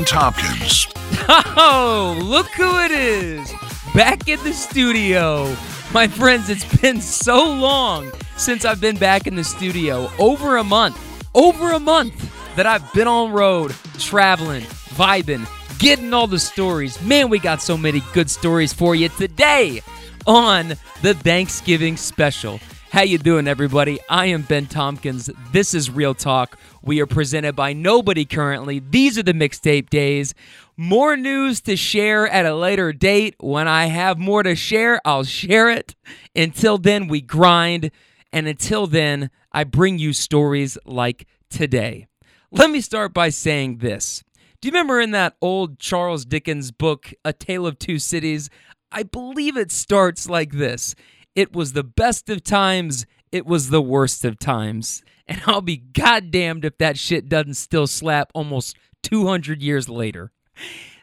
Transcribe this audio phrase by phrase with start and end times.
[0.00, 0.86] Ben Tompkins.
[1.28, 3.52] Oh, look who it is!
[3.94, 5.54] Back in the studio.
[5.92, 10.10] My friends, it's been so long since I've been back in the studio.
[10.18, 10.98] Over a month.
[11.34, 15.46] Over a month that I've been on road, traveling, vibing,
[15.78, 17.00] getting all the stories.
[17.02, 19.82] Man, we got so many good stories for you today
[20.26, 20.68] on
[21.02, 22.58] the Thanksgiving special.
[22.90, 24.00] How you doing everybody?
[24.08, 25.30] I am Ben Tompkins.
[25.52, 26.58] This is Real Talk.
[26.82, 28.78] We are presented by nobody currently.
[28.78, 30.34] These are the mixtape days.
[30.76, 33.34] More news to share at a later date.
[33.38, 35.94] When I have more to share, I'll share it.
[36.34, 37.90] Until then, we grind.
[38.32, 42.06] And until then, I bring you stories like today.
[42.50, 44.24] Let me start by saying this.
[44.60, 48.50] Do you remember in that old Charles Dickens book, A Tale of Two Cities?
[48.92, 50.94] I believe it starts like this
[51.34, 55.02] It was the best of times, it was the worst of times.
[55.30, 60.32] And I'll be goddamned if that shit doesn't still slap almost 200 years later.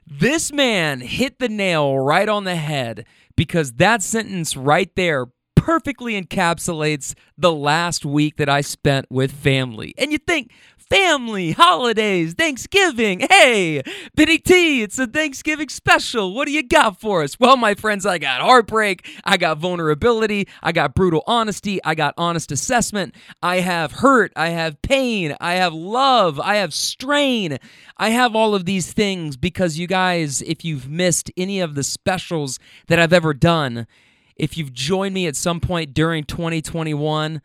[0.06, 3.06] This man hit the nail right on the head
[3.38, 9.94] because that sentence right there perfectly encapsulates the last week that I spent with family.
[9.98, 10.52] And you think,
[10.90, 13.20] family, holidays, Thanksgiving.
[13.20, 13.82] Hey,
[14.16, 16.34] Benny T, it's a Thanksgiving special.
[16.34, 17.40] What do you got for us?
[17.40, 22.14] Well, my friends, I got heartbreak, I got vulnerability, I got brutal honesty, I got
[22.18, 27.58] honest assessment, I have hurt, I have pain, I have love, I have strain.
[27.98, 31.84] I have all of these things because you guys, if you've missed any of the
[31.84, 33.88] specials that I've ever done,
[34.36, 37.42] if you've joined me at some point during 2021,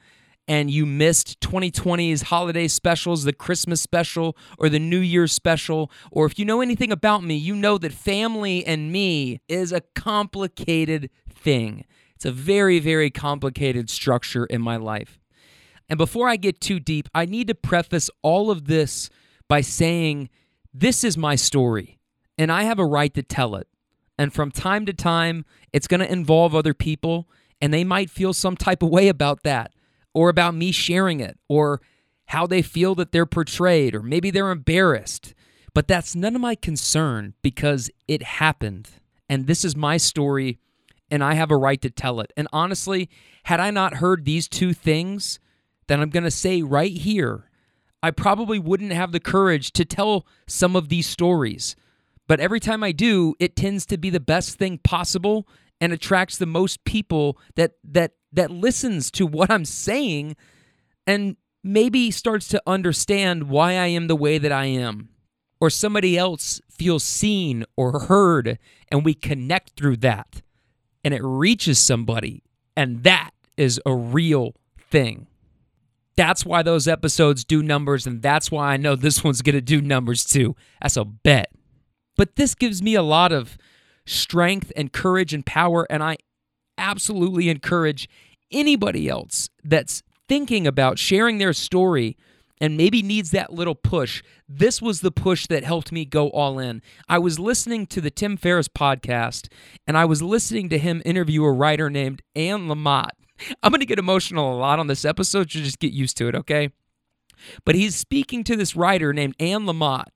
[0.49, 6.27] and you missed 2020's holiday specials, the Christmas special, or the New Year's special, or
[6.27, 11.11] if you know anything about me, you know that family and me is a complicated
[11.29, 11.85] thing.
[12.17, 15.21] It's a very, very complicated structure in my life.
[15.89, 19.11] And before I get too deep, I need to preface all of this
[19.49, 20.29] by saying
[20.73, 21.99] this is my story,
[22.39, 23.69] and I have a right to tell it.
[24.19, 27.29] And from time to time, it's going to involve other people,
[27.61, 29.73] and they might feel some type of way about that
[30.15, 31.81] or about me sharing it or
[32.27, 35.35] how they feel that they're portrayed or maybe they're embarrassed.
[35.75, 38.91] But that's none of my concern because it happened.
[39.29, 40.59] And this is my story
[41.11, 42.33] and I have a right to tell it.
[42.37, 43.11] And honestly,
[43.45, 45.39] had I not heard these two things
[45.87, 47.51] that I'm going to say right here,
[48.03, 51.77] I probably wouldn't have the courage to tell some of these stories.
[52.27, 55.47] But every time I do, it tends to be the best thing possible
[55.83, 60.37] and attracts the most people that that that listens to what I'm saying
[61.07, 65.11] and maybe starts to understand why I am the way that I am.
[65.61, 70.43] Or somebody else feels seen or heard, and we connect through that.
[71.05, 72.43] And it reaches somebody,
[72.77, 74.55] and that is a real
[74.91, 75.29] thing.
[76.17, 79.61] That's why those episodes do numbers, and that's why I know this one's going to
[79.61, 80.57] do numbers too.
[80.81, 81.53] That's a bet.
[82.17, 83.57] But this gives me a lot of
[84.05, 86.17] strength and courage and power, and I
[86.83, 88.09] absolutely encourage
[88.51, 92.17] anybody else that's thinking about sharing their story
[92.61, 94.23] and maybe needs that little push.
[94.49, 96.83] This was the push that helped me go all in.
[97.09, 99.49] I was listening to the Tim Ferriss podcast
[99.87, 103.11] and I was listening to him interview a writer named Anne Lamott.
[103.63, 106.29] I'm going to get emotional a lot on this episode, so just get used to
[106.29, 106.71] it, okay?
[107.65, 110.07] But he's speaking to this writer named Anne Lamott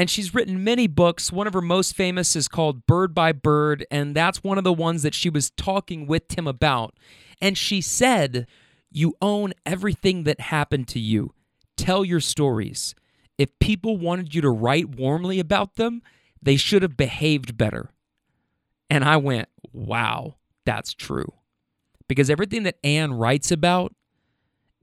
[0.00, 1.30] and she's written many books.
[1.30, 4.72] One of her most famous is called Bird by Bird, and that's one of the
[4.72, 6.98] ones that she was talking with Tim about.
[7.38, 8.46] And she said,
[8.90, 11.34] You own everything that happened to you.
[11.76, 12.94] Tell your stories.
[13.36, 16.00] If people wanted you to write warmly about them,
[16.40, 17.90] they should have behaved better.
[18.88, 21.30] And I went, Wow, that's true.
[22.08, 23.92] Because everything that Anne writes about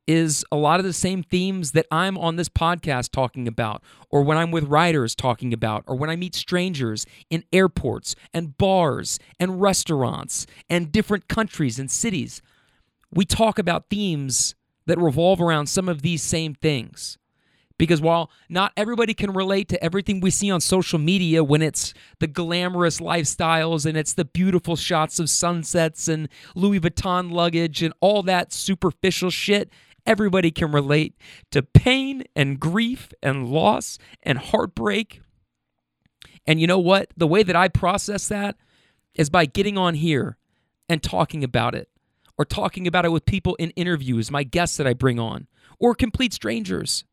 [0.07, 4.23] is a lot of the same themes that I'm on this podcast talking about, or
[4.23, 9.19] when I'm with writers talking about, or when I meet strangers in airports and bars
[9.39, 12.41] and restaurants and different countries and cities.
[13.11, 14.55] We talk about themes
[14.85, 17.17] that revolve around some of these same things.
[17.77, 21.93] Because while not everybody can relate to everything we see on social media when it's
[22.19, 27.93] the glamorous lifestyles and it's the beautiful shots of sunsets and Louis Vuitton luggage and
[28.01, 29.69] all that superficial shit,
[30.07, 31.15] Everybody can relate
[31.51, 35.21] to pain and grief and loss and heartbreak.
[36.47, 37.09] And you know what?
[37.17, 38.55] The way that I process that
[39.13, 40.37] is by getting on here
[40.87, 41.89] and talking about it,
[42.37, 45.47] or talking about it with people in interviews, my guests that I bring on,
[45.79, 47.03] or complete strangers.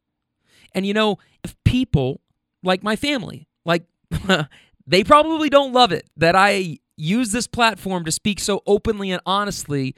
[0.72, 2.20] And you know, if people
[2.62, 3.84] like my family, like
[4.86, 9.20] they probably don't love it that I use this platform to speak so openly and
[9.26, 9.94] honestly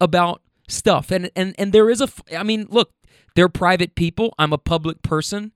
[0.00, 1.10] about stuff.
[1.10, 2.92] And and and there is a I mean, look,
[3.34, 4.34] they're private people.
[4.38, 5.52] I'm a public person.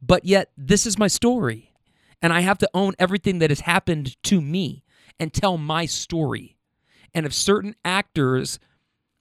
[0.00, 1.72] But yet, this is my story.
[2.20, 4.82] And I have to own everything that has happened to me
[5.18, 6.56] and tell my story.
[7.14, 8.58] And if certain actors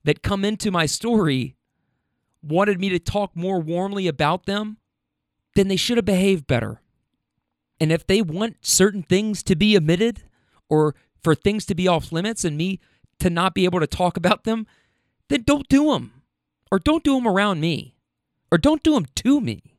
[0.04, 1.56] that come into my story
[2.42, 4.78] wanted me to talk more warmly about them,
[5.56, 6.82] then they should have behaved better.
[7.80, 10.24] And if they want certain things to be omitted
[10.70, 12.80] or for things to be off limits and me
[13.20, 14.68] to not be able to talk about them,
[15.30, 16.22] then don't do them.
[16.72, 17.96] Or don't do them around me.
[18.52, 19.76] Or don't do them to me.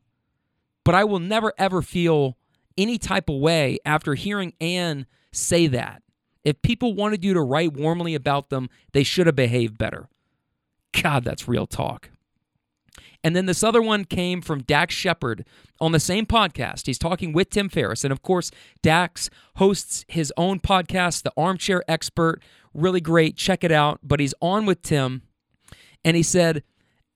[0.85, 2.37] But I will never ever feel
[2.77, 6.03] any type of way after hearing Anne say that.
[6.45, 10.09] If people wanted you to write warmly about them, they should have behaved better.
[10.93, 12.11] God, that's real talk.
[13.25, 15.47] And then this other one came from Dax Shepard
[15.81, 16.87] on the same podcast.
[16.87, 18.05] He's talking with Tim Ferriss.
[18.05, 18.51] And of course,
[18.83, 22.43] Dax hosts his own podcast, The Armchair Expert.
[22.75, 23.37] Really great.
[23.37, 24.01] Check it out.
[24.03, 25.23] But he's on with Tim.
[26.05, 26.63] And he said,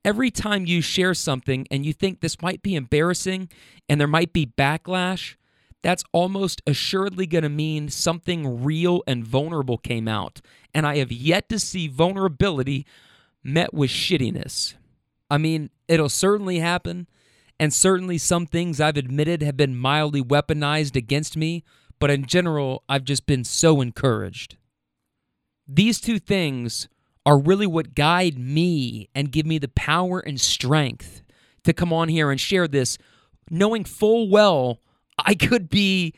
[0.05, 3.51] Every time you share something and you think this might be embarrassing
[3.89, 5.35] and there might be backlash,
[5.83, 10.41] that's almost assuredly going to mean something real and vulnerable came out.
[10.73, 12.87] And I have yet to see vulnerability
[13.43, 14.75] met with shittiness.
[15.31, 17.07] I mean, it'll certainly happen,
[17.61, 21.65] and certainly some things I've admitted have been mildly weaponized against me,
[21.99, 24.57] but in general, I've just been so encouraged.
[25.67, 26.89] These two things
[27.29, 31.23] are really what guide me and give me the power and strength
[31.63, 32.97] to come on here and share this,
[33.51, 34.81] knowing full well
[35.19, 36.15] I could be,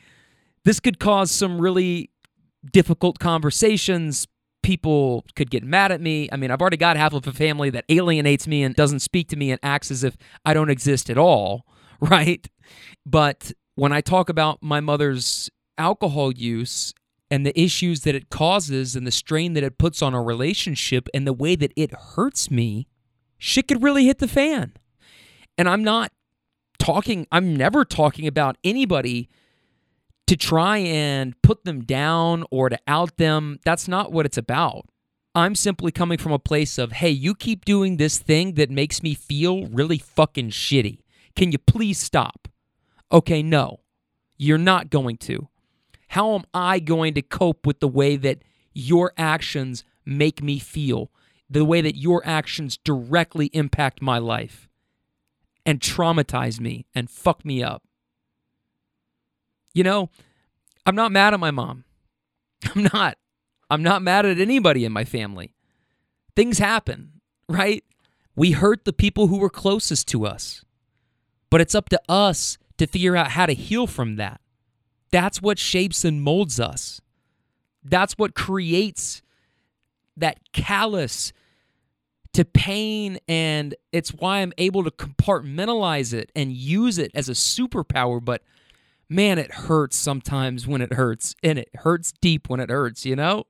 [0.63, 2.11] this could cause some really
[2.71, 4.25] difficult conversations,
[4.63, 6.29] people could get mad at me.
[6.31, 9.27] I mean, I've already got half of a family that alienates me and doesn't speak
[9.29, 10.15] to me and acts as if
[10.45, 11.65] I don't exist at all,
[11.99, 12.47] right?
[13.05, 16.93] But when I talk about my mother's alcohol use
[17.31, 21.07] and the issues that it causes and the strain that it puts on a relationship
[21.13, 22.87] and the way that it hurts me,
[23.37, 24.73] shit could really hit the fan.
[25.57, 26.11] And I'm not
[26.77, 29.29] talking, I'm never talking about anybody
[30.27, 33.59] to try and put them down or to out them.
[33.63, 34.87] That's not what it's about.
[35.33, 39.01] I'm simply coming from a place of, hey, you keep doing this thing that makes
[39.01, 40.99] me feel really fucking shitty.
[41.37, 42.49] Can you please stop?
[43.09, 43.79] Okay, no,
[44.37, 45.47] you're not going to.
[46.11, 48.43] How am I going to cope with the way that
[48.73, 51.09] your actions make me feel,
[51.49, 54.67] the way that your actions directly impact my life
[55.65, 57.83] and traumatize me and fuck me up?
[59.73, 60.09] You know,
[60.85, 61.85] I'm not mad at my mom.
[62.75, 63.17] I'm not.
[63.69, 65.55] I'm not mad at anybody in my family.
[66.35, 67.85] Things happen, right?
[68.35, 70.65] We hurt the people who were closest to us.
[71.49, 74.40] But it's up to us to figure out how to heal from that.
[75.11, 77.01] That's what shapes and molds us.
[77.83, 79.21] That's what creates
[80.17, 81.33] that callous
[82.33, 83.19] to pain.
[83.27, 88.23] And it's why I'm able to compartmentalize it and use it as a superpower.
[88.23, 88.41] But
[89.09, 93.15] man, it hurts sometimes when it hurts, and it hurts deep when it hurts, you
[93.15, 93.43] know?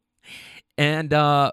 [0.77, 1.51] And uh,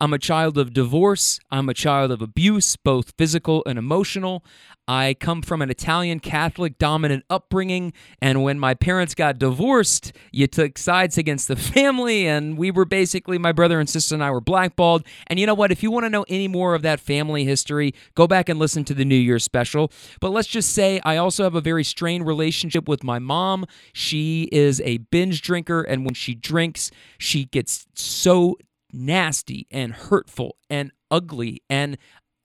[0.00, 1.40] I'm a child of divorce.
[1.50, 4.44] I'm a child of abuse, both physical and emotional.
[4.86, 10.46] I come from an Italian Catholic dominant upbringing, and when my parents got divorced, you
[10.46, 14.30] took sides against the family, and we were basically, my brother and sister and I
[14.30, 15.04] were blackballed.
[15.26, 15.72] And you know what?
[15.72, 18.84] If you want to know any more of that family history, go back and listen
[18.84, 19.90] to the New Year's special.
[20.20, 23.66] But let's just say I also have a very strained relationship with my mom.
[23.92, 28.56] She is a binge drinker, and when she drinks, she gets so
[28.92, 31.96] nasty and hurtful and ugly and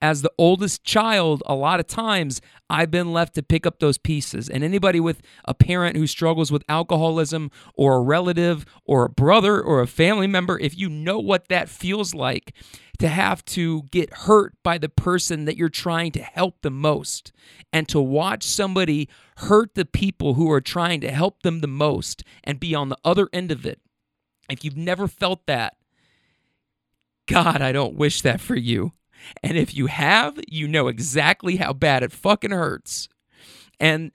[0.04, 3.96] as the oldest child, a lot of times I've been left to pick up those
[3.96, 4.50] pieces.
[4.50, 9.62] And anybody with a parent who struggles with alcoholism or a relative or a brother
[9.62, 12.52] or a family member, if you know what that feels like
[12.98, 17.32] to have to get hurt by the person that you're trying to help the most
[17.72, 19.08] and to watch somebody
[19.38, 22.98] hurt the people who are trying to help them the most and be on the
[23.06, 23.80] other end of it,
[24.50, 25.76] if you've never felt that,
[27.26, 28.92] God, I don't wish that for you.
[29.42, 33.08] And if you have, you know exactly how bad it fucking hurts.
[33.80, 34.12] And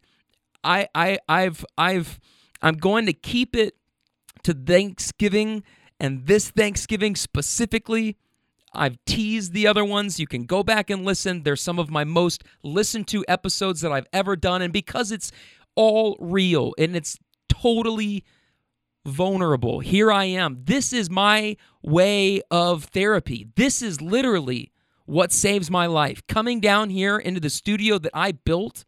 [0.63, 2.19] I I I've I've
[2.61, 3.75] I'm going to keep it
[4.43, 5.63] to Thanksgiving
[5.99, 8.17] and this Thanksgiving specifically.
[8.73, 10.19] I've teased the other ones.
[10.19, 11.41] You can go back and listen.
[11.43, 14.61] They're some of my most listened to episodes that I've ever done.
[14.61, 15.31] And because it's
[15.75, 18.23] all real and it's totally
[19.05, 20.61] vulnerable, here I am.
[20.63, 23.47] This is my way of therapy.
[23.55, 24.71] This is literally
[25.05, 26.25] what saves my life.
[26.27, 28.85] Coming down here into the studio that I built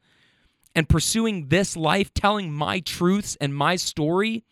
[0.75, 4.43] and pursuing this life, telling my truths and my story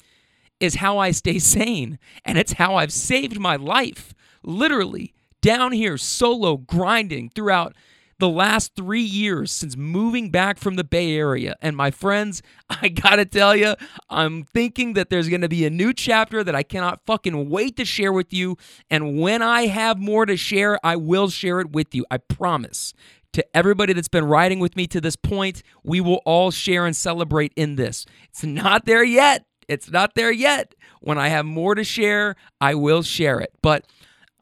[0.59, 1.99] is how I stay sane.
[2.25, 4.13] And it's how I've saved my life.
[4.43, 7.75] Literally, down here, solo, grinding throughout
[8.19, 11.55] the last three years since moving back from the Bay Area.
[11.61, 13.75] And my friends, I gotta tell you,
[14.09, 17.85] I'm thinking that there's gonna be a new chapter that I cannot fucking wait to
[17.85, 18.57] share with you.
[18.89, 22.05] And when I have more to share, I will share it with you.
[22.11, 22.93] I promise.
[23.33, 26.95] To everybody that's been riding with me to this point, we will all share and
[26.95, 28.05] celebrate in this.
[28.29, 29.45] It's not there yet.
[29.67, 30.73] It's not there yet.
[30.99, 33.51] When I have more to share, I will share it.
[33.61, 33.85] But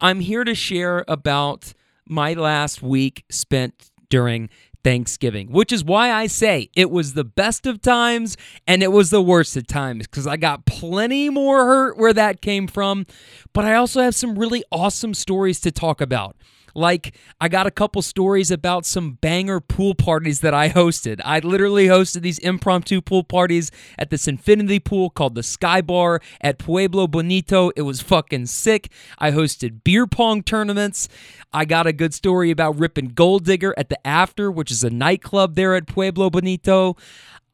[0.00, 1.74] I'm here to share about
[2.08, 4.48] my last week spent during
[4.84, 8.36] Thanksgiving, which is why I say it was the best of times
[8.66, 12.40] and it was the worst of times because I got plenty more hurt where that
[12.40, 13.06] came from.
[13.52, 16.36] But I also have some really awesome stories to talk about.
[16.74, 21.20] Like, I got a couple stories about some banger pool parties that I hosted.
[21.24, 26.20] I literally hosted these impromptu pool parties at this infinity pool called the Sky Bar
[26.40, 27.70] at Pueblo Bonito.
[27.76, 28.90] It was fucking sick.
[29.18, 31.08] I hosted beer pong tournaments.
[31.52, 34.90] I got a good story about ripping Gold Digger at the After, which is a
[34.90, 36.96] nightclub there at Pueblo Bonito.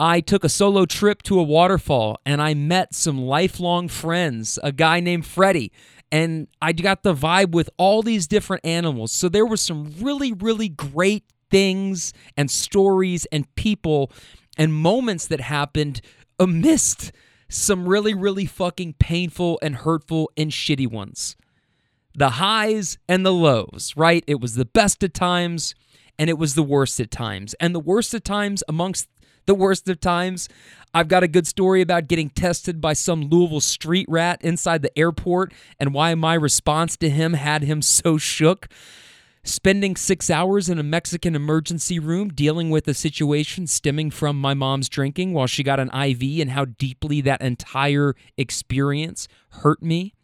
[0.00, 4.72] I took a solo trip to a waterfall and I met some lifelong friends, a
[4.72, 5.70] guy named Freddie
[6.10, 9.12] and I got the vibe with all these different animals.
[9.12, 14.10] So there were some really, really great things and stories and people
[14.56, 16.00] and moments that happened
[16.38, 17.12] amidst
[17.48, 21.36] some really, really fucking painful and hurtful and shitty ones.
[22.16, 24.24] The highs and the lows, right?
[24.26, 25.74] It was the best at times
[26.18, 27.54] and it was the worst at times.
[27.60, 29.08] And the worst at times amongst
[29.46, 30.48] the worst of times.
[30.92, 34.96] I've got a good story about getting tested by some Louisville street rat inside the
[34.96, 38.68] airport and why my response to him had him so shook.
[39.46, 44.54] Spending six hours in a Mexican emergency room dealing with a situation stemming from my
[44.54, 50.14] mom's drinking while she got an IV and how deeply that entire experience hurt me.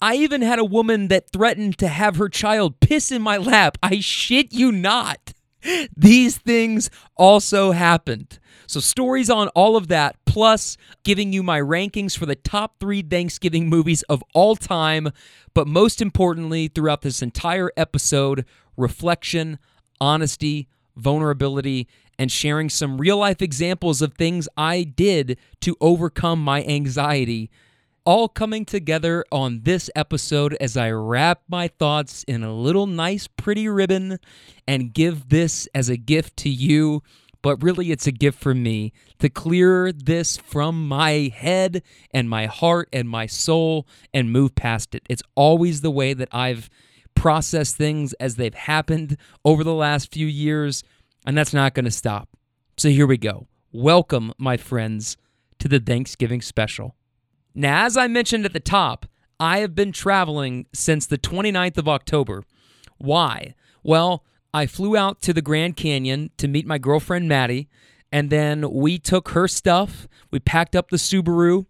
[0.00, 3.78] I even had a woman that threatened to have her child piss in my lap.
[3.82, 5.32] I shit you not.
[5.96, 8.38] These things also happened.
[8.66, 13.02] So, stories on all of that, plus giving you my rankings for the top three
[13.02, 15.10] Thanksgiving movies of all time.
[15.54, 18.44] But most importantly, throughout this entire episode,
[18.76, 19.58] reflection,
[20.00, 26.64] honesty, vulnerability, and sharing some real life examples of things I did to overcome my
[26.64, 27.50] anxiety.
[28.04, 33.26] All coming together on this episode as I wrap my thoughts in a little nice,
[33.26, 34.18] pretty ribbon
[34.66, 37.02] and give this as a gift to you
[37.46, 42.46] but really it's a gift from me to clear this from my head and my
[42.46, 45.04] heart and my soul and move past it.
[45.08, 46.68] It's always the way that I've
[47.14, 50.82] processed things as they've happened over the last few years,
[51.24, 52.30] and that's not going to stop.
[52.76, 53.46] So here we go.
[53.70, 55.16] Welcome, my friends,
[55.60, 56.96] to the Thanksgiving special.
[57.54, 59.06] Now, as I mentioned at the top,
[59.38, 62.42] I have been traveling since the 29th of October.
[62.98, 63.54] Why?
[63.84, 64.24] Well,
[64.56, 67.68] I flew out to the Grand Canyon to meet my girlfriend Maddie,
[68.10, 71.66] and then we took her stuff, we packed up the Subaru,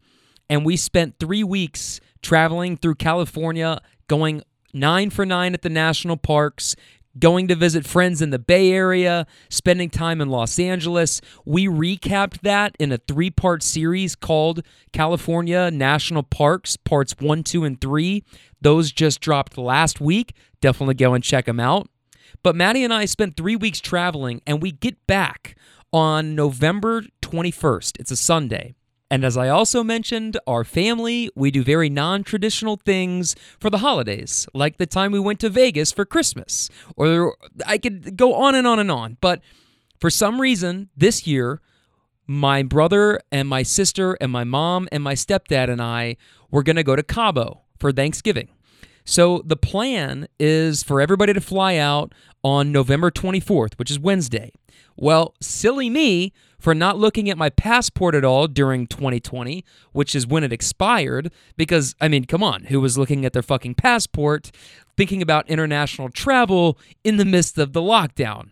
[0.48, 6.16] and we spent three weeks traveling through California, going nine for nine at the national
[6.16, 6.76] parks,
[7.18, 11.20] going to visit friends in the Bay Area, spending time in Los Angeles.
[11.44, 17.64] We recapped that in a three part series called California National Parks, parts one, two,
[17.64, 18.22] and three.
[18.60, 20.36] Those just dropped last week.
[20.60, 21.88] Definitely go and check them out.
[22.42, 25.56] But Maddie and I spent three weeks traveling, and we get back
[25.92, 28.00] on November 21st.
[28.00, 28.74] It's a Sunday.
[29.10, 33.78] And as I also mentioned, our family, we do very non traditional things for the
[33.78, 36.68] holidays, like the time we went to Vegas for Christmas.
[36.96, 39.16] Or I could go on and on and on.
[39.20, 39.42] But
[40.00, 41.60] for some reason, this year,
[42.26, 46.16] my brother and my sister and my mom and my stepdad and I
[46.50, 48.48] were going to go to Cabo for Thanksgiving.
[49.06, 54.50] So the plan is for everybody to fly out on November 24th, which is Wednesday.
[54.96, 60.26] Well, silly me for not looking at my passport at all during 2020, which is
[60.26, 61.30] when it expired.
[61.56, 64.50] Because, I mean, come on, who was looking at their fucking passport,
[64.96, 68.50] thinking about international travel in the midst of the lockdown?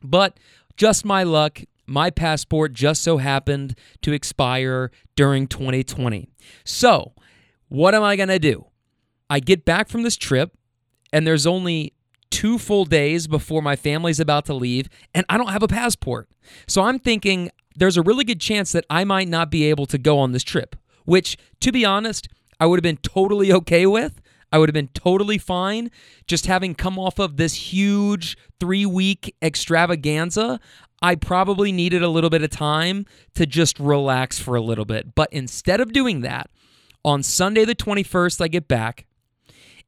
[0.00, 0.38] But
[0.76, 6.28] just my luck, my passport just so happened to expire during 2020.
[6.64, 7.14] So,
[7.66, 8.66] what am I going to do?
[9.30, 10.56] I get back from this trip,
[11.12, 11.94] and there's only
[12.30, 16.28] two full days before my family's about to leave, and I don't have a passport.
[16.66, 19.98] So I'm thinking there's a really good chance that I might not be able to
[19.98, 22.28] go on this trip, which, to be honest,
[22.60, 24.20] I would have been totally okay with.
[24.50, 25.90] I would have been totally fine
[26.26, 30.58] just having come off of this huge three week extravaganza.
[31.00, 33.04] I probably needed a little bit of time
[33.34, 35.14] to just relax for a little bit.
[35.14, 36.50] But instead of doing that,
[37.04, 39.06] on Sunday the 21st, I get back.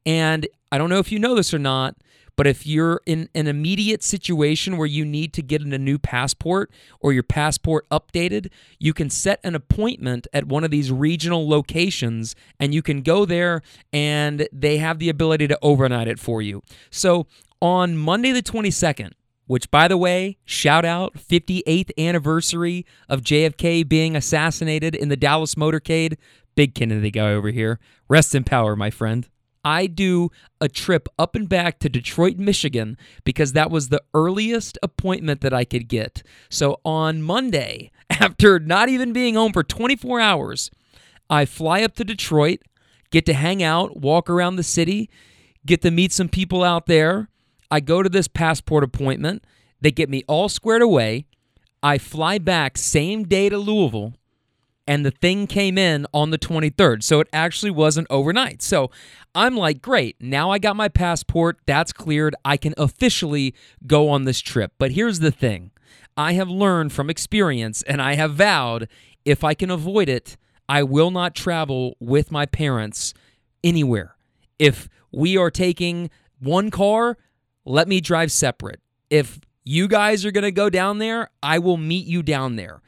[0.05, 1.95] And I don't know if you know this or not,
[2.41, 6.71] But if you're in an immediate situation where you need to get a new passport
[6.99, 12.35] or your passport updated, you can set an appointment at one of these regional locations
[12.59, 16.63] and you can go there and they have the ability to overnight it for you.
[16.89, 17.27] So
[17.61, 19.11] on Monday, the 22nd,
[19.45, 25.55] which by the way, shout out 58th anniversary of JFK being assassinated in the Dallas
[25.55, 26.17] motorcade.
[26.55, 27.79] Big Kennedy guy over here.
[28.09, 29.27] Rest in power, my friend.
[29.63, 34.77] I do a trip up and back to Detroit, Michigan, because that was the earliest
[34.81, 36.23] appointment that I could get.
[36.49, 40.71] So on Monday, after not even being home for 24 hours,
[41.29, 42.61] I fly up to Detroit,
[43.11, 45.09] get to hang out, walk around the city,
[45.65, 47.29] get to meet some people out there.
[47.69, 49.45] I go to this passport appointment.
[49.79, 51.25] They get me all squared away.
[51.81, 54.13] I fly back same day to Louisville
[54.87, 57.03] and the thing came in on the 23rd.
[57.03, 58.61] So it actually wasn't overnight.
[58.61, 58.91] So
[59.35, 61.59] I'm like, great, now I got my passport.
[61.65, 62.35] That's cleared.
[62.43, 63.53] I can officially
[63.85, 64.73] go on this trip.
[64.77, 65.71] But here's the thing
[66.17, 68.87] I have learned from experience and I have vowed
[69.23, 70.35] if I can avoid it,
[70.67, 73.13] I will not travel with my parents
[73.63, 74.15] anywhere.
[74.57, 76.09] If we are taking
[76.39, 77.17] one car,
[77.65, 78.79] let me drive separate.
[79.09, 82.81] If you guys are going to go down there, I will meet you down there.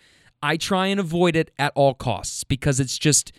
[0.43, 3.31] I try and avoid it at all costs because it's just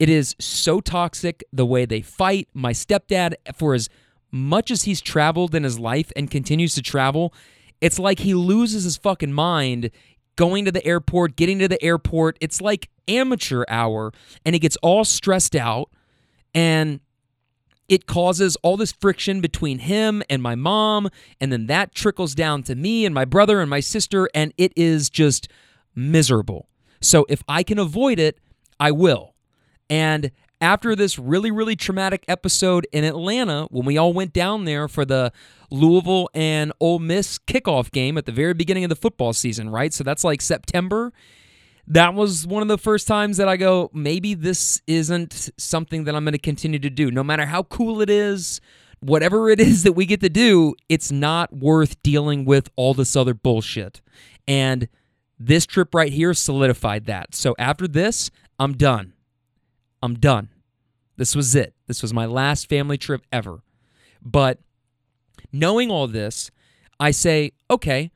[0.00, 2.48] it is so toxic the way they fight.
[2.52, 3.88] My stepdad for as
[4.32, 7.32] much as he's traveled in his life and continues to travel,
[7.80, 9.90] it's like he loses his fucking mind
[10.34, 12.36] going to the airport, getting to the airport.
[12.40, 14.12] It's like amateur hour
[14.44, 15.88] and he gets all stressed out
[16.52, 16.98] and
[17.88, 21.10] it causes all this friction between him and my mom
[21.40, 24.72] and then that trickles down to me and my brother and my sister and it
[24.74, 25.48] is just
[25.94, 26.68] miserable.
[27.00, 28.38] So if I can avoid it,
[28.80, 29.34] I will.
[29.90, 30.30] And
[30.60, 35.04] after this really, really traumatic episode in Atlanta, when we all went down there for
[35.04, 35.32] the
[35.70, 39.92] Louisville and Ole Miss kickoff game at the very beginning of the football season, right?
[39.92, 41.12] So that's like September.
[41.86, 46.14] That was one of the first times that I go, maybe this isn't something that
[46.14, 47.10] I'm going to continue to do.
[47.10, 48.60] No matter how cool it is,
[49.00, 53.16] whatever it is that we get to do, it's not worth dealing with all this
[53.16, 54.00] other bullshit.
[54.48, 54.88] And
[55.38, 57.34] this trip right here solidified that.
[57.34, 59.12] So after this, I'm done.
[60.02, 60.50] I'm done.
[61.16, 61.74] This was it.
[61.86, 63.62] This was my last family trip ever.
[64.22, 64.58] But
[65.52, 66.50] knowing all this,
[66.98, 68.10] I say, okay,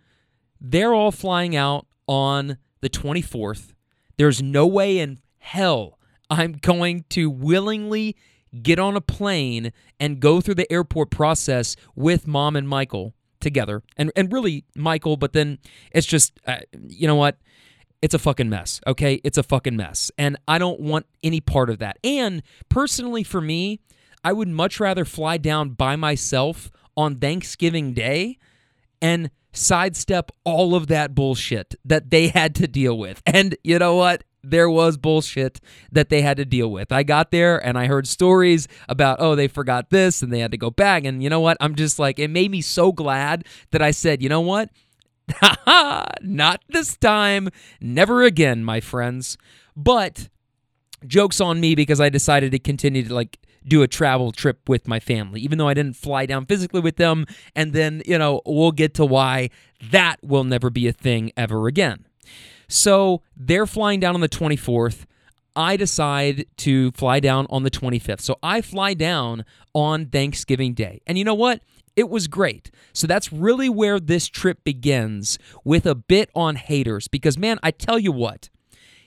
[0.60, 3.72] they're all flying out on the 24th.
[4.16, 5.98] There's no way in hell
[6.30, 8.16] I'm going to willingly
[8.62, 13.82] get on a plane and go through the airport process with mom and Michael together.
[13.96, 15.58] And and really Michael but then
[15.92, 17.38] it's just uh, you know what?
[18.00, 19.20] It's a fucking mess okay?
[19.24, 20.10] It's a fucking mess.
[20.18, 21.98] And I don't want any part of that.
[22.04, 23.80] And personally for me
[24.24, 28.38] I would much rather fly down by myself on Thanksgiving day
[29.00, 33.22] and sidestep all of that bullshit that they had to deal with.
[33.26, 35.60] And you know what there was bullshit
[35.92, 36.92] that they had to deal with.
[36.92, 40.52] I got there and I heard stories about, oh, they forgot this and they had
[40.52, 41.04] to go back.
[41.04, 41.56] And you know what?
[41.60, 44.70] I'm just like, it made me so glad that I said, you know what?
[46.22, 47.48] Not this time.
[47.80, 49.36] Never again, my friends.
[49.76, 50.28] But
[51.06, 54.88] jokes on me because I decided to continue to like do a travel trip with
[54.88, 57.26] my family, even though I didn't fly down physically with them.
[57.54, 59.50] And then, you know, we'll get to why
[59.90, 62.07] that will never be a thing ever again.
[62.68, 65.04] So they're flying down on the 24th.
[65.56, 68.20] I decide to fly down on the 25th.
[68.20, 71.00] So I fly down on Thanksgiving Day.
[71.06, 71.62] And you know what?
[71.96, 72.70] It was great.
[72.92, 77.08] So that's really where this trip begins with a bit on haters.
[77.08, 78.50] Because, man, I tell you what,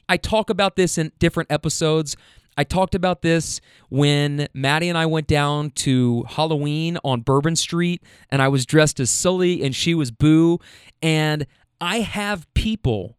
[0.10, 2.18] I talk about this in different episodes.
[2.58, 8.04] I talked about this when Maddie and I went down to Halloween on Bourbon Street,
[8.30, 10.60] and I was dressed as Sully and she was Boo.
[11.02, 11.48] And
[11.80, 13.16] I have people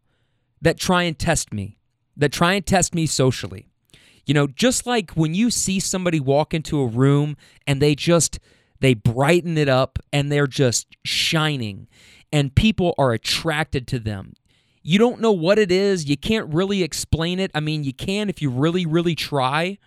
[0.63, 1.77] that try and test me,
[2.17, 3.67] that try and test me socially.
[4.25, 7.35] You know, just like when you see somebody walk into a room
[7.67, 8.39] and they just
[8.79, 11.87] they brighten it up and they're just shining
[12.31, 14.33] and people are attracted to them.
[14.81, 17.51] You don't know what it is, you can't really explain it.
[17.53, 19.77] I mean, you can if you really really try.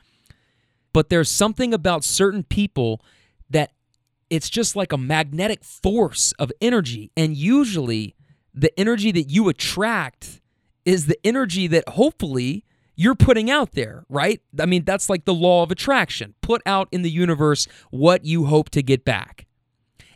[0.92, 3.02] But there's something about certain people
[3.48, 3.72] that
[4.28, 8.14] it's just like a magnetic force of energy and usually
[8.52, 10.40] the energy that you attract
[10.86, 14.40] is the energy that hopefully you're putting out there, right?
[14.58, 16.34] I mean, that's like the law of attraction.
[16.40, 19.46] Put out in the universe what you hope to get back.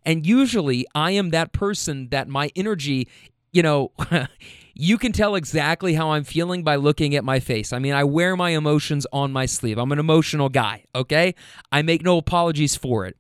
[0.07, 3.07] And usually I am that person that my energy,
[3.53, 3.93] you know,
[4.75, 7.75] you can tell exactly how I'm feeling by looking at my face.
[7.75, 9.77] I mean, I wear my emotions on my sleeve.
[9.77, 11.35] I'm an emotional guy, okay?
[11.71, 13.19] I make no apologies for it.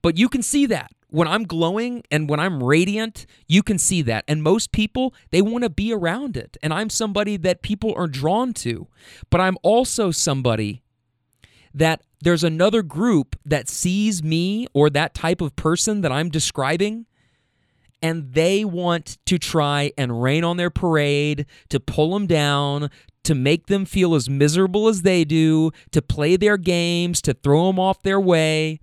[0.00, 4.00] But you can see that when I'm glowing and when I'm radiant, you can see
[4.02, 4.24] that.
[4.26, 6.56] And most people, they want to be around it.
[6.62, 8.88] And I'm somebody that people are drawn to.
[9.28, 10.82] But I'm also somebody
[11.74, 17.06] that there's another group that sees me or that type of person that I'm describing
[18.02, 22.90] and they want to try and rain on their parade, to pull them down,
[23.22, 27.68] to make them feel as miserable as they do, to play their games, to throw
[27.68, 28.80] them off their way.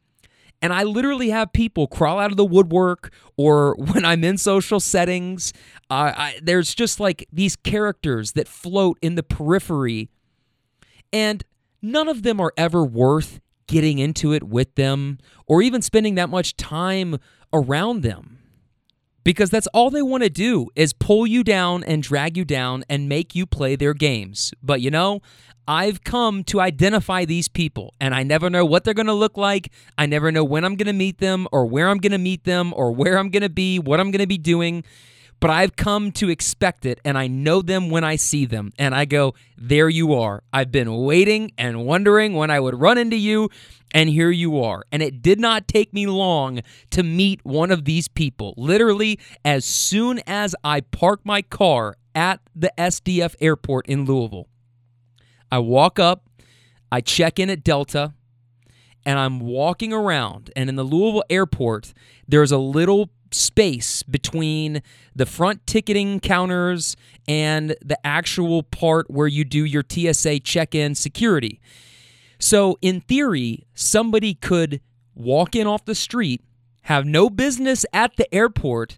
[0.62, 4.80] And I literally have people crawl out of the woodwork, or when I'm in social
[4.80, 5.54] settings,
[5.90, 10.10] uh, I, there's just like these characters that float in the periphery.
[11.12, 11.44] And
[11.82, 16.30] none of them are ever worth getting into it with them or even spending that
[16.30, 17.18] much time
[17.54, 18.40] around them.
[19.24, 22.84] Because that's all they want to do is pull you down and drag you down
[22.90, 24.54] and make you play their games.
[24.64, 25.22] But you know,
[25.70, 29.38] I've come to identify these people and I never know what they're going to look
[29.38, 29.72] like.
[30.00, 32.44] I never know when I'm going to meet them or where I'm going to meet
[32.44, 34.84] them or where I'm going to be, what I'm going to be doing
[35.40, 38.74] but I've come to expect it and I know them when I see them.
[38.78, 40.44] And I go, there you are.
[40.52, 43.50] I've been waiting and wondering when I would run into you,
[43.94, 44.84] and here you are.
[44.92, 48.54] And it did not take me long to meet one of these people.
[48.58, 54.49] Literally, as soon as I park my car at the SDF airport in Louisville,
[55.52, 56.30] I walk up,
[56.92, 58.14] I check in at Delta.
[59.06, 61.94] And I'm walking around, and in the Louisville airport,
[62.28, 64.82] there's a little space between
[65.16, 66.96] the front ticketing counters
[67.28, 71.60] and the actual part where you do your TSA check in security.
[72.40, 74.82] So, in theory, somebody could
[75.16, 76.42] walk in off the street,
[76.84, 78.98] have no business at the airport,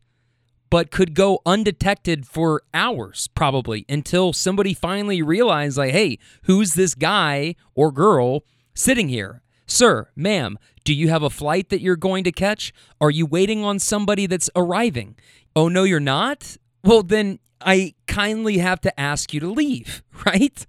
[0.72, 6.96] but could go undetected for hours probably until somebody finally realized, like, hey, who's this
[6.96, 9.44] guy or girl sitting here?
[9.68, 12.74] Sir, ma'am, do you have a flight that you're going to catch?
[13.00, 15.16] Are you waiting on somebody that's arriving?
[15.56, 16.58] Oh, no, you're not?
[16.84, 20.66] Well, then I kindly have to ask you to leave, right?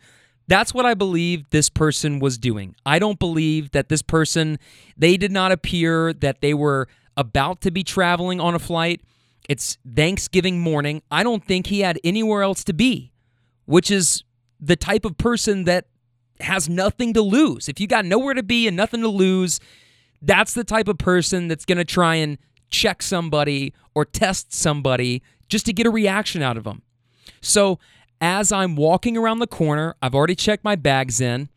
[0.48, 2.74] That's what I believe this person was doing.
[2.84, 4.58] I don't believe that this person,
[4.96, 9.00] they did not appear that they were about to be traveling on a flight.
[9.48, 11.02] It's Thanksgiving morning.
[11.10, 13.12] I don't think he had anywhere else to be,
[13.64, 14.24] which is
[14.60, 15.86] the type of person that
[16.40, 17.68] has nothing to lose.
[17.68, 19.60] If you got nowhere to be and nothing to lose,
[20.20, 22.38] that's the type of person that's going to try and
[22.70, 26.82] check somebody or test somebody just to get a reaction out of them.
[27.40, 27.78] So,
[28.20, 31.48] as I'm walking around the corner, I've already checked my bags in.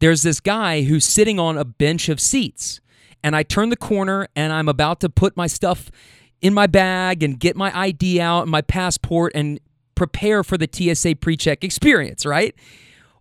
[0.00, 2.80] There's this guy who's sitting on a bench of seats.
[3.22, 5.90] And I turn the corner and I'm about to put my stuff
[6.44, 9.58] in my bag and get my ID out and my passport and
[9.94, 12.54] prepare for the TSA pre check experience, right?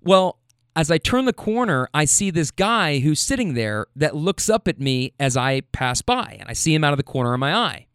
[0.01, 0.39] Well,
[0.75, 4.67] as I turn the corner, I see this guy who's sitting there that looks up
[4.67, 7.39] at me as I pass by, and I see him out of the corner of
[7.39, 7.88] my eye.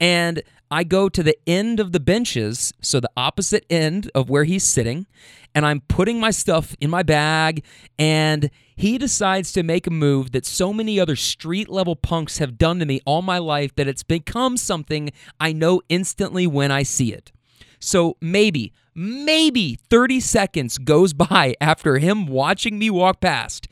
[0.00, 4.44] And I go to the end of the benches, so the opposite end of where
[4.44, 5.06] he's sitting,
[5.54, 7.64] and I'm putting my stuff in my bag,
[7.98, 12.58] and he decides to make a move that so many other street level punks have
[12.58, 16.82] done to me all my life that it's become something I know instantly when I
[16.82, 17.30] see it.
[17.78, 23.68] So maybe, maybe 30 seconds goes by after him watching me walk past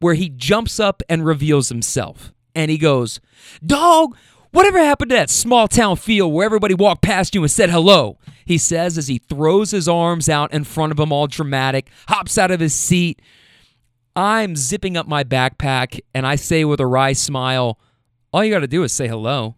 [0.00, 2.32] where he jumps up and reveals himself.
[2.54, 3.20] And he goes,
[3.64, 4.16] Dog,
[4.52, 8.18] whatever happened to that small town feel where everybody walked past you and said hello?
[8.48, 12.38] He says as he throws his arms out in front of him, all dramatic, hops
[12.38, 13.20] out of his seat.
[14.16, 17.78] I'm zipping up my backpack and I say with a wry smile,
[18.32, 19.56] All you got to do is say hello.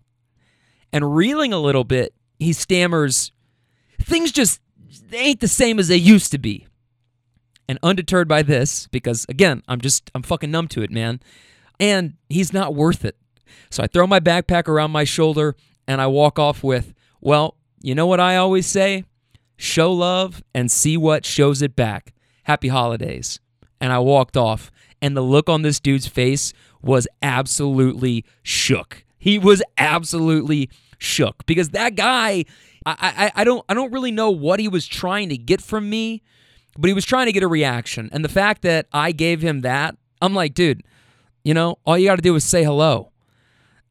[0.93, 3.31] And reeling a little bit, he stammers,
[4.01, 4.61] things just
[5.13, 6.67] ain't the same as they used to be.
[7.69, 11.21] And undeterred by this, because again, I'm just I'm fucking numb to it, man.
[11.79, 13.17] And he's not worth it.
[13.71, 15.55] So I throw my backpack around my shoulder
[15.87, 19.05] and I walk off with, well, you know what I always say?
[19.57, 22.13] Show love and see what shows it back.
[22.45, 23.41] Happy holidays.
[23.81, 29.05] And I walked off, and the look on this dude's face was absolutely shook.
[29.19, 32.45] He was absolutely shook because that guy
[32.87, 35.89] I, I, I don't I don't really know what he was trying to get from
[35.89, 36.23] me,
[36.79, 38.09] but he was trying to get a reaction.
[38.13, 40.83] And the fact that I gave him that, I'm like, dude,
[41.45, 43.13] you know, all you got to do is say hello.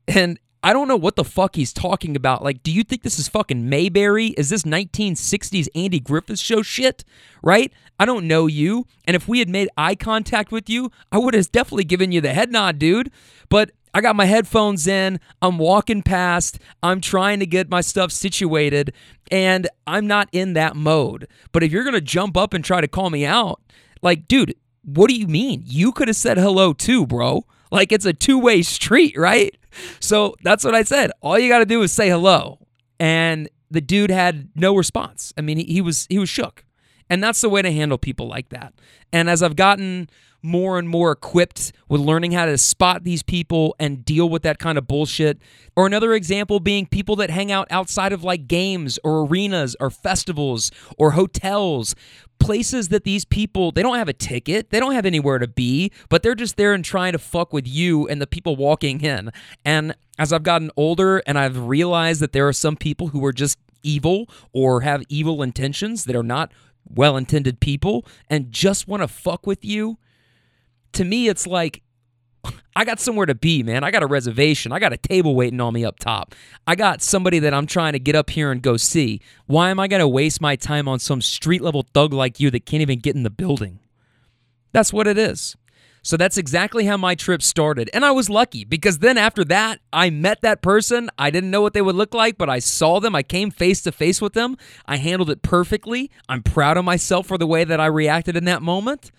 [0.08, 2.44] And I don't know what the fuck he's talking about.
[2.44, 4.28] Like, do you think this is fucking Mayberry?
[4.38, 7.06] Is this 1960s Andy Griffith show shit?
[7.42, 7.72] Right?
[8.00, 8.86] I don't know you.
[9.06, 12.20] And if we had made eye contact with you, I would have definitely given you
[12.20, 13.12] the head nod, dude.
[13.48, 15.20] But I got my headphones in.
[15.42, 16.60] I'm walking past.
[16.84, 18.94] I'm trying to get my stuff situated,
[19.32, 21.28] and I'm not in that mode.
[21.52, 23.62] But if you're going to jump up and try to call me out,
[24.02, 25.64] like, dude, what do you mean?
[25.66, 27.46] You could have said hello too, bro.
[27.72, 29.56] Like it's a two way street, right?
[30.00, 31.12] So that's what I said.
[31.22, 32.60] All you got to do is say hello.
[33.00, 35.34] And the dude had no response.
[35.38, 36.66] I mean, he, he was he was shook.
[37.10, 38.74] And that's the way to handle people like that.
[39.12, 40.10] And as I've gotten
[40.42, 44.60] more and more equipped with learning how to spot these people and deal with that
[44.60, 45.40] kind of bullshit.
[45.76, 49.90] Or another example being people that hang out outside of like games or arenas or
[49.90, 51.96] festivals or hotels.
[52.40, 55.92] Places that these people, they don't have a ticket, they don't have anywhere to be,
[56.08, 59.32] but they're just there and trying to fuck with you and the people walking in.
[59.66, 63.34] And as I've gotten older and I've realized that there are some people who are
[63.34, 66.52] just evil or have evil intentions that are not
[66.88, 69.98] well intended people and just want to fuck with you,
[70.94, 71.82] to me, it's like
[72.76, 73.84] I got somewhere to be, man.
[73.84, 74.72] I got a reservation.
[74.72, 76.34] I got a table waiting on me up top.
[76.66, 79.22] I got somebody that I'm trying to get up here and go see.
[79.48, 82.50] Why am I going to waste my time on some street level thug like you
[82.52, 83.80] that can't even get in the building?
[84.72, 85.58] That's what it is.
[86.02, 87.90] So that's exactly how my trip started.
[87.94, 91.10] And I was lucky because then after that, I met that person.
[91.18, 93.16] I didn't know what they would look like, but I saw them.
[93.16, 94.56] I came face to face with them.
[94.86, 96.10] I handled it perfectly.
[96.30, 99.12] I'm proud of myself for the way that I reacted in that moment.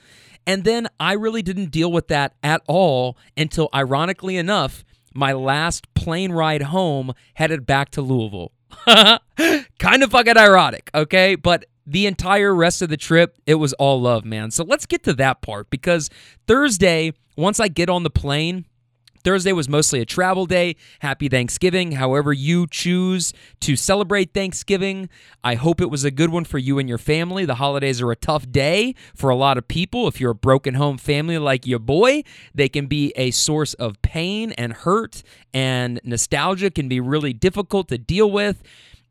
[0.46, 5.92] And then I really didn't deal with that at all until, ironically enough, my last
[5.94, 8.53] plane ride home headed back to Louisville.
[9.79, 11.35] kind of fucking ironic, okay?
[11.35, 14.50] But the entire rest of the trip, it was all love, man.
[14.50, 16.09] So let's get to that part because
[16.46, 18.66] Thursday, once I get on the plane,
[19.22, 20.76] Thursday was mostly a travel day.
[21.00, 21.92] Happy Thanksgiving.
[21.92, 25.09] However, you choose to celebrate Thanksgiving,
[25.44, 27.44] I hope it was a good one for you and your family.
[27.44, 30.09] The holidays are a tough day for a lot of people.
[30.09, 32.22] If you're a broken home family like your boy,
[32.54, 37.88] they can be a source of pain and hurt, and nostalgia can be really difficult
[37.88, 38.62] to deal with.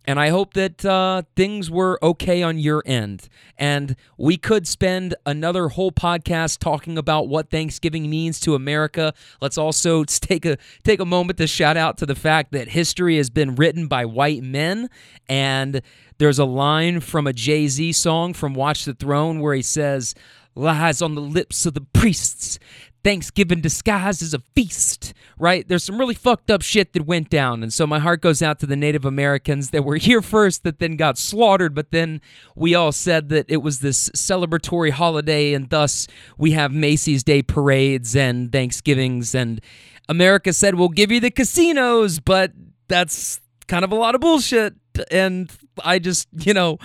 [0.10, 3.30] And I hope that uh, things were okay on your end.
[3.60, 9.14] And we could spend another whole podcast talking about what Thanksgiving means to America.
[9.40, 13.18] Let's also take a take a moment to shout out to the fact that history
[13.18, 14.90] has been written by white men.
[15.28, 15.80] And
[16.18, 20.16] there's a line from a Jay Z song from Watch the Throne where he says,
[20.56, 22.58] "Lies on the lips of the priests."
[23.04, 25.68] Thanksgiving disguised as a feast, right?
[25.68, 27.64] There's some really fucked up shit that went down.
[27.64, 30.80] And so my heart goes out to the Native Americans that were here first, that
[30.80, 31.74] then got slaughtered.
[31.74, 32.22] But then
[32.56, 36.08] we all said that it was this celebratory holiday, and thus
[36.38, 39.34] we have Macy's Day parades and Thanksgivings.
[39.34, 39.62] And
[40.10, 42.52] America said, we'll give you the casinos, but
[42.88, 44.74] that's kind of a lot of bullshit.
[45.10, 45.50] And
[45.86, 46.80] I just, you know,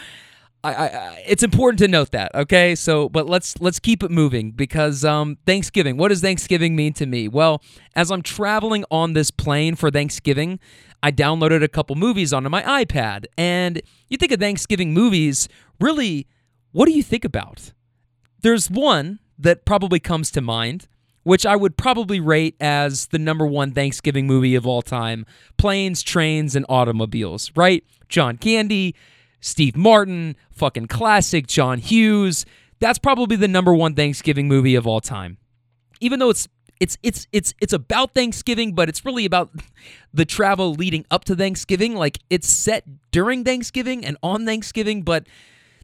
[0.64, 2.74] I, I, it's important to note that, okay?
[2.74, 5.98] So, but let's let's keep it moving because um, Thanksgiving.
[5.98, 7.28] What does Thanksgiving mean to me?
[7.28, 7.62] Well,
[7.94, 10.58] as I'm traveling on this plane for Thanksgiving,
[11.02, 15.48] I downloaded a couple movies onto my iPad, and you think of Thanksgiving movies,
[15.78, 16.26] really?
[16.72, 17.72] What do you think about?
[18.40, 20.88] There's one that probably comes to mind,
[21.24, 25.26] which I would probably rate as the number one Thanksgiving movie of all time:
[25.58, 27.52] Planes, Trains, and Automobiles.
[27.54, 27.84] Right?
[28.08, 28.94] John Candy
[29.44, 32.46] Steve Martin, fucking classic, John Hughes.
[32.80, 35.36] That's probably the number one Thanksgiving movie of all time.
[36.00, 36.48] Even though it's
[36.80, 39.50] it's it's it's it's about Thanksgiving, but it's really about
[40.14, 41.94] the travel leading up to Thanksgiving.
[41.94, 45.26] Like it's set during Thanksgiving and on Thanksgiving, but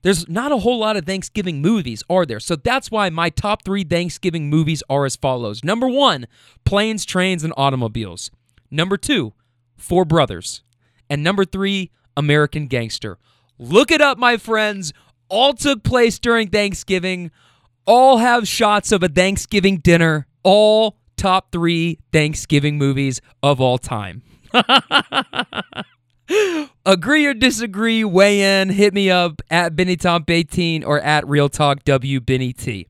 [0.01, 2.41] there's not a whole lot of Thanksgiving movies, are there?
[2.41, 5.63] So that's why my top three Thanksgiving movies are as follows.
[5.63, 6.27] Number one,
[6.65, 8.31] Planes, Trains, and Automobiles.
[8.71, 9.35] Number two,
[9.77, 10.63] Four Brothers.
[11.11, 13.19] And number three, American Gangster.
[13.61, 14.95] Look it up, my friends.
[15.29, 17.31] All took place during Thanksgiving.
[17.85, 20.27] All have shots of a Thanksgiving dinner.
[20.43, 24.23] All top three Thanksgiving movies of all time.
[26.87, 32.19] Agree or disagree, weigh in, hit me up at BennyTop18 or at Real Talk W
[32.19, 32.87] Benny T.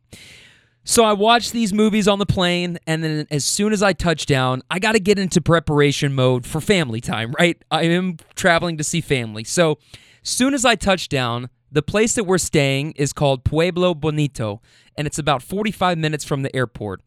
[0.85, 4.25] So I watched these movies on the plane, and then as soon as I touch
[4.25, 7.61] down, I got to get into preparation mode for family time, right?
[7.73, 9.43] I am traveling to see family.
[9.43, 9.79] So
[10.23, 14.61] Soon as I touch down, the place that we're staying is called Pueblo Bonito,
[14.97, 17.03] and it's about 45 minutes from the airport.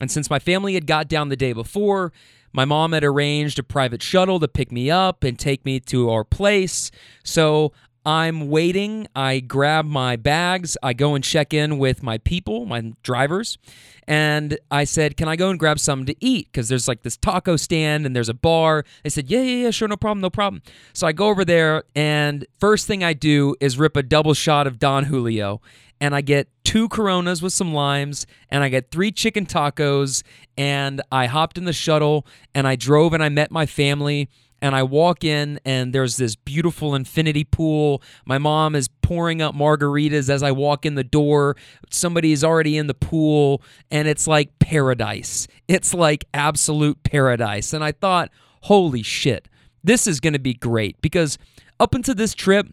[0.00, 2.12] And since my family had got down the day before,
[2.52, 6.10] my mom had arranged a private shuttle to pick me up and take me to
[6.10, 6.90] our place.
[7.22, 7.72] So
[8.06, 9.08] I'm waiting.
[9.16, 10.76] I grab my bags.
[10.80, 13.58] I go and check in with my people, my drivers.
[14.06, 16.46] And I said, Can I go and grab something to eat?
[16.46, 18.84] Because there's like this taco stand and there's a bar.
[19.02, 20.62] They said, Yeah, yeah, yeah, sure, no problem, no problem.
[20.92, 24.68] So I go over there, and first thing I do is rip a double shot
[24.68, 25.60] of Don Julio.
[26.00, 30.22] And I get two Coronas with some limes, and I get three chicken tacos.
[30.56, 34.28] And I hopped in the shuttle and I drove and I met my family
[34.66, 38.02] and I walk in, and there's this beautiful infinity pool.
[38.24, 41.56] My mom is pouring up margaritas as I walk in the door.
[41.90, 45.46] Somebody is already in the pool, and it's like paradise.
[45.68, 47.72] It's like absolute paradise.
[47.72, 48.30] And I thought,
[48.62, 49.48] holy shit,
[49.84, 51.38] this is going to be great because
[51.78, 52.66] up until this trip,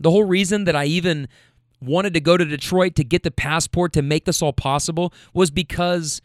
[0.00, 1.28] the whole reason that I even
[1.80, 5.50] wanted to go to Detroit to get the passport to make this all possible was
[5.50, 6.20] because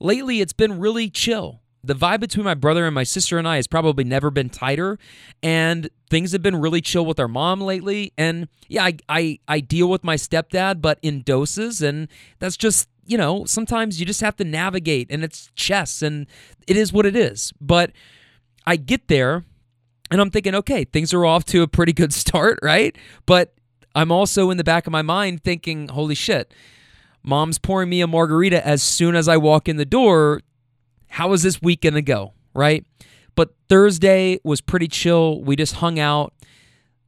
[0.00, 1.60] lately it's been really chill.
[1.84, 4.98] The vibe between my brother and my sister and I has probably never been tighter,
[5.42, 8.12] and things have been really chill with our mom lately.
[8.18, 12.08] And yeah, I, I, I deal with my stepdad, but in doses, and
[12.38, 16.26] that's just you know sometimes you just have to navigate, and it's chess, and
[16.66, 17.52] it is what it is.
[17.60, 17.92] But
[18.66, 19.44] I get there,
[20.10, 22.96] and I'm thinking, okay, things are off to a pretty good start, right?
[23.26, 23.54] But
[23.94, 26.52] I'm also in the back of my mind thinking, holy shit,
[27.22, 30.42] mom's pouring me a margarita as soon as I walk in the door.
[31.08, 32.32] How is this week going to go?
[32.54, 32.84] Right.
[33.34, 35.42] But Thursday was pretty chill.
[35.42, 36.32] We just hung out.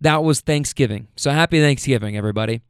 [0.00, 1.08] That was Thanksgiving.
[1.16, 2.60] So happy Thanksgiving, everybody.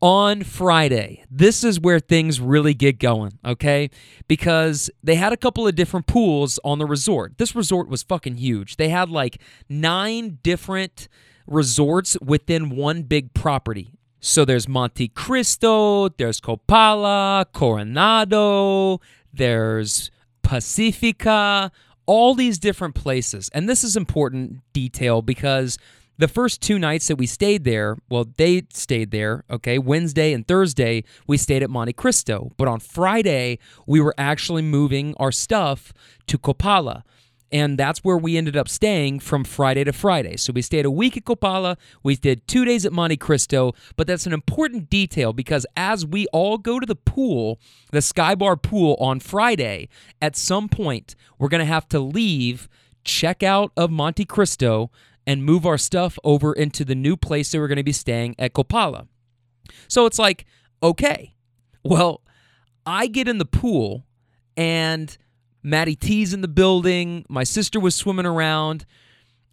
[0.00, 3.88] On Friday, this is where things really get going, okay?
[4.28, 7.38] Because they had a couple of different pools on the resort.
[7.38, 8.76] This resort was fucking huge.
[8.76, 11.08] They had like nine different
[11.46, 13.94] resorts within one big property.
[14.20, 19.00] So there's Monte Cristo, there's Copala, Coronado,
[19.32, 20.10] there's
[20.44, 21.72] Pacifica,
[22.06, 23.50] all these different places.
[23.52, 25.78] And this is important detail because
[26.16, 29.78] the first two nights that we stayed there, well, they stayed there, okay?
[29.78, 32.52] Wednesday and Thursday, we stayed at Monte Cristo.
[32.56, 35.92] But on Friday, we were actually moving our stuff
[36.28, 37.02] to Copala.
[37.52, 40.36] And that's where we ended up staying from Friday to Friday.
[40.36, 44.06] So we stayed a week at Copala, we did two days at Monte Cristo, but
[44.06, 47.60] that's an important detail because as we all go to the pool,
[47.92, 49.88] the Skybar pool on Friday,
[50.20, 52.68] at some point, we're going to have to leave,
[53.04, 54.90] check out of Monte Cristo,
[55.26, 58.34] and move our stuff over into the new place that we're going to be staying
[58.38, 59.06] at Copala.
[59.88, 60.44] So it's like,
[60.82, 61.34] okay,
[61.82, 62.22] well,
[62.86, 64.04] I get in the pool
[64.56, 65.16] and
[65.64, 67.24] Maddie T's in the building.
[67.28, 68.84] My sister was swimming around,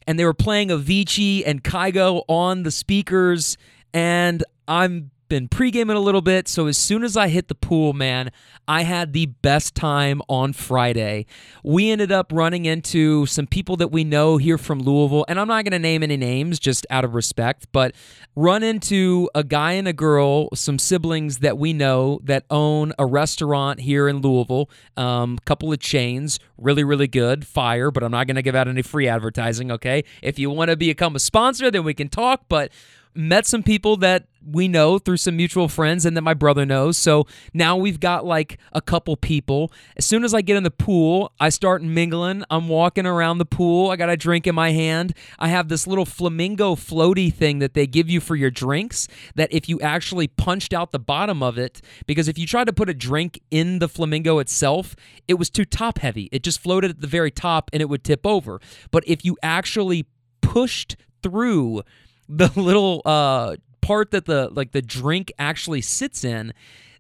[0.06, 3.58] and they were playing Avicii and Kygo on the speakers.
[3.94, 7.94] And I'm been pre-gaming a little bit, so as soon as I hit the pool,
[7.94, 8.34] man,
[8.68, 11.26] I had the best time on Friday.
[11.64, 15.48] We ended up running into some people that we know here from Louisville, and I'm
[15.48, 17.96] not going to name any names just out of respect, but
[18.36, 23.06] run into a guy and a girl, some siblings that we know that own a
[23.06, 28.12] restaurant here in Louisville, a um, couple of chains, really, really good, fire, but I'm
[28.12, 30.04] not going to give out any free advertising, okay?
[30.22, 32.70] If you want to become a sponsor, then we can talk, but
[33.14, 36.98] met some people that we know through some mutual friends and that my brother knows.
[36.98, 39.72] So now we've got like a couple people.
[39.98, 42.44] As soon as I get in the pool, I start mingling.
[42.50, 43.92] I'm walking around the pool.
[43.92, 45.14] I got a drink in my hand.
[45.38, 49.52] I have this little flamingo floaty thing that they give you for your drinks that
[49.54, 52.90] if you actually punched out the bottom of it, because if you tried to put
[52.90, 54.96] a drink in the flamingo itself,
[55.28, 56.30] it was too top heavy.
[56.32, 58.60] It just floated at the very top and it would tip over.
[58.90, 60.08] But if you actually
[60.42, 61.84] pushed through
[62.32, 66.54] the little uh, part that the like the drink actually sits in,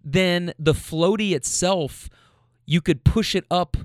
[0.03, 2.09] then the floaty itself,
[2.65, 3.77] you could push it up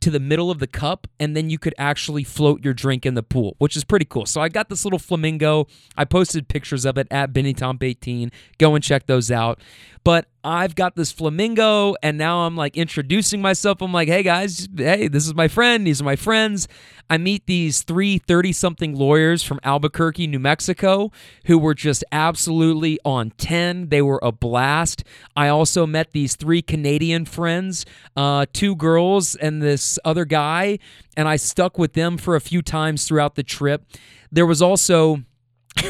[0.00, 3.14] to the middle of the cup and then you could actually float your drink in
[3.14, 4.26] the pool, which is pretty cool.
[4.26, 5.66] So I got this little flamingo.
[5.96, 8.30] I posted pictures of it at BennyTomp18.
[8.58, 9.60] Go and check those out.
[10.04, 13.82] But I've got this flamingo and now I'm like introducing myself.
[13.82, 15.86] I'm like, hey guys, hey, this is my friend.
[15.86, 16.68] These are my friends.
[17.10, 21.10] I meet these three 30 something lawyers from Albuquerque, New Mexico,
[21.46, 23.88] who were just absolutely on 10.
[23.88, 25.02] They were a blast.
[25.34, 27.84] I also met these three Canadian friends,
[28.16, 30.78] uh, two girls and this other guy,
[31.16, 33.84] and I stuck with them for a few times throughout the trip.
[34.30, 35.24] There was also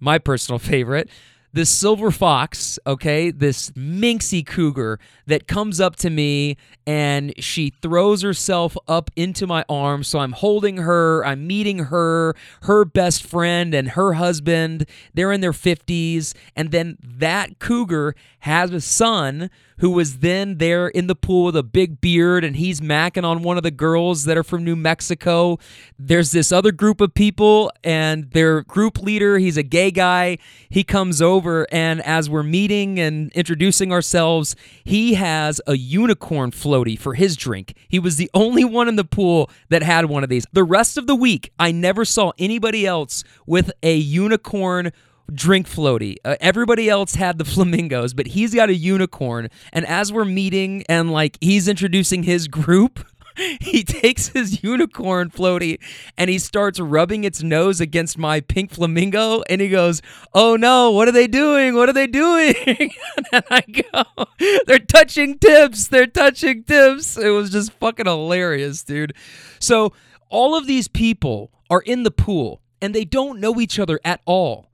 [0.00, 1.08] my personal favorite
[1.52, 8.22] this silver fox, okay, this minxie cougar that comes up to me and she throws
[8.22, 10.08] herself up into my arms.
[10.08, 14.86] So I'm holding her, I'm meeting her, her best friend and her husband.
[15.14, 16.34] They're in their 50s.
[16.56, 19.50] And then that cougar has a son
[19.82, 23.42] who was then there in the pool with a big beard and he's macking on
[23.42, 25.58] one of the girls that are from New Mexico.
[25.98, 30.38] There's this other group of people and their group leader, he's a gay guy.
[30.70, 34.54] He comes over and as we're meeting and introducing ourselves,
[34.84, 37.74] he has a unicorn floaty for his drink.
[37.88, 40.46] He was the only one in the pool that had one of these.
[40.52, 44.92] The rest of the week, I never saw anybody else with a unicorn
[45.32, 46.16] drink floaty.
[46.24, 49.48] Uh, everybody else had the flamingos, but he's got a unicorn.
[49.72, 53.04] And as we're meeting and like he's introducing his group,
[53.60, 55.78] he takes his unicorn floaty
[56.18, 60.02] and he starts rubbing its nose against my pink flamingo and he goes,
[60.34, 61.74] "Oh no, what are they doing?
[61.74, 62.54] What are they doing?"
[63.32, 64.26] and I go,
[64.66, 65.88] "They're touching tips.
[65.88, 69.14] They're touching tips." It was just fucking hilarious, dude.
[69.58, 69.92] So,
[70.28, 74.20] all of these people are in the pool and they don't know each other at
[74.26, 74.71] all.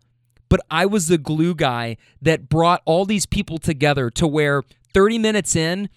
[0.49, 4.62] But I was the glue guy that brought all these people together to where
[4.94, 5.88] 30 minutes in,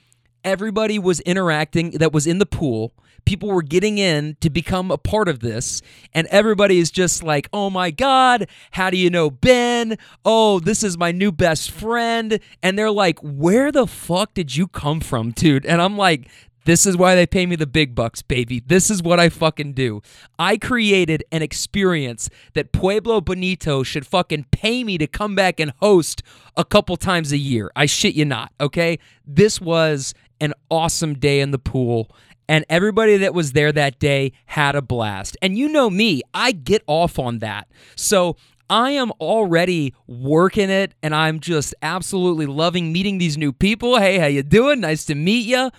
[0.43, 2.93] everybody was interacting that was in the pool.
[3.23, 7.47] People were getting in to become a part of this, and everybody is just like,
[7.53, 9.97] oh my God, how do you know Ben?
[10.25, 12.39] Oh, this is my new best friend.
[12.63, 15.67] And they're like, where the fuck did you come from, dude?
[15.67, 16.29] And I'm like,
[16.66, 18.59] this is why they pay me the big bucks, baby.
[18.59, 20.01] This is what I fucking do.
[20.38, 25.74] I created an experience that Pueblo Bonito should fucking pay me to come back and
[25.80, 26.22] host
[26.55, 27.72] a couple times a year.
[27.76, 28.99] I shit you not, okay?
[29.26, 32.09] This was an awesome day in the pool.
[32.47, 35.38] And everybody that was there that day had a blast.
[35.41, 37.68] And you know me, I get off on that.
[37.95, 38.36] So
[38.70, 43.99] I am already working it and I'm just absolutely loving meeting these new people.
[43.99, 44.82] Hey, how you doing?
[44.82, 45.72] Nice to meet you.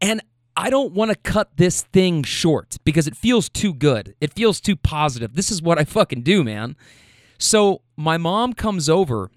[0.00, 0.22] And
[0.56, 4.14] I don't want to cut this thing short because it feels too good.
[4.20, 5.34] It feels too positive.
[5.34, 6.76] This is what I fucking do, man.
[7.38, 9.30] So my mom comes over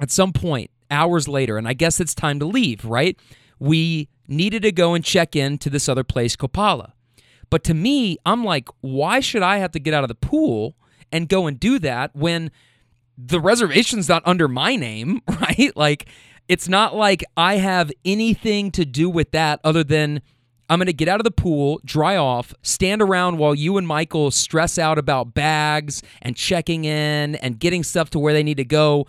[0.00, 3.18] at some point hours later, and I guess it's time to leave, right?
[3.58, 6.92] We needed to go and check in to this other place, Copala.
[7.50, 10.76] But to me, I'm like, why should I have to get out of the pool
[11.12, 12.50] and go and do that when
[13.16, 15.76] the reservation's not under my name, right?
[15.76, 16.08] Like,
[16.48, 20.20] it's not like I have anything to do with that other than
[20.68, 23.86] I'm going to get out of the pool, dry off, stand around while you and
[23.86, 28.56] Michael stress out about bags and checking in and getting stuff to where they need
[28.56, 29.06] to go.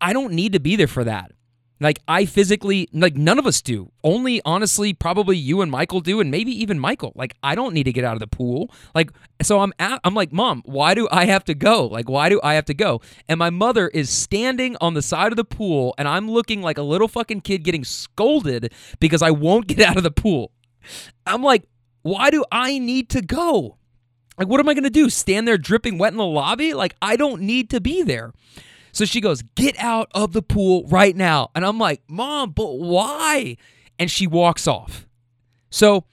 [0.00, 1.32] I don't need to be there for that.
[1.80, 3.90] Like I physically like none of us do.
[4.02, 7.12] Only honestly probably you and Michael do and maybe even Michael.
[7.14, 8.70] Like I don't need to get out of the pool.
[8.94, 9.10] Like
[9.42, 11.86] so I'm at, I'm like, "Mom, why do I have to go?
[11.86, 15.32] Like why do I have to go?" And my mother is standing on the side
[15.32, 19.30] of the pool and I'm looking like a little fucking kid getting scolded because I
[19.30, 20.52] won't get out of the pool.
[21.26, 21.64] I'm like,
[22.02, 23.78] "Why do I need to go?"
[24.38, 25.10] Like what am I going to do?
[25.10, 26.74] Stand there dripping wet in the lobby?
[26.74, 28.32] Like I don't need to be there.
[28.94, 31.50] So she goes, Get out of the pool right now.
[31.54, 33.56] And I'm like, Mom, but why?
[33.98, 35.06] And she walks off.
[35.68, 36.04] So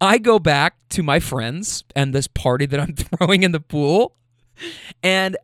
[0.00, 4.14] I go back to my friends and this party that I'm throwing in the pool.
[5.02, 5.36] And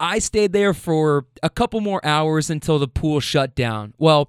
[0.00, 3.94] I stayed there for a couple more hours until the pool shut down.
[3.98, 4.28] Well,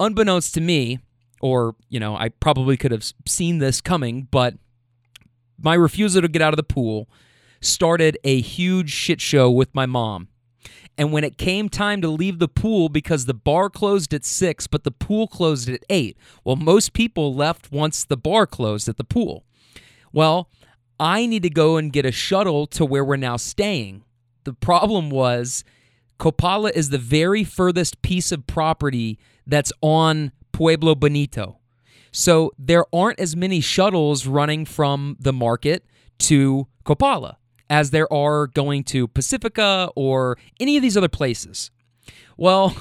[0.00, 1.00] unbeknownst to me,
[1.42, 4.54] or, you know, I probably could have seen this coming, but
[5.58, 7.10] my refusal to get out of the pool
[7.60, 10.28] started a huge shit show with my mom.
[10.98, 14.66] And when it came time to leave the pool because the bar closed at 6,
[14.66, 18.98] but the pool closed at 8, well, most people left once the bar closed at
[18.98, 19.44] the pool.
[20.12, 20.50] Well,
[21.00, 24.04] I need to go and get a shuttle to where we're now staying.
[24.44, 25.64] The problem was
[26.18, 31.58] Copala is the very furthest piece of property that's on Pueblo Bonito.
[32.12, 35.84] So there aren't as many shuttles running from the market
[36.18, 37.36] to Copala
[37.68, 41.70] as there are going to Pacifica or any of these other places.
[42.36, 42.76] Well,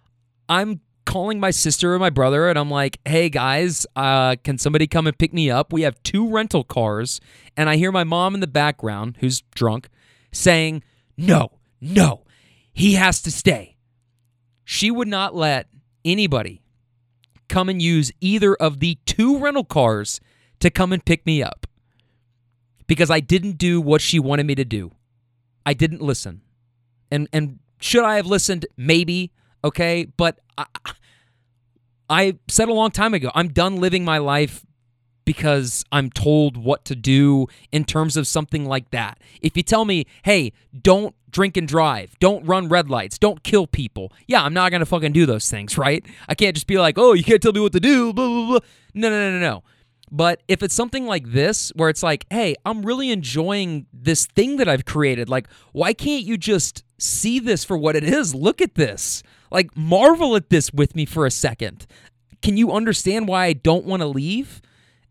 [0.48, 4.86] I'm calling my sister or my brother and I'm like, hey guys, uh, can somebody
[4.86, 5.72] come and pick me up?
[5.72, 7.20] We have two rental cars.
[7.56, 9.88] And I hear my mom in the background, who's drunk,
[10.32, 10.82] saying,
[11.16, 12.24] no, no,
[12.72, 13.76] he has to stay.
[14.64, 15.68] She would not let
[16.04, 16.62] anybody
[17.48, 20.20] come and use either of the two rental cars
[20.60, 21.66] to come and pick me up
[22.92, 24.92] because I didn't do what she wanted me to do.
[25.64, 26.42] I didn't listen.
[27.10, 28.66] And and should I have listened?
[28.76, 29.32] Maybe.
[29.64, 30.66] Okay, but I,
[32.10, 34.66] I said a long time ago, I'm done living my life
[35.24, 39.18] because I'm told what to do in terms of something like that.
[39.40, 43.66] If you tell me, hey, don't drink and drive, don't run red lights, don't kill
[43.66, 46.04] people, yeah, I'm not going to fucking do those things, right?
[46.28, 48.46] I can't just be like, oh, you can't tell me what to do, blah, blah,
[48.48, 48.60] blah.
[48.92, 49.62] No, no, no, no, no.
[50.14, 54.58] But if it's something like this, where it's like, hey, I'm really enjoying this thing
[54.58, 58.34] that I've created, like, why can't you just see this for what it is?
[58.34, 59.22] Look at this.
[59.50, 61.86] Like, marvel at this with me for a second.
[62.42, 64.60] Can you understand why I don't want to leave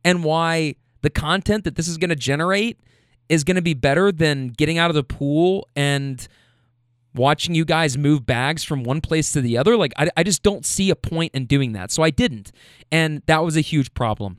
[0.05, 2.79] and why the content that this is going to generate
[3.27, 6.27] is going to be better than getting out of the pool and
[7.15, 9.75] watching you guys move bags from one place to the other?
[9.75, 11.89] Like, I, I just don't see a point in doing that.
[11.89, 12.51] So I didn't.
[12.91, 14.37] And that was a huge problem.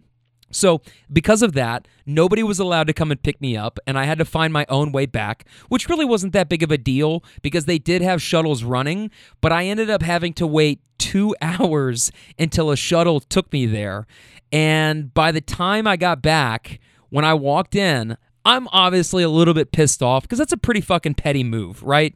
[0.52, 0.82] So,
[1.12, 4.18] because of that, nobody was allowed to come and pick me up, and I had
[4.18, 7.64] to find my own way back, which really wasn't that big of a deal because
[7.64, 12.70] they did have shuttles running, but I ended up having to wait two hours until
[12.70, 14.06] a shuttle took me there.
[14.52, 16.78] And by the time I got back,
[17.08, 20.80] when I walked in, I'm obviously a little bit pissed off because that's a pretty
[20.80, 22.14] fucking petty move, right?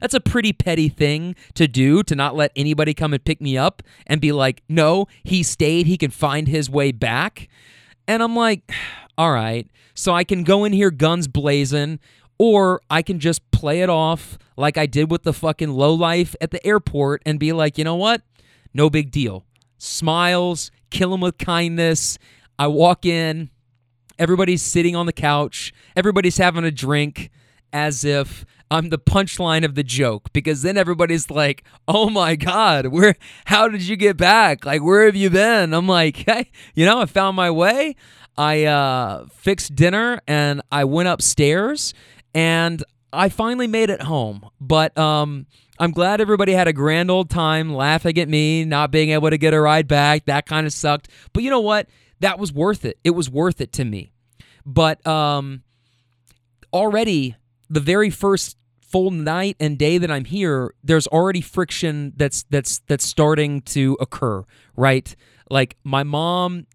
[0.00, 3.56] That's a pretty petty thing to do to not let anybody come and pick me
[3.56, 5.86] up and be like, no, he stayed.
[5.86, 7.48] He can find his way back.
[8.06, 8.70] And I'm like,
[9.18, 9.68] all right.
[9.94, 12.00] So I can go in here guns blazing,
[12.38, 16.34] or I can just play it off like I did with the fucking low life
[16.40, 18.22] at the airport and be like, you know what?
[18.72, 19.44] No big deal.
[19.78, 22.18] Smiles, kill him with kindness.
[22.58, 23.50] I walk in,
[24.18, 27.30] everybody's sitting on the couch, everybody's having a drink
[27.72, 32.86] as if I'm the punchline of the joke because then everybody's like, "Oh my god,
[32.86, 33.16] where
[33.46, 34.64] how did you get back?
[34.64, 37.96] Like where have you been?" I'm like, "Hey, you know, I found my way.
[38.38, 41.94] I uh fixed dinner and I went upstairs
[42.32, 45.46] and I finally made it home." But um
[45.80, 49.38] I'm glad everybody had a grand old time laughing at me, not being able to
[49.38, 50.26] get a ride back.
[50.26, 51.08] That kind of sucked.
[51.32, 51.88] But you know what?
[52.20, 52.98] That was worth it.
[53.02, 54.12] It was worth it to me.
[54.64, 55.62] But um
[56.72, 57.34] already
[57.68, 58.56] the very first
[58.90, 63.96] full night and day that I'm here, there's already friction that's that's that's starting to
[64.00, 64.44] occur,
[64.76, 65.14] right?
[65.48, 66.66] Like my mom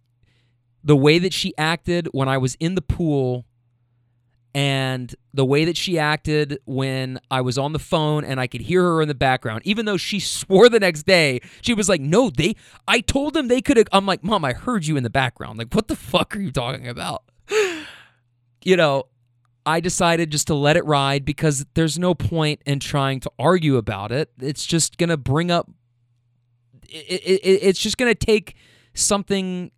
[0.84, 3.43] the way that she acted when I was in the pool
[4.53, 8.61] and the way that she acted when I was on the phone and I could
[8.61, 11.99] hear her in the background, even though she swore the next day, she was like,
[12.01, 12.55] No, they,
[12.88, 13.89] I told them they could.
[13.91, 15.57] I'm like, Mom, I heard you in the background.
[15.57, 17.24] Like, what the fuck are you talking about?
[18.68, 19.03] You know,
[19.66, 23.78] I decided just to let it ride because there's no point in trying to argue
[23.78, 24.32] about it.
[24.39, 25.70] It's just going to bring up,
[26.88, 28.55] it, it, it's just going to take
[28.93, 29.72] something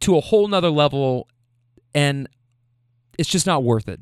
[0.00, 1.28] to a whole nother level
[1.94, 2.28] and
[3.18, 4.00] it's just not worth it.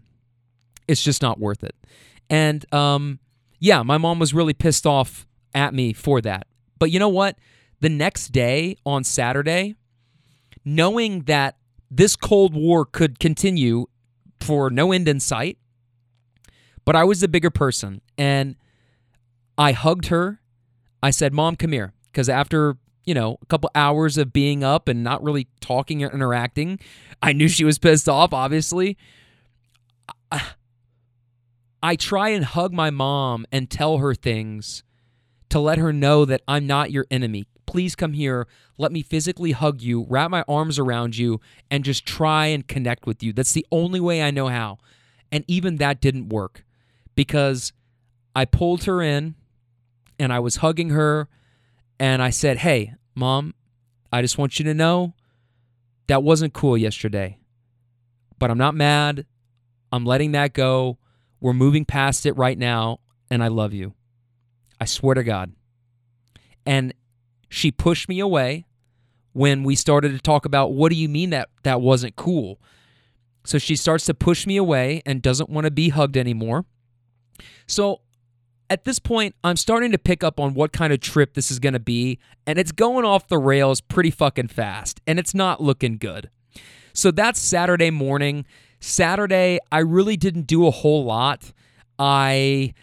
[0.86, 1.74] It's just not worth it.
[2.30, 3.18] And um,
[3.58, 6.46] yeah, my mom was really pissed off at me for that.
[6.78, 7.36] But you know what?
[7.80, 9.74] The next day on Saturday,
[10.64, 11.56] knowing that
[11.90, 13.86] this Cold War could continue
[14.40, 15.58] for no end in sight.
[16.84, 18.56] But I was the bigger person and
[19.56, 20.40] I hugged her.
[21.02, 21.92] I said, Mom, come here.
[22.10, 26.08] Because after, you know, a couple hours of being up and not really talking or
[26.08, 26.78] interacting,
[27.22, 28.96] I knew she was pissed off, obviously.
[30.32, 30.42] I,
[31.82, 34.82] I try and hug my mom and tell her things
[35.50, 37.46] to let her know that I'm not your enemy.
[37.66, 38.46] Please come here.
[38.78, 41.40] Let me physically hug you, wrap my arms around you,
[41.70, 43.32] and just try and connect with you.
[43.32, 44.78] That's the only way I know how.
[45.30, 46.64] And even that didn't work
[47.14, 47.72] because
[48.34, 49.34] I pulled her in
[50.18, 51.28] and I was hugging her
[52.00, 53.54] and I said, Hey, mom,
[54.12, 55.14] I just want you to know
[56.06, 57.38] that wasn't cool yesterday.
[58.38, 59.26] But I'm not mad.
[59.92, 60.98] I'm letting that go.
[61.40, 63.94] We're moving past it right now, and I love you.
[64.80, 65.52] I swear to God.
[66.66, 66.94] And
[67.48, 68.66] she pushed me away
[69.32, 72.60] when we started to talk about what do you mean that that wasn't cool.
[73.44, 76.66] So she starts to push me away and doesn't want to be hugged anymore.
[77.66, 78.00] So
[78.70, 81.58] at this point, I'm starting to pick up on what kind of trip this is
[81.58, 85.62] going to be, and it's going off the rails pretty fucking fast, and it's not
[85.62, 86.30] looking good.
[86.92, 88.44] So that's Saturday morning.
[88.80, 91.52] Saturday, I really didn't do a whole lot.
[91.98, 92.74] I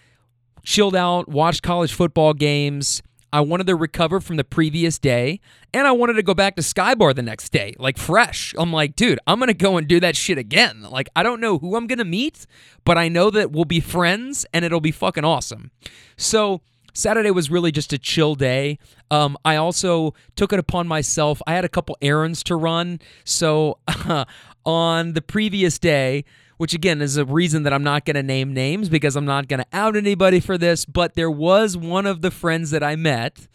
[0.66, 3.02] chilled out, watched college football games,
[3.36, 5.42] I wanted to recover from the previous day,
[5.74, 8.56] and I wanted to go back to Skybar the next day, like fresh.
[8.58, 10.84] I'm like, dude, I'm gonna go and do that shit again.
[10.84, 12.46] Like, I don't know who I'm gonna meet,
[12.86, 15.72] but I know that we'll be friends and it'll be fucking awesome.
[16.16, 16.62] So,
[16.94, 18.80] Saturday was really just a chill day.
[19.12, 21.42] Um, I also took it upon myself.
[21.46, 23.02] I had a couple errands to run.
[23.26, 24.24] So, uh,
[24.66, 26.24] on the previous day,
[26.58, 29.48] which again is a reason that I'm not going to name names because I'm not
[29.48, 30.86] going to out anybody for this.
[30.86, 33.48] But there was one of the friends that I met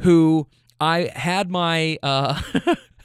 [0.00, 0.46] who
[0.80, 1.98] I had my.
[2.02, 2.40] Uh,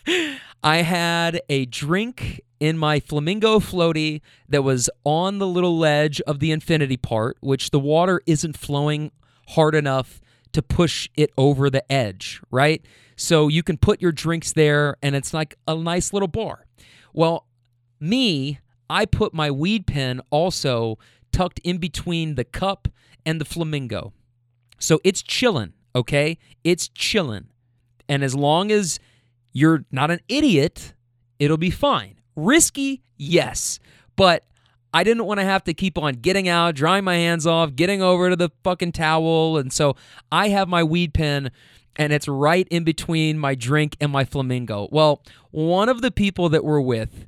[0.64, 6.40] I had a drink in my flamingo floaty that was on the little ledge of
[6.40, 9.12] the infinity part, which the water isn't flowing
[9.50, 10.22] hard enough
[10.52, 12.86] to push it over the edge, right?
[13.16, 16.66] So you can put your drinks there and it's like a nice little bar.
[17.14, 17.48] Well,
[18.00, 18.60] me,
[18.92, 21.00] I put my weed pen also
[21.32, 22.90] tucked in between the cup
[23.26, 24.12] and the flamingo.
[24.80, 26.38] So it's chilling, okay?
[26.66, 27.48] It's chilling.
[28.10, 29.00] And as long as
[29.54, 30.94] you're not an idiot,
[31.40, 32.16] it'll be fine.
[32.36, 33.80] Risky, yes.
[34.18, 34.44] But
[34.94, 38.02] I didn't want to have to keep on getting out, drying my hands off, getting
[38.02, 39.58] over to the fucking towel.
[39.58, 39.96] And so
[40.34, 41.52] I have my weed pen
[41.96, 44.90] and it's right in between my drink and my flamingo.
[44.92, 47.26] Well, one of the people that we're with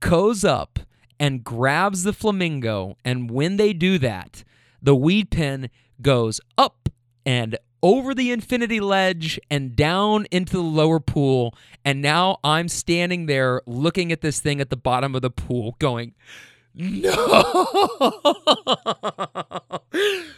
[0.00, 0.80] goes up
[1.20, 2.96] and grabs the flamingo.
[3.04, 4.44] And when they do that,
[4.80, 6.88] the weed pen goes up
[7.26, 11.54] and over the infinity ledge and down into the lower pool.
[11.84, 15.76] And now I'm standing there looking at this thing at the bottom of the pool,
[15.78, 16.14] going,
[16.80, 17.66] no,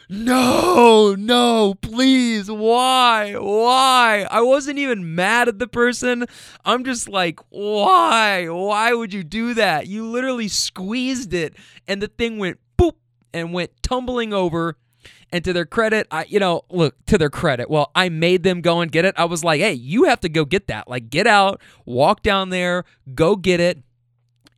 [0.08, 2.50] no, no, please.
[2.50, 3.34] Why?
[3.34, 4.26] Why?
[4.30, 6.24] I wasn't even mad at the person.
[6.64, 8.48] I'm just like, why?
[8.48, 9.86] Why would you do that?
[9.86, 11.54] You literally squeezed it
[11.86, 12.94] and the thing went boop
[13.34, 14.78] and went tumbling over.
[15.32, 18.62] And to their credit, I, you know, look, to their credit, well, I made them
[18.62, 19.14] go and get it.
[19.16, 20.88] I was like, hey, you have to go get that.
[20.88, 22.84] Like, get out, walk down there,
[23.14, 23.78] go get it.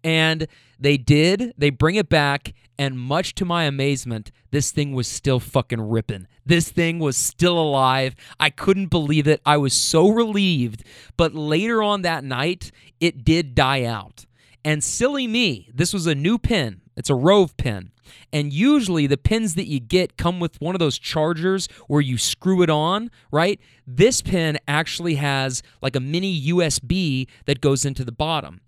[0.04, 0.46] And
[0.82, 1.54] they did.
[1.56, 2.54] They bring it back.
[2.78, 6.26] And much to my amazement, this thing was still fucking ripping.
[6.44, 8.16] This thing was still alive.
[8.40, 9.40] I couldn't believe it.
[9.46, 10.82] I was so relieved.
[11.16, 14.26] But later on that night, it did die out.
[14.64, 16.80] And silly me, this was a new pin.
[16.96, 17.92] It's a Rove pin.
[18.32, 22.18] And usually the pins that you get come with one of those chargers where you
[22.18, 23.60] screw it on, right?
[23.86, 28.60] This pin actually has like a mini USB that goes into the bottom.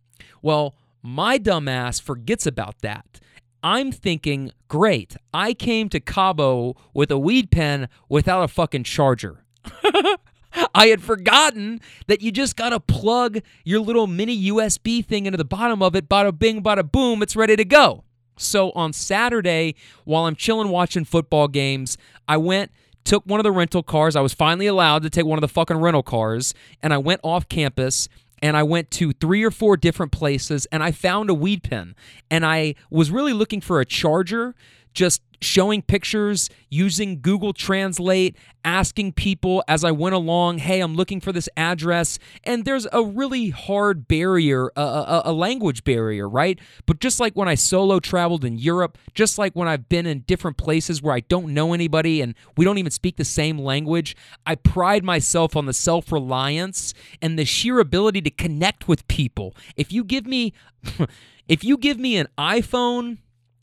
[0.42, 3.20] Well, my dumbass forgets about that.
[3.62, 9.44] I'm thinking, great, I came to Cabo with a weed pen without a fucking charger.
[10.74, 15.36] I had forgotten that you just got to plug your little mini USB thing into
[15.36, 18.04] the bottom of it, bada bing, bada boom, it's ready to go.
[18.36, 19.74] So on Saturday,
[20.04, 22.70] while I'm chilling watching football games, I went,
[23.04, 24.16] took one of the rental cars.
[24.16, 27.20] I was finally allowed to take one of the fucking rental cars, and I went
[27.22, 28.08] off campus
[28.44, 31.96] and I went to three or four different places and I found a weed pen.
[32.30, 34.54] And I was really looking for a charger,
[34.92, 41.20] just showing pictures, using Google Translate, asking people as I went along, hey, I'm looking
[41.20, 42.18] for this address.
[42.44, 46.58] And there's a really hard barrier, a, a, a, language barrier, right?
[46.86, 50.20] But just like when I solo traveled in Europe, just like when I've been in
[50.20, 54.16] different places where I don't know anybody and we don't even speak the same language,
[54.46, 59.54] I pride myself on the self reliance and the sheer ability to connect with people.
[59.76, 60.52] If you give me.
[61.48, 63.18] if you give me an iPhone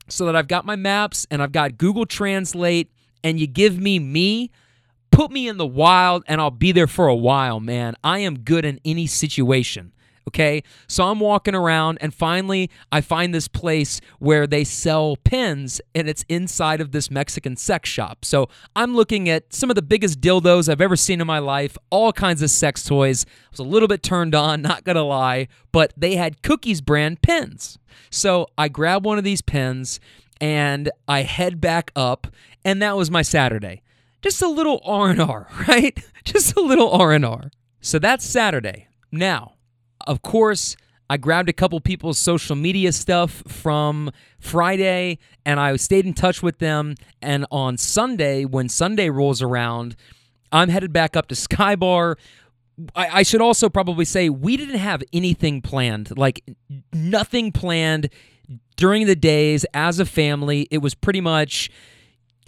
[0.08, 2.91] so that I've got my maps and I've got Google Translate
[3.24, 4.52] and you give me me,
[5.12, 7.95] put me in the wild and I'll be there for a while, man.
[8.04, 9.93] I am good in any situation.
[10.32, 15.82] Okay, so I'm walking around and finally I find this place where they sell pins
[15.93, 18.23] and it's inside of this Mexican sex shop.
[18.23, 21.77] So I'm looking at some of the biggest dildos I've ever seen in my life,
[21.89, 23.25] all kinds of sex toys.
[23.27, 27.21] I was a little bit turned on, not gonna lie, but they had Cookies brand
[27.21, 27.77] pins.
[28.09, 29.99] So I grab one of these pins
[30.39, 32.27] and I head back up,
[32.63, 33.82] and that was my Saturday.
[34.21, 35.99] Just a little R&R, right?
[36.23, 37.51] Just a little R&R.
[37.82, 38.88] So that's Saturday.
[39.11, 39.55] Now,
[40.08, 40.76] of course,
[41.10, 46.41] I grabbed a couple people's social media stuff from Friday and I stayed in touch
[46.41, 46.95] with them.
[47.22, 49.97] And on Sunday, when Sunday rolls around,
[50.54, 52.16] I'm headed back up to Skybar.
[52.95, 56.43] I, I should also probably say we didn't have anything planned, like
[56.93, 58.10] nothing planned
[58.78, 60.68] during the days as a family.
[60.72, 61.70] It was pretty much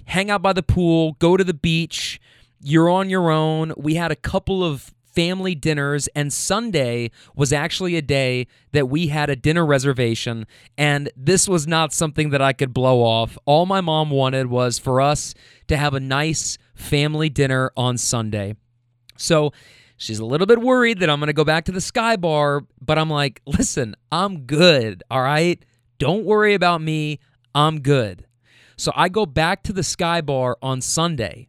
[0.06, 2.20] hang out by the pool, go to the beach.
[2.62, 3.74] You're on your own.
[3.76, 9.08] We had a couple of family dinners, and Sunday was actually a day that we
[9.08, 10.46] had a dinner reservation,
[10.78, 13.38] and this was not something that I could blow off.
[13.46, 15.34] All my mom wanted was for us
[15.68, 18.56] to have a nice family dinner on Sunday.
[19.18, 19.54] So
[19.98, 22.62] she's a little bit worried that I'm going to go back to the Sky Bar,
[22.82, 25.64] but I'm like, listen, I'm good, all right?
[26.00, 27.20] Don't worry about me.
[27.56, 28.26] I'm good.
[28.76, 31.48] So I go back to the Sky Bar on Sunday,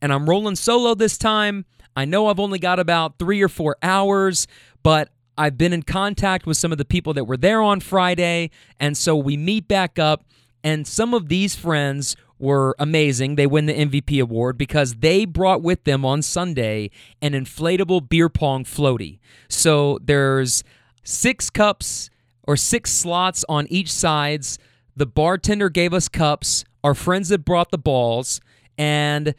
[0.00, 1.66] and I'm rolling solo this time.
[1.96, 4.46] I know I've only got about three or four hours,
[4.82, 8.50] but I've been in contact with some of the people that were there on Friday.
[8.78, 10.24] And so we meet back up,
[10.62, 13.36] and some of these friends were amazing.
[13.36, 16.90] They win the MVP award because they brought with them on Sunday
[17.20, 19.20] an inflatable beer pong floaty.
[19.48, 20.64] So there's
[21.04, 22.10] six cups
[22.42, 24.58] or six slots on each sides.
[24.96, 26.64] The bartender gave us cups.
[26.82, 28.40] Our friends had brought the balls,
[28.76, 29.34] and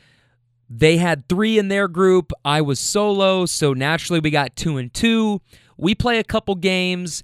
[0.76, 2.32] they had three in their group.
[2.44, 5.40] I was solo, so naturally we got two and two.
[5.78, 7.24] We play a couple games.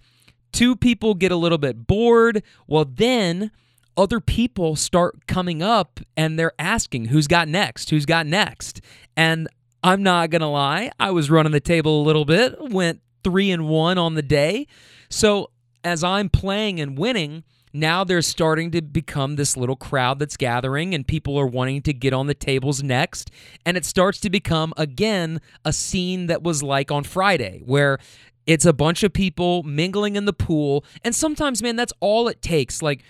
[0.52, 2.44] Two people get a little bit bored.
[2.68, 3.50] Well, then
[3.98, 8.82] other people start coming up and they're asking who's got next, who's got next.
[9.18, 9.48] And
[9.84, 13.50] I'm not going to lie, I was running the table a little bit, went three
[13.50, 14.68] and one on the day.
[15.10, 15.50] So
[15.84, 17.44] as I'm playing and winning,
[17.74, 21.94] now there's starting to become this little crowd that's gathering and people are wanting to
[21.94, 23.30] get on the tables next.
[23.66, 28.00] And it starts to become again a scene that was like on Friday where
[28.48, 30.84] it's a bunch of people mingling in the pool.
[31.04, 32.82] And sometimes man that's all it takes.
[32.82, 33.04] Like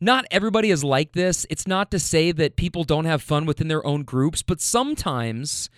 [0.00, 1.46] not everybody is like this.
[1.50, 5.68] It's not to say that people don't have fun within their own groups, but sometimes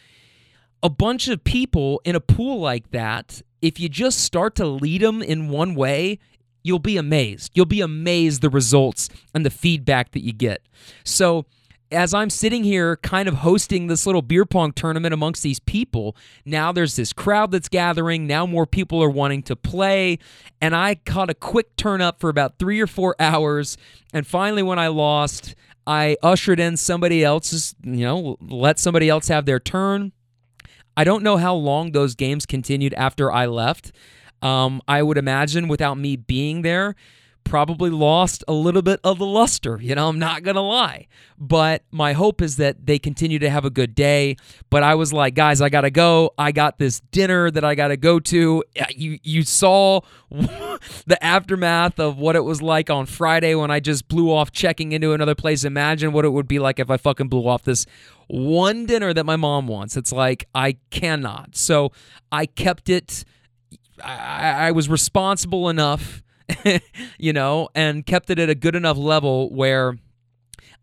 [0.83, 5.03] a bunch of people in a pool like that, if you just start to lead
[5.03, 6.19] them in one way,
[6.63, 7.53] you'll be amazed.
[7.55, 10.63] You'll be amazed the results and the feedback that you get.
[11.05, 11.47] So,
[11.93, 16.17] as I'm sitting here kind of hosting this little beer pong tournament amongst these people,
[16.45, 18.27] now there's this crowd that's gathering.
[18.27, 20.19] Now more people are wanting to play.
[20.61, 23.77] And I caught a quick turn up for about three or four hours.
[24.13, 25.57] And finally, when I lost,
[25.87, 30.13] I ushered in somebody else's, you know, let somebody else have their turn.
[30.97, 33.93] I don't know how long those games continued after I left.
[34.43, 36.95] Um, I would imagine without me being there,
[37.45, 39.79] probably lost a little bit of the luster.
[39.81, 41.09] You know, I'm not going to lie.
[41.39, 44.37] But my hope is that they continue to have a good day.
[44.69, 46.33] But I was like, guys, I got to go.
[46.39, 48.63] I got this dinner that I got to go to.
[48.91, 54.07] You, you saw the aftermath of what it was like on Friday when I just
[54.07, 55.65] blew off checking into another place.
[55.65, 57.87] Imagine what it would be like if I fucking blew off this
[58.29, 59.97] one dinner that my mom wants.
[59.97, 61.57] It's like, I cannot.
[61.57, 61.91] So
[62.31, 63.25] I kept it.
[64.05, 66.23] I, I was responsible enough
[67.19, 69.97] you know, and kept it at a good enough level where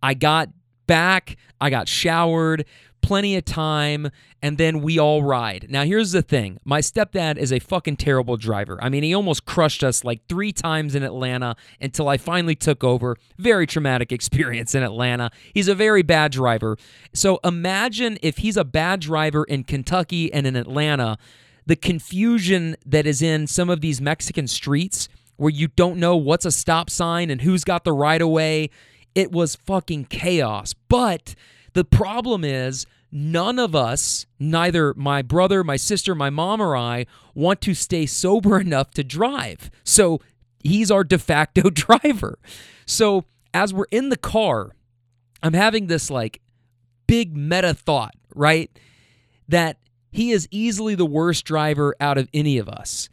[0.02, 0.50] I got
[0.86, 2.66] back, I got showered,
[3.02, 4.10] plenty of time,
[4.42, 5.68] and then we all ride.
[5.70, 8.78] Now, here's the thing my stepdad is a fucking terrible driver.
[8.82, 12.84] I mean, he almost crushed us like three times in Atlanta until I finally took
[12.84, 13.18] over.
[13.38, 15.32] Very traumatic experience in Atlanta.
[15.54, 16.78] He's a very bad driver.
[17.14, 21.18] So imagine if he's a bad driver in Kentucky and in Atlanta,
[21.68, 26.46] the confusion that is in some of these Mexican streets where you don't know what's
[26.46, 28.70] a stop sign and who's got the right of way.
[29.14, 30.74] It was fucking chaos.
[30.88, 31.36] But
[31.74, 37.06] the problem is, none of us, neither my brother, my sister, my mom, or I,
[37.36, 39.70] want to stay sober enough to drive.
[39.84, 40.22] So
[40.64, 42.40] he's our de facto driver.
[42.86, 44.72] So as we're in the car,
[45.44, 46.42] I'm having this like
[47.08, 48.72] big meta thought, right?
[49.50, 49.78] That
[50.12, 53.10] he is easily the worst driver out of any of us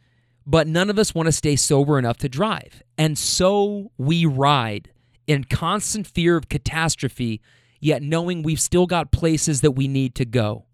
[0.47, 2.83] but none of us want to stay sober enough to drive.
[2.99, 4.91] And so we ride
[5.27, 7.41] in constant fear of catastrophe,
[7.81, 10.67] yet knowing we've still got places that we need to go.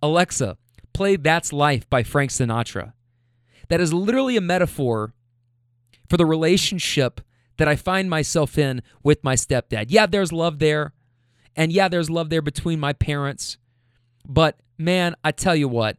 [0.00, 0.56] Alexa,
[0.92, 2.92] play That's Life by Frank Sinatra.
[3.68, 5.12] That is literally a metaphor
[6.08, 7.20] for the relationship
[7.56, 9.86] that I find myself in with my stepdad.
[9.88, 10.92] Yeah, there's love there.
[11.56, 13.58] And yeah, there's love there between my parents.
[14.26, 15.96] But man, I tell you what,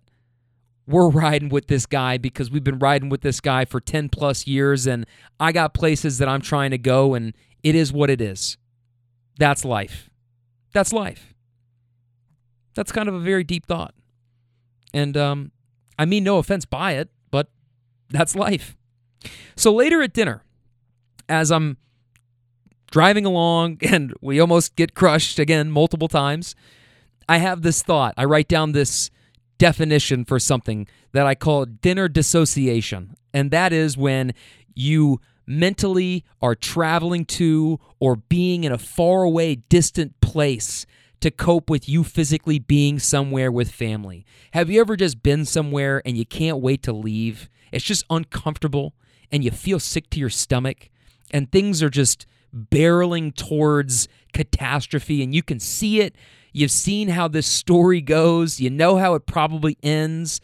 [0.85, 4.47] we're riding with this guy because we've been riding with this guy for 10 plus
[4.47, 5.05] years and
[5.39, 8.57] I got places that I'm trying to go and it is what it is.
[9.39, 10.09] That's life.
[10.73, 11.33] That's life.
[12.75, 13.93] That's kind of a very deep thought.
[14.93, 15.51] And um,
[15.97, 17.47] I mean no offense by it, but
[18.09, 18.75] that's life.
[19.55, 20.43] So later at dinner,
[21.29, 21.77] as I'm
[22.91, 26.55] driving along and we almost get crushed again multiple times,
[27.27, 28.13] I have this thought.
[28.17, 29.09] I write down this
[29.57, 33.15] definition for something that I call dinner dissociation.
[33.33, 34.33] And that is when
[34.75, 40.85] you mentally are traveling to or being in a faraway, distant place
[41.19, 44.25] to cope with you physically being somewhere with family.
[44.51, 47.49] Have you ever just been somewhere and you can't wait to leave?
[47.71, 48.93] It's just uncomfortable
[49.31, 50.89] and you feel sick to your stomach
[51.31, 56.15] and things are just barreling towards catastrophe and you can see it
[56.53, 60.39] You've seen how this story goes, you know how it probably ends.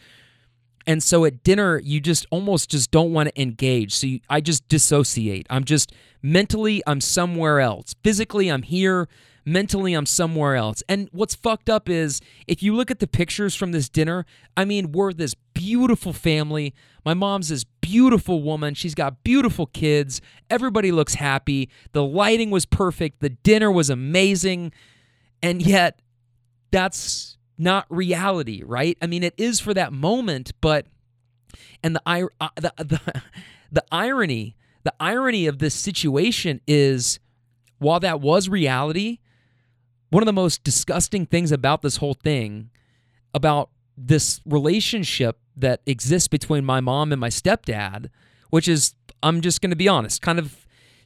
[0.88, 3.94] And so at dinner, you just almost just don't want to engage.
[3.94, 5.46] So you, I just dissociate.
[5.50, 5.94] I'm just
[6.24, 7.94] mentally, I'm somewhere else.
[8.04, 9.08] Physically, I'm here.
[9.46, 10.84] Mentally, I'm somewhere else.
[10.90, 14.26] And what's fucked up is if you look at the pictures from this dinner,
[14.58, 16.74] I mean, we're this beautiful family.
[17.06, 18.74] My mom's this beautiful woman.
[18.74, 20.22] She's got beautiful kids.
[20.50, 21.70] Everybody looks happy.
[21.92, 23.20] The lighting was perfect.
[23.20, 24.72] The dinner was amazing.
[25.42, 26.02] And yet,
[26.72, 28.98] that's not reality, right?
[29.02, 30.88] I mean, it is for that moment, but
[31.84, 32.02] and the
[32.40, 33.24] uh, the the,
[33.72, 37.20] the irony, the irony of this situation is
[37.80, 39.20] while that was reality,
[40.10, 42.70] one of the most disgusting things about this whole thing
[43.34, 48.10] about this relationship that exists between my mom and my stepdad,
[48.50, 50.59] which is I'm just going to be honest, kind of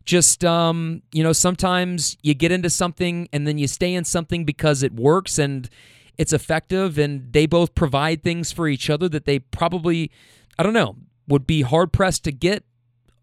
[0.05, 4.43] just um, you know sometimes you get into something and then you stay in something
[4.45, 5.69] because it works and
[6.17, 10.11] it's effective and they both provide things for each other that they probably
[10.59, 10.95] i don't know
[11.27, 12.63] would be hard pressed to get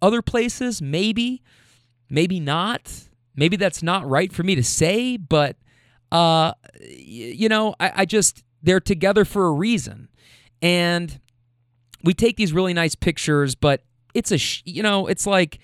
[0.03, 1.43] other places maybe
[2.11, 2.93] maybe not.
[3.37, 5.57] Maybe that's not right for me to say but
[6.13, 10.09] uh you know I, I just they're together for a reason.
[10.61, 11.21] And
[12.03, 15.61] we take these really nice pictures but it's a you know it's like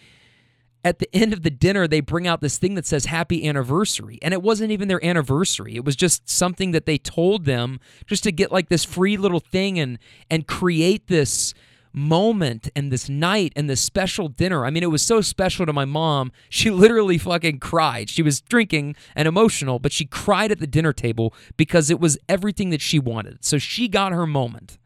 [0.87, 4.20] at the end of the dinner, they bring out this thing that says happy anniversary.
[4.22, 5.74] And it wasn't even their anniversary.
[5.74, 9.41] It was just something that they told them just to get like this free little
[9.41, 9.99] thing and
[10.30, 11.55] and create this
[11.93, 14.64] moment and this night and this special dinner.
[14.64, 16.30] I mean, it was so special to my mom.
[16.49, 18.09] She literally fucking cried.
[18.09, 22.16] She was drinking and emotional, but she cried at the dinner table because it was
[22.28, 23.45] everything that she wanted.
[23.45, 24.78] So she got her moment.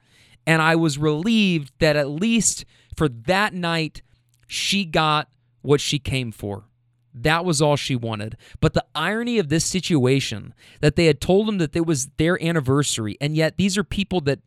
[0.46, 2.64] And I was relieved that at least
[2.96, 4.01] for that night,
[4.46, 5.28] she got
[5.62, 6.64] what she came for.
[7.12, 8.36] That was all she wanted.
[8.61, 12.42] But the irony of this situation that they had told him that it was their
[12.42, 14.40] anniversary, and yet these are people that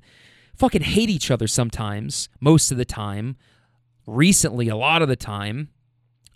[0.56, 3.36] fucking hate each other sometimes, most of the time,
[4.06, 5.70] recently, a lot of the time,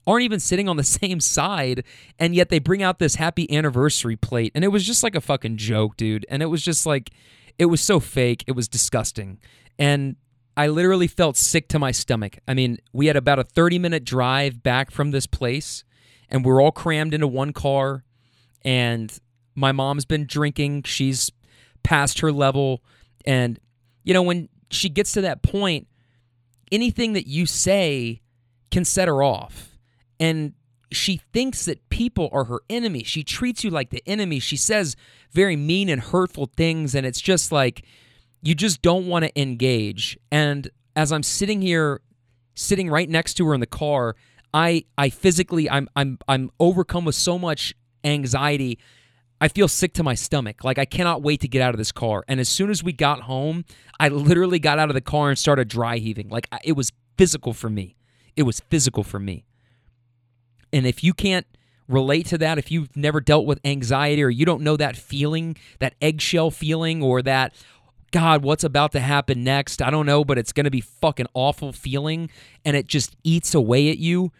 [0.05, 1.83] aren't even sitting on the same side,
[2.19, 4.51] and yet they bring out this happy anniversary plate.
[4.55, 6.25] And it was just like a fucking joke, dude.
[6.29, 7.11] And it was just like,
[7.57, 8.43] it was so fake.
[8.47, 9.39] It was disgusting.
[9.79, 10.15] And
[10.57, 12.39] I literally felt sick to my stomach.
[12.47, 15.83] I mean, we had about a 30 minute drive back from this place,
[16.29, 18.03] and we're all crammed into one car.
[18.63, 19.15] And
[19.53, 20.83] my mom's been drinking.
[20.83, 21.31] She's
[21.83, 22.83] past her level.
[23.23, 23.59] And
[24.03, 25.87] you know, when she gets to that point,
[26.71, 28.21] anything that you say
[28.71, 29.77] can set her off.
[30.19, 30.53] And
[30.91, 33.03] she thinks that people are her enemy.
[33.03, 34.39] She treats you like the enemy.
[34.39, 34.95] She says
[35.31, 36.95] very mean and hurtful things.
[36.95, 37.85] And it's just like,
[38.41, 40.17] you just don't want to engage.
[40.31, 42.01] And as I'm sitting here,
[42.55, 44.15] sitting right next to her in the car,
[44.53, 47.73] I, I physically, I'm, I'm, I'm overcome with so much
[48.03, 48.79] anxiety
[49.39, 50.63] I feel sick to my stomach.
[50.63, 52.23] Like I cannot wait to get out of this car.
[52.27, 53.65] And as soon as we got home,
[53.99, 56.29] I literally got out of the car and started dry heaving.
[56.29, 57.95] Like it was physical for me.
[58.35, 59.45] It was physical for me.
[60.73, 61.45] And if you can't
[61.87, 65.55] relate to that, if you've never dealt with anxiety or you don't know that feeling,
[65.79, 67.53] that eggshell feeling or that
[68.11, 69.81] God, what's about to happen next?
[69.81, 72.29] I don't know, but it's going to be fucking awful feeling
[72.63, 74.31] and it just eats away at you.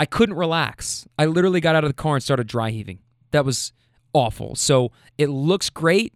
[0.00, 1.06] I couldn't relax.
[1.18, 3.00] I literally got out of the car and started dry heaving.
[3.32, 3.72] That was
[4.12, 4.54] awful.
[4.54, 6.14] So it looks great,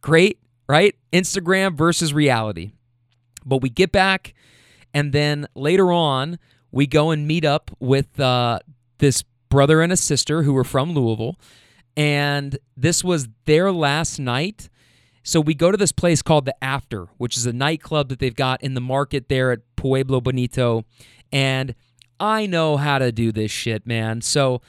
[0.00, 0.38] great,
[0.68, 0.94] right?
[1.12, 2.72] Instagram versus reality.
[3.44, 4.34] But we get back,
[4.92, 6.38] and then later on,
[6.70, 8.58] we go and meet up with uh,
[8.98, 11.36] this brother and a sister who were from Louisville.
[11.96, 14.68] And this was their last night.
[15.28, 18.34] So we go to this place called The After, which is a nightclub that they've
[18.34, 20.86] got in the market there at Pueblo Bonito.
[21.30, 21.74] And
[22.18, 24.22] I know how to do this shit, man.
[24.22, 24.62] So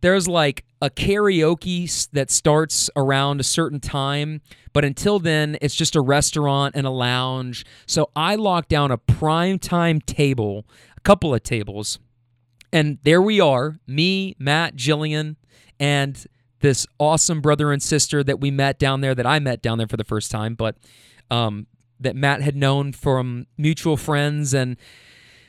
[0.00, 4.40] there's like a karaoke that starts around a certain time,
[4.72, 7.66] but until then, it's just a restaurant and a lounge.
[7.84, 10.64] So I locked down a prime time table,
[10.96, 11.98] a couple of tables,
[12.72, 15.36] and there we are me, Matt, Jillian,
[15.78, 16.26] and
[16.60, 19.86] this awesome brother and sister that we met down there, that I met down there
[19.86, 20.76] for the first time, but
[21.30, 21.66] um,
[22.00, 24.54] that Matt had known from mutual friends.
[24.54, 24.76] And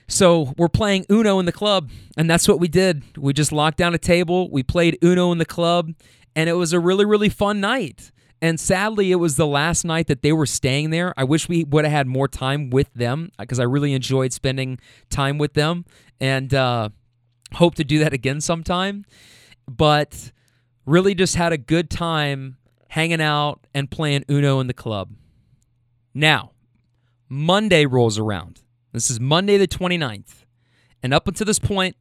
[0.07, 3.03] so we're playing Uno in the club, and that's what we did.
[3.17, 5.93] We just locked down a table, we played Uno in the club,
[6.35, 8.11] and it was a really, really fun night.
[8.41, 11.13] And sadly, it was the last night that they were staying there.
[11.17, 14.79] I wish we would have had more time with them because I really enjoyed spending
[15.09, 15.85] time with them
[16.19, 16.89] and uh,
[17.53, 19.05] hope to do that again sometime.
[19.67, 20.31] But
[20.87, 22.57] really just had a good time
[22.89, 25.11] hanging out and playing Uno in the club.
[26.13, 26.53] Now,
[27.29, 28.61] Monday rolls around.
[28.93, 30.45] This is Monday the 29th.
[31.03, 31.95] And up until this point,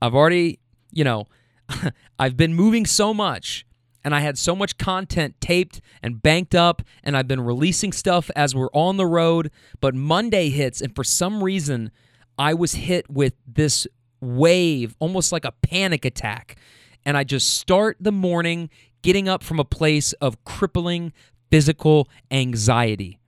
[0.00, 0.58] I've already,
[0.90, 1.28] you know,
[2.18, 3.66] I've been moving so much
[4.04, 8.32] and I had so much content taped and banked up, and I've been releasing stuff
[8.34, 9.52] as we're on the road.
[9.80, 11.92] But Monday hits, and for some reason,
[12.36, 13.86] I was hit with this
[14.20, 16.56] wave, almost like a panic attack.
[17.04, 18.70] And I just start the morning
[19.02, 21.12] getting up from a place of crippling
[21.50, 23.18] physical anxiety.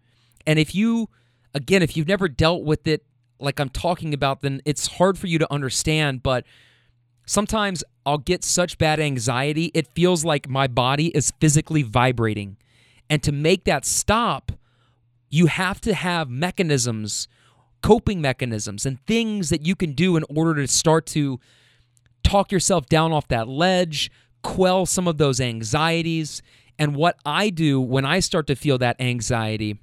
[0.46, 1.08] And if you
[1.54, 3.04] again, if you've never dealt with it
[3.38, 6.22] like I'm talking about, then it's hard for you to understand.
[6.22, 6.44] But
[7.26, 12.56] sometimes I'll get such bad anxiety, it feels like my body is physically vibrating.
[13.08, 14.52] And to make that stop,
[15.30, 17.28] you have to have mechanisms,
[17.82, 21.40] coping mechanisms, and things that you can do in order to start to
[22.24, 24.10] talk yourself down off that ledge,
[24.42, 26.42] quell some of those anxieties.
[26.78, 29.78] And what I do when I start to feel that anxiety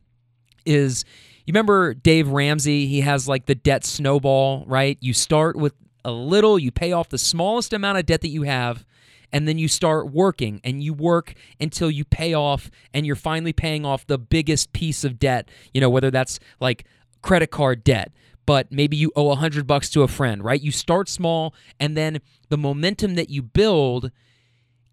[0.66, 1.06] is
[1.46, 2.86] you remember Dave Ramsey?
[2.86, 4.98] He has like the debt snowball, right?
[5.02, 5.74] You start with
[6.06, 8.86] a little, you pay off the smallest amount of debt that you have,
[9.32, 13.54] and then you start working and you work until you pay off and you're finally
[13.54, 16.86] paying off the biggest piece of debt, you know, whether that's like
[17.22, 18.12] credit card debt,
[18.52, 20.62] but maybe you owe a hundred bucks to a friend, right?
[20.62, 24.12] You start small and then the momentum that you build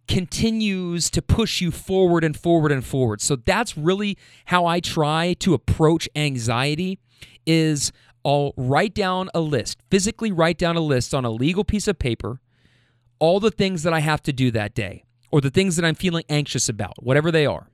[0.06, 3.20] continues to push you forward and forward and forward.
[3.20, 7.00] So that's really how I try to approach anxiety
[7.46, 7.90] is
[8.24, 11.98] I'll write down a list, physically write down a list on a legal piece of
[11.98, 12.40] paper,
[13.18, 15.02] all the things that I have to do that day
[15.32, 17.66] or the things that I'm feeling anxious about, whatever they are.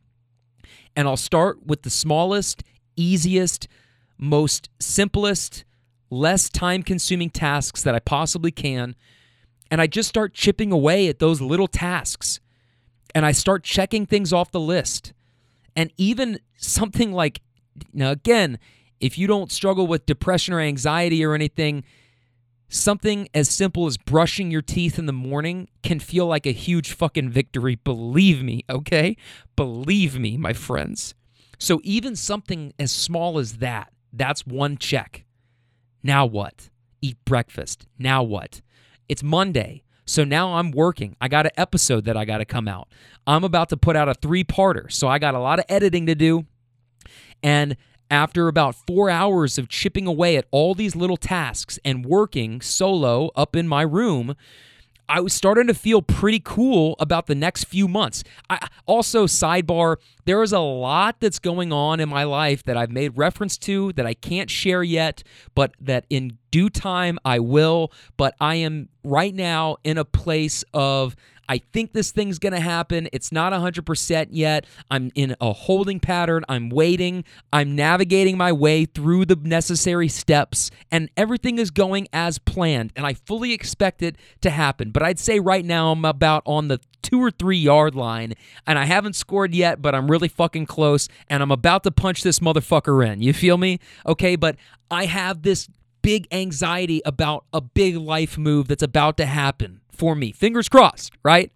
[0.96, 2.62] And I'll start with the smallest,
[2.96, 3.68] easiest,
[4.16, 5.66] most simplest,
[6.14, 8.94] less time consuming tasks that I possibly can.
[9.70, 12.40] And I just start chipping away at those little tasks.
[13.14, 15.12] And I start checking things off the list.
[15.76, 17.40] And even something like,
[17.92, 18.58] now again,
[19.00, 21.84] if you don't struggle with depression or anxiety or anything,
[22.68, 26.92] something as simple as brushing your teeth in the morning can feel like a huge
[26.92, 27.76] fucking victory.
[27.76, 29.16] Believe me, okay?
[29.56, 31.14] Believe me, my friends.
[31.58, 35.23] So even something as small as that, that's one check.
[36.04, 36.68] Now what?
[37.00, 37.86] Eat breakfast.
[37.98, 38.60] Now what?
[39.08, 39.82] It's Monday.
[40.04, 41.16] So now I'm working.
[41.18, 42.88] I got an episode that I got to come out.
[43.26, 44.92] I'm about to put out a three parter.
[44.92, 46.44] So I got a lot of editing to do.
[47.42, 47.78] And
[48.10, 53.30] after about four hours of chipping away at all these little tasks and working solo
[53.34, 54.34] up in my room,
[55.08, 58.24] I was starting to feel pretty cool about the next few months.
[58.48, 62.90] I, also, sidebar, there is a lot that's going on in my life that I've
[62.90, 65.22] made reference to that I can't share yet,
[65.54, 67.92] but that in due time I will.
[68.16, 71.16] But I am right now in a place of
[71.48, 73.08] I think this thing's going to happen.
[73.12, 74.66] It's not 100% yet.
[74.90, 76.44] I'm in a holding pattern.
[76.48, 77.24] I'm waiting.
[77.52, 82.92] I'm navigating my way through the necessary steps, and everything is going as planned.
[82.96, 84.90] And I fully expect it to happen.
[84.90, 88.34] But I'd say right now I'm about on the two or three yard line,
[88.66, 92.22] and I haven't scored yet, but I'm really fucking close, and I'm about to punch
[92.22, 93.20] this motherfucker in.
[93.20, 93.78] You feel me?
[94.06, 94.56] Okay, but
[94.90, 95.68] I have this
[96.02, 100.32] big anxiety about a big life move that's about to happen for me.
[100.32, 101.52] Fingers crossed, right?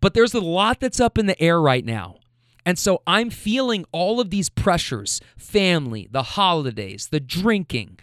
[0.00, 2.16] But there's a lot that's up in the air right now.
[2.64, 7.98] And so I'm feeling all of these pressures family, the holidays, the drinking,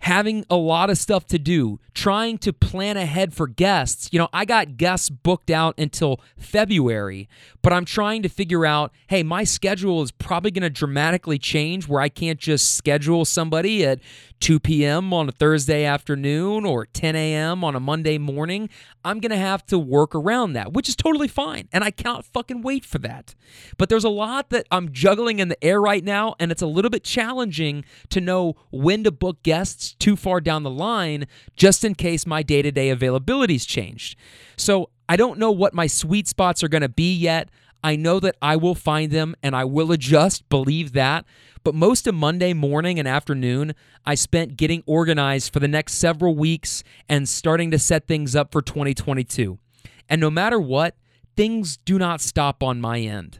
[0.00, 4.08] having a lot of stuff to do, trying to plan ahead for guests.
[4.12, 7.28] You know, I got guests booked out until February,
[7.62, 11.88] but I'm trying to figure out hey, my schedule is probably going to dramatically change
[11.88, 14.00] where I can't just schedule somebody at
[14.40, 15.12] 2 p.m.
[15.12, 17.64] on a Thursday afternoon or 10 a.m.
[17.64, 18.68] on a Monday morning.
[19.04, 21.68] I'm going to have to work around that, which is totally fine.
[21.72, 23.34] And I can't fucking wait for that.
[23.78, 26.66] But there's a lot that I'm juggling in the air right now, and it's a
[26.66, 31.26] little bit challenging to know when to book guests too far down the line
[31.56, 34.18] just in case my day to day availability's changed.
[34.56, 37.48] So I don't know what my sweet spots are going to be yet.
[37.86, 41.24] I know that I will find them and I will adjust, believe that.
[41.62, 46.34] But most of Monday morning and afternoon, I spent getting organized for the next several
[46.34, 49.60] weeks and starting to set things up for 2022.
[50.08, 50.96] And no matter what,
[51.36, 53.38] things do not stop on my end.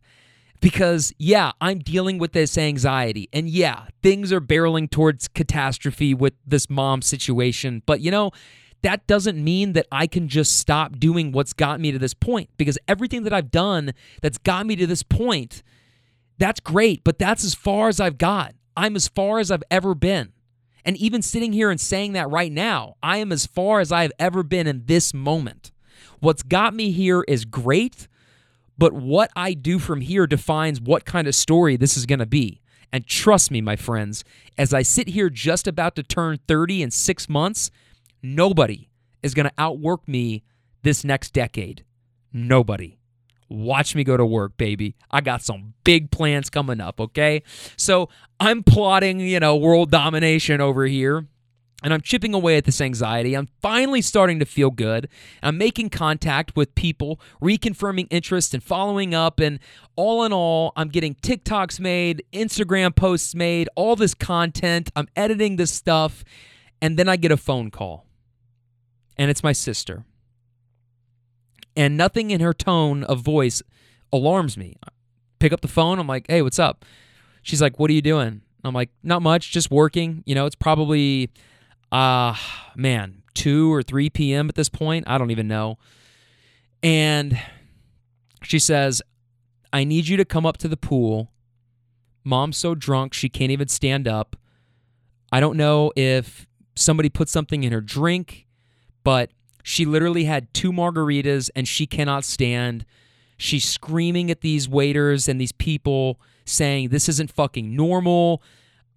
[0.60, 3.28] Because, yeah, I'm dealing with this anxiety.
[3.32, 7.82] And yeah, things are barreling towards catastrophe with this mom situation.
[7.84, 8.30] But, you know,
[8.82, 12.50] that doesn't mean that I can just stop doing what's got me to this point
[12.56, 15.62] because everything that I've done that's got me to this point
[16.38, 18.54] that's great, but that's as far as I've got.
[18.76, 20.32] I'm as far as I've ever been.
[20.84, 24.12] And even sitting here and saying that right now, I am as far as I've
[24.18, 25.72] ever been in this moment.
[26.20, 28.06] What's got me here is great,
[28.78, 32.26] but what I do from here defines what kind of story this is going to
[32.26, 32.60] be.
[32.92, 34.22] And trust me, my friends,
[34.56, 37.70] as I sit here just about to turn 30 in six months,
[38.22, 38.88] nobody
[39.22, 40.44] is going to outwork me
[40.82, 41.84] this next decade.
[42.32, 42.98] Nobody.
[43.48, 44.96] Watch me go to work, baby.
[45.10, 47.42] I got some big plans coming up, okay?
[47.76, 48.08] So
[48.40, 51.26] I'm plotting, you know, world domination over here.
[51.82, 53.34] And I'm chipping away at this anxiety.
[53.34, 55.08] I'm finally starting to feel good.
[55.42, 59.38] I'm making contact with people, reconfirming interest and following up.
[59.38, 59.60] And
[59.94, 64.90] all in all, I'm getting TikToks made, Instagram posts made, all this content.
[64.96, 66.24] I'm editing this stuff.
[66.80, 68.05] And then I get a phone call.
[69.16, 70.04] And it's my sister
[71.76, 73.62] and nothing in her tone of voice
[74.12, 74.76] alarms me.
[74.84, 74.88] I
[75.38, 75.98] pick up the phone.
[75.98, 76.84] I'm like, hey, what's up?
[77.42, 78.40] She's like, what are you doing?
[78.64, 80.24] I'm like, not much, just working.
[80.26, 81.30] You know, it's probably,
[81.92, 82.34] uh,
[82.74, 84.48] man, 2 or 3 p.m.
[84.48, 85.04] at this point.
[85.06, 85.78] I don't even know.
[86.82, 87.40] And
[88.42, 89.02] she says,
[89.72, 91.30] I need you to come up to the pool.
[92.24, 94.34] Mom's so drunk, she can't even stand up.
[95.30, 98.45] I don't know if somebody put something in her drink,
[99.06, 99.30] but
[99.62, 102.84] she literally had two margaritas and she cannot stand.
[103.36, 108.42] She's screaming at these waiters and these people saying, This isn't fucking normal.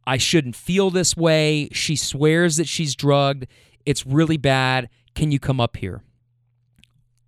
[0.08, 1.70] I shouldn't feel this way.
[1.74, 3.46] She swears that she's drugged.
[3.86, 4.90] It's really bad.
[5.14, 6.02] Can you come up here?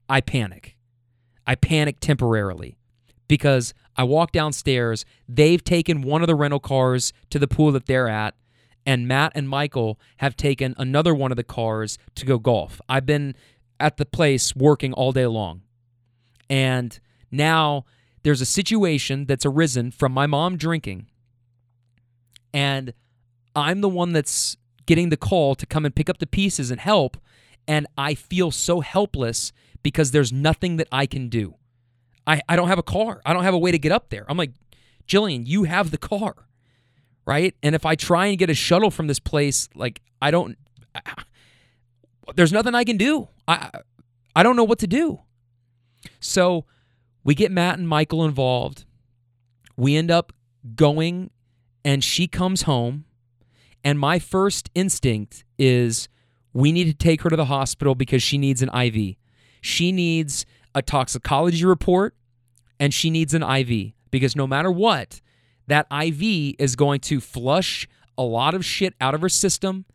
[0.10, 0.76] I panic.
[1.46, 2.80] I panic temporarily
[3.28, 5.06] because I walk downstairs.
[5.30, 8.34] They've taken one of the rental cars to the pool that they're at,
[8.86, 12.82] and Matt and Michael have taken another one of the cars to go golf.
[12.90, 13.36] I've been
[13.80, 15.62] at the place working all day long.
[16.50, 17.00] And
[17.32, 17.86] now
[18.24, 21.08] there's a situation that's arisen from my mom drinking.
[22.54, 22.94] And
[23.56, 26.80] I'm the one that's getting the call to come and pick up the pieces and
[26.80, 27.18] help.
[27.68, 29.52] And I feel so helpless
[29.84, 31.56] because there's nothing that I can do.
[32.28, 33.22] I, I don't have a car.
[33.26, 34.26] I don't have a way to get up there.
[34.28, 34.52] I'm like,
[35.08, 36.48] Jillian, you have the car,
[37.26, 37.56] right?
[37.64, 40.58] And if I try and get a shuttle from this place, like, I don't,
[40.96, 41.02] I,
[42.36, 43.28] there's nothing I can do.
[43.48, 43.70] I,
[44.36, 45.20] I don't know what to do.
[46.20, 46.66] So
[47.24, 48.86] we get Matt and Michael involved.
[49.76, 50.34] We end up
[50.76, 51.32] going,
[51.84, 53.06] and she comes home.
[53.84, 56.08] And my first instinct is
[56.54, 59.16] we need to take her to the hospital because she needs an IV.
[59.62, 62.16] She needs a toxicology report
[62.80, 65.22] and she needs an IV because no matter what,
[65.72, 69.86] that IV is going to flush a lot of shit out of her system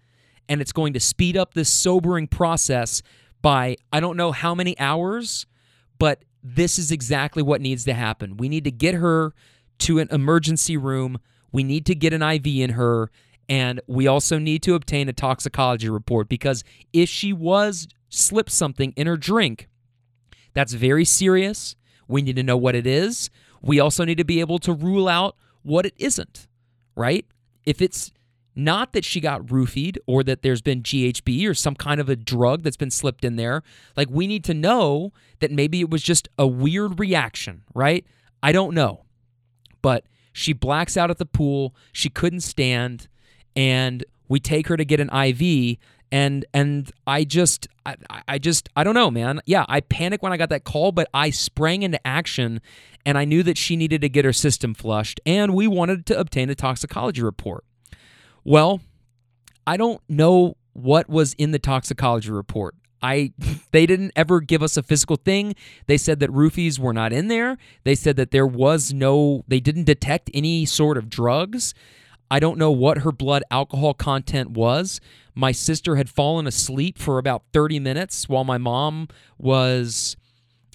[0.49, 3.03] and it's going to speed up this sobering process
[3.43, 5.47] by I don't know how many hours,
[5.99, 8.37] but this is exactly what needs to happen.
[8.37, 9.35] We need to get her
[9.81, 11.19] to an emergency room.
[11.53, 13.11] We need to get an IV in her.
[13.49, 18.93] And we also need to obtain a toxicology report because if she was slipped something
[18.97, 19.69] in her drink,
[20.55, 21.77] that's very serious.
[22.09, 23.31] We need to know what it is.
[23.63, 25.37] We also need to be able to rule out
[25.67, 26.47] what it isn't,
[26.95, 27.27] right?
[27.65, 28.13] If it's
[28.55, 32.17] not that she got roofied or that there's been GHB or some kind of a
[32.17, 33.63] drug that's been slipped in there.
[33.97, 38.07] Like, we need to know that maybe it was just a weird reaction, right?
[38.43, 39.05] I don't know.
[39.83, 41.75] But she blacks out at the pool.
[41.93, 43.09] She couldn't stand.
[43.55, 45.77] And we take her to get an IV.
[46.13, 47.97] And and I just I,
[48.29, 49.41] I just I don't know, man.
[49.45, 52.61] Yeah, I panicked when I got that call, but I sprang into action
[53.05, 56.19] and I knew that she needed to get her system flushed, and we wanted to
[56.19, 57.65] obtain a toxicology report.
[58.45, 58.81] Well,
[59.67, 62.75] I don't know what was in the toxicology report.
[63.03, 63.33] I
[63.73, 65.55] they didn't ever give us a physical thing.
[65.87, 67.59] They said that roofies were not in there.
[67.85, 71.75] They said that there was no they didn't detect any sort of drugs.
[72.31, 75.01] I don't know what her blood alcohol content was.
[75.35, 79.09] My sister had fallen asleep for about 30 minutes while my mom
[79.39, 80.17] was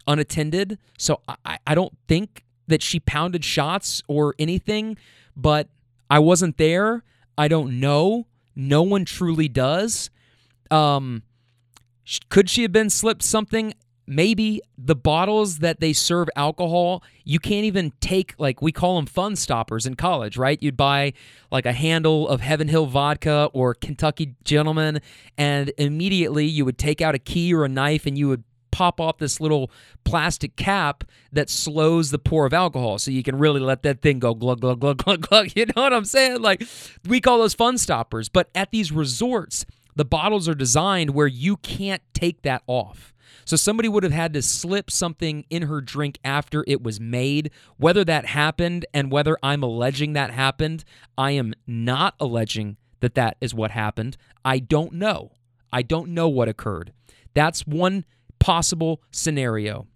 [0.08, 0.78] unattended.
[0.98, 4.98] So I, I don't think that she pounded shots or anything,
[5.36, 5.68] but
[6.10, 7.04] I wasn't there.
[7.38, 8.28] I don't know.
[8.56, 10.10] No one truly does.
[10.70, 11.24] Um,
[12.30, 13.74] could she have been slipped something?
[14.14, 19.06] Maybe the bottles that they serve alcohol, you can't even take, like, we call them
[19.06, 20.62] fun stoppers in college, right?
[20.62, 21.14] You'd buy
[21.50, 25.00] like a handle of Heaven Hill vodka or Kentucky Gentleman,
[25.38, 29.00] and immediately you would take out a key or a knife and you would pop
[29.00, 29.72] off this little
[30.04, 34.20] plastic cap that slows the pour of alcohol so you can really let that thing
[34.20, 36.42] go glug glug glug glug glug you know what i'm saying?
[36.42, 36.64] Like
[37.08, 38.28] we call those fun stoppers.
[38.28, 43.11] But at these resorts the bottles are designed where you can't take that off
[43.46, 47.52] so somebody would have had to slip something in her drink after it was made
[47.78, 50.84] whether that happened and whether i'm alleging that happened
[51.18, 55.32] i am not alleging that that is what happened i don't know
[55.72, 56.94] i don't know what occurred
[57.34, 58.06] that's one
[58.42, 59.88] possible scenario.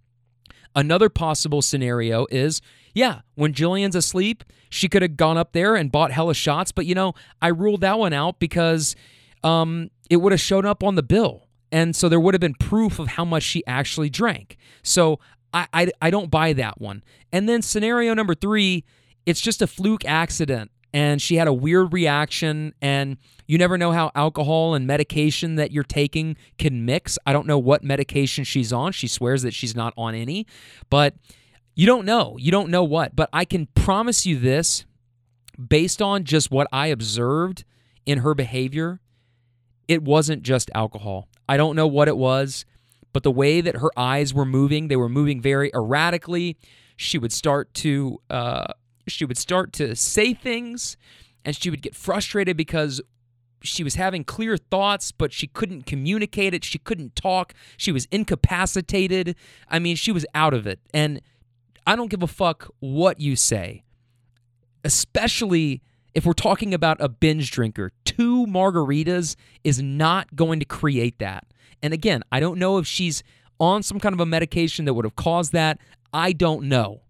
[0.76, 2.62] Another possible scenario is
[2.94, 6.86] yeah, when Jillian's asleep, she could have gone up there and bought hella shots, but
[6.86, 8.96] you know, I ruled that one out because
[9.44, 11.45] um, it would have shown up on the bill.
[11.76, 14.56] And so there would have been proof of how much she actually drank.
[14.82, 15.20] So
[15.54, 17.04] I, I, I don't buy that one.
[17.34, 18.86] And then scenario number three,
[19.26, 23.92] it's just a fluke accident and she had a weird reaction and you never know
[23.92, 27.20] how alcohol and medication that you're taking can mix.
[27.26, 28.94] I don't know what medication she's on.
[28.94, 30.48] She swears that she's not on any,
[30.90, 31.16] but
[31.76, 32.38] you don't know.
[32.40, 33.18] You don't know what.
[33.18, 34.86] But I can promise you this
[35.60, 37.66] based on just what I observed
[38.06, 39.02] in her behavior,
[39.90, 41.28] it wasn't just alcohol.
[41.48, 42.66] I don't know what it was,
[43.14, 46.58] but the way that her eyes were moving, they were moving very erratically.
[46.98, 48.74] She would start to uh,
[49.08, 50.98] she would start to say things
[51.44, 53.02] and she would get frustrated because
[53.62, 56.64] she was having clear thoughts, but she couldn't communicate it.
[56.64, 57.54] She couldn't talk.
[57.78, 59.36] She was incapacitated.
[59.70, 60.80] I mean, she was out of it.
[60.94, 61.22] And
[61.88, 63.84] I don't give a fuck what you say,
[64.84, 65.82] especially
[66.14, 67.92] if we're talking about a binge drinker.
[68.16, 71.46] Two margaritas is not going to create that.
[71.84, 73.24] And again, I don't know if she's
[73.60, 75.80] on some kind of a medication that would have caused that.
[76.14, 77.02] I don't know.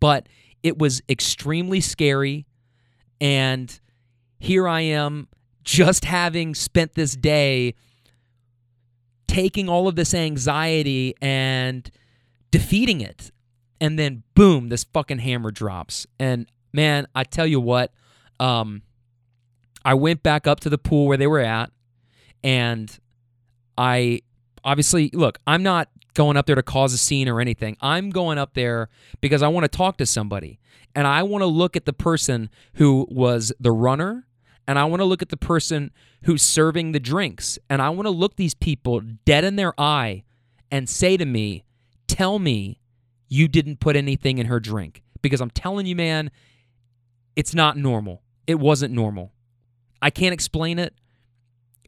[0.00, 0.28] But
[0.62, 2.46] it was extremely scary.
[3.20, 3.78] And
[4.38, 5.28] here I am,
[5.64, 7.74] just having spent this day
[9.26, 11.90] taking all of this anxiety and
[12.50, 13.32] defeating it.
[13.80, 16.06] And then, boom, this fucking hammer drops.
[16.18, 17.92] And man, I tell you what,
[18.38, 18.82] um,
[19.84, 21.70] I went back up to the pool where they were at,
[22.42, 22.96] and
[23.76, 24.20] I
[24.64, 25.38] obviously look.
[25.46, 27.76] I'm not going up there to cause a scene or anything.
[27.80, 28.88] I'm going up there
[29.20, 30.58] because I want to talk to somebody,
[30.94, 34.26] and I want to look at the person who was the runner,
[34.66, 35.90] and I want to look at the person
[36.22, 40.24] who's serving the drinks, and I want to look these people dead in their eye
[40.70, 41.64] and say to me,
[42.06, 42.80] "Tell me
[43.28, 46.30] you didn't put anything in her drink." Because I'm telling you, man,
[47.36, 48.22] it's not normal.
[48.46, 49.32] It wasn't normal.
[50.04, 50.94] I can't explain it,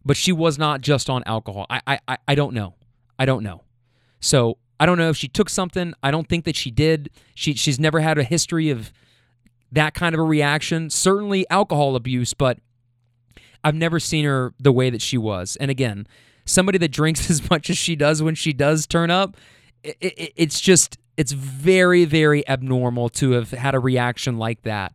[0.02, 1.66] but she was not just on alcohol.
[1.68, 2.74] I I I don't know.
[3.18, 3.62] I don't know.
[4.20, 5.93] So I don't know if she took something.
[6.02, 7.10] I don't think that she did.
[7.34, 8.90] She she's never had a history of
[9.70, 10.88] that kind of a reaction.
[10.88, 12.59] Certainly alcohol abuse, but
[13.62, 15.56] I've never seen her the way that she was.
[15.56, 16.06] And again,
[16.47, 19.36] somebody that drinks as much as she does when she does turn up,
[19.82, 24.94] it, it, it's just it's very very abnormal to have had a reaction like that.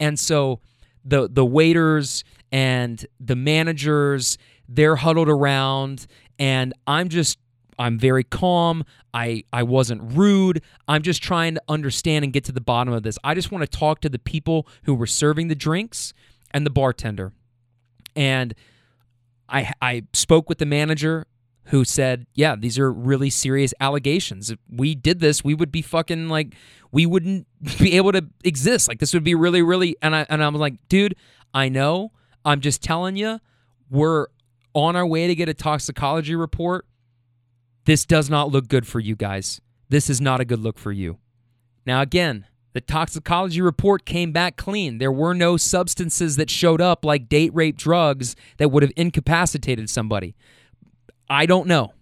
[0.00, 0.60] And so
[1.04, 2.24] the the waiters
[2.54, 6.06] and the managers they're huddled around
[6.38, 7.36] and I'm just
[7.76, 8.84] I'm very calm.
[9.12, 10.62] I I wasn't rude.
[10.86, 13.18] I'm just trying to understand and get to the bottom of this.
[13.24, 16.14] I just want to talk to the people who were serving the drinks
[16.52, 17.32] and the bartender.
[18.14, 18.54] And
[19.48, 21.26] I I spoke with the manager
[21.64, 24.50] who said, "Yeah, these are really serious allegations.
[24.50, 26.54] If we did this, we would be fucking like
[26.92, 27.48] we wouldn't
[27.80, 28.86] be able to exist.
[28.86, 31.16] Like this would be really really." And I and I'm like, "Dude,
[31.52, 32.12] I know.
[32.44, 33.40] I'm just telling you,
[33.90, 34.26] we're
[34.74, 36.86] on our way to get a toxicology report.
[37.84, 39.60] This does not look good for you guys.
[39.88, 41.18] This is not a good look for you.
[41.86, 44.98] Now, again, the toxicology report came back clean.
[44.98, 49.88] There were no substances that showed up like date rape drugs that would have incapacitated
[49.88, 50.34] somebody.
[51.30, 51.92] I don't know.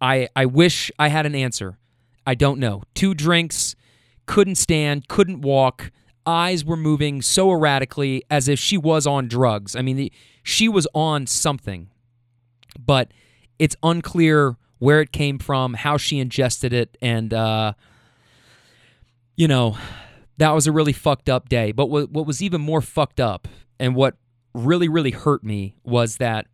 [0.00, 1.78] I I wish I had an answer.
[2.26, 2.82] I don't know.
[2.94, 3.74] Two drinks,
[4.26, 5.90] couldn't stand, couldn't walk,
[6.26, 9.74] eyes were moving so erratically as if she was on drugs.
[9.74, 11.88] I mean, the, she was on something,
[12.78, 13.12] but
[13.58, 17.74] it's unclear where it came from, how she ingested it, and uh,
[19.36, 19.76] you know,
[20.38, 21.70] that was a really fucked up day.
[21.70, 23.46] But what, what was even more fucked up,
[23.78, 24.16] and what
[24.54, 26.46] really really hurt me was that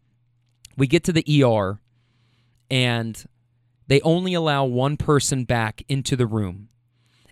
[0.76, 1.78] we get to the ER,
[2.70, 3.24] and
[3.86, 6.68] they only allow one person back into the room,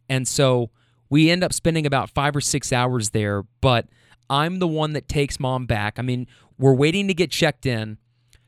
[0.08, 0.70] and so
[1.10, 3.86] we end up spending about five or six hours there, but
[4.28, 5.98] I'm the one that takes mom back.
[5.98, 6.26] I mean,
[6.58, 7.98] we're waiting to get checked in.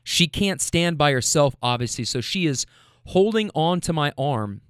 [0.03, 2.65] She can't stand by herself, obviously, so she is
[3.07, 4.61] holding on to my arm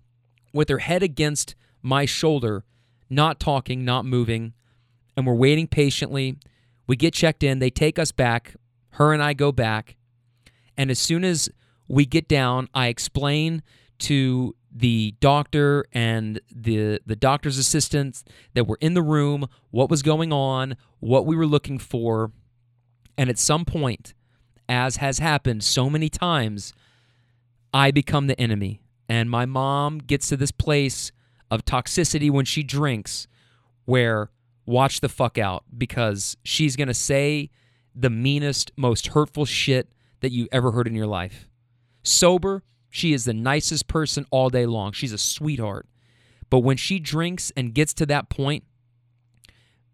[0.53, 2.65] with her head against my shoulder,
[3.09, 4.53] not talking, not moving,
[5.15, 6.37] and we're waiting patiently.
[6.87, 8.55] We get checked in, they take us back.
[8.91, 9.95] Her and I go back.
[10.75, 11.49] And as soon as
[11.87, 13.61] we get down, I explain
[13.99, 18.23] to the doctor and the the doctor's assistants
[18.53, 22.31] that were in the room, what was going on, what we were looking for,
[23.17, 24.13] and at some point,
[24.69, 26.73] as has happened so many times,
[27.73, 28.81] I become the enemy.
[29.09, 31.11] And my mom gets to this place
[31.49, 33.27] of toxicity when she drinks
[33.85, 34.29] where
[34.65, 37.49] watch the fuck out because she's going to say
[37.95, 39.89] the meanest, most hurtful shit
[40.19, 41.47] that you ever heard in your life.
[42.03, 42.63] Sober,
[42.97, 44.91] she is the nicest person all day long.
[44.91, 45.87] She's a sweetheart.
[46.49, 48.63] But when she drinks and gets to that point,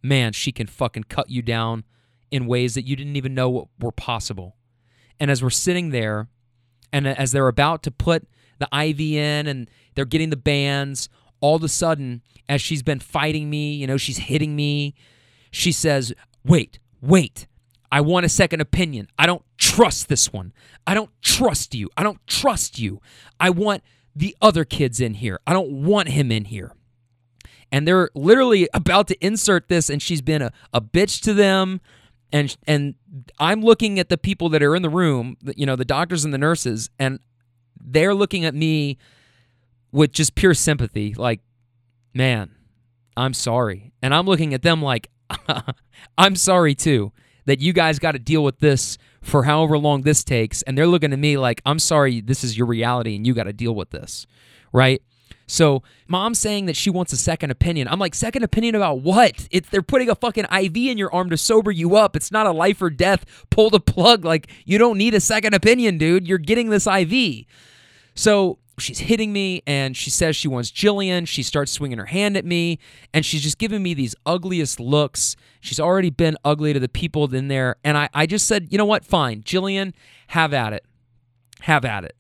[0.02, 1.84] man, she can fucking cut you down
[2.32, 4.56] in ways that you didn't even know were possible.
[5.20, 6.30] And as we're sitting there,
[6.94, 8.26] and as they're about to put
[8.60, 11.10] the IV in and they're getting the bands,
[11.42, 14.96] all of a sudden, as she's been fighting me, you know, she's hitting me,
[15.52, 16.14] she says,
[16.46, 17.48] Wait, wait.
[17.94, 19.08] I want a second opinion.
[19.20, 20.52] I don't trust this one.
[20.88, 21.92] I don't trust you.
[21.96, 23.00] I don't trust you.
[23.40, 23.84] I want
[24.16, 25.40] the other kids in here.
[25.46, 26.74] I don't want him in here.
[27.72, 31.82] And they're literally about to insert this, and she's been a, a bitch to them.
[32.32, 32.96] And and
[33.38, 36.34] I'm looking at the people that are in the room, you know, the doctors and
[36.34, 37.20] the nurses, and
[37.80, 38.98] they're looking at me
[39.92, 41.42] with just pure sympathy, like,
[42.12, 42.56] man,
[43.16, 43.94] I'm sorry.
[44.02, 45.12] And I'm looking at them like,
[46.18, 47.14] I'm sorry too
[47.46, 50.62] that you guys got to deal with this for however long this takes.
[50.64, 53.44] And they're looking at me like, I'm sorry, this is your reality and you got
[53.44, 54.28] to deal with this.
[54.72, 55.02] Right.
[55.46, 57.88] So, mom's saying that she wants a second opinion.
[57.88, 59.48] I'm like, second opinion about what?
[59.52, 62.16] It, they're putting a fucking IV in your arm to sober you up.
[62.16, 63.26] It's not a life or death.
[63.50, 64.24] Pull the plug.
[64.24, 66.28] Like, you don't need a second opinion, dude.
[66.28, 67.46] You're getting this IV.
[68.16, 71.28] So, she's hitting me and she says she wants Jillian.
[71.28, 72.80] She starts swinging her hand at me
[73.14, 75.36] and she's just giving me these ugliest looks.
[75.62, 77.76] She's already been ugly to the people in there.
[77.84, 79.06] And I, I just said, you know what?
[79.06, 79.44] Fine.
[79.44, 79.94] Jillian,
[80.28, 80.86] have at it.
[81.62, 82.16] Have at it.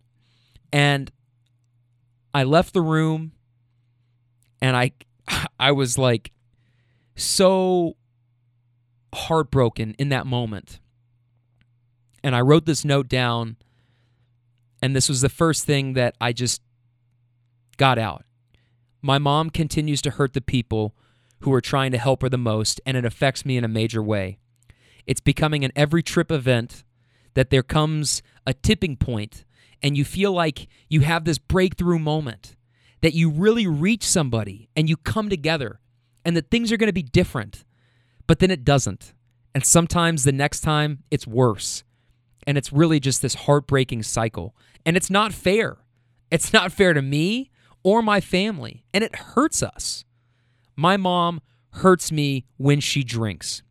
[0.71, 1.11] And
[2.33, 3.33] I left the room
[4.61, 4.91] and I
[5.59, 6.31] I was like
[7.15, 7.95] so
[9.13, 10.79] heartbroken in that moment.
[12.23, 13.57] And I wrote this note down,
[14.83, 16.61] and this was the first thing that I just
[17.77, 18.25] got out.
[19.01, 20.93] My mom continues to hurt the people
[21.39, 24.03] who are trying to help her the most, and it affects me in a major
[24.03, 24.39] way.
[25.07, 26.83] It's becoming an every trip event
[27.33, 29.45] that there comes a tipping point,
[29.81, 32.57] and you feel like you have this breakthrough moment,
[32.99, 35.79] that you really reach somebody and you come together,
[36.25, 37.63] and that things are going to be different,
[38.27, 39.13] but then it doesn't.
[39.55, 41.85] And sometimes the next time it's worse.
[42.45, 44.55] And it's really just this heartbreaking cycle.
[44.85, 45.77] And it's not fair.
[46.29, 47.51] It's not fair to me
[47.83, 48.83] or my family.
[48.93, 50.05] And it hurts us.
[50.75, 51.41] My mom
[51.71, 53.61] hurts me when she drinks.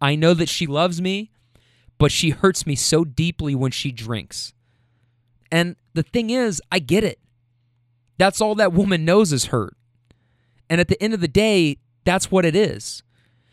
[0.00, 1.30] I know that she loves me,
[1.98, 4.52] but she hurts me so deeply when she drinks.
[5.50, 7.18] And the thing is, I get it.
[8.18, 9.76] That's all that woman knows is hurt.
[10.68, 13.02] And at the end of the day, that's what it is.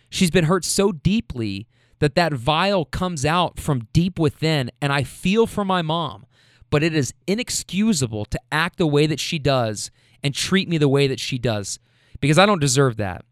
[0.10, 1.68] She's been hurt so deeply
[2.04, 6.26] that that vial comes out from deep within, and I feel for my mom.
[6.70, 9.90] But it is inexcusable to act the way that she does
[10.22, 11.80] and treat me the way that she does
[12.20, 13.24] because I don't deserve that.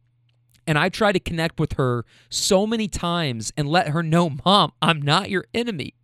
[0.66, 4.72] And I try to connect with her so many times and let her know, Mom,
[4.82, 5.96] I'm not your enemy.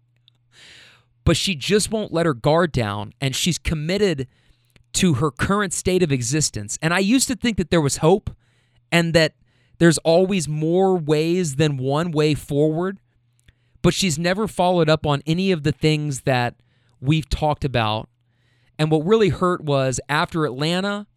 [1.23, 4.27] But she just won't let her guard down and she's committed
[4.94, 6.77] to her current state of existence.
[6.81, 8.30] And I used to think that there was hope
[8.91, 9.35] and that
[9.80, 12.99] there's always more ways than one way forward.
[13.82, 16.56] But she's never followed up on any of the things that
[16.99, 18.10] we've talked about.
[18.80, 21.08] And what really hurt was after Atlanta,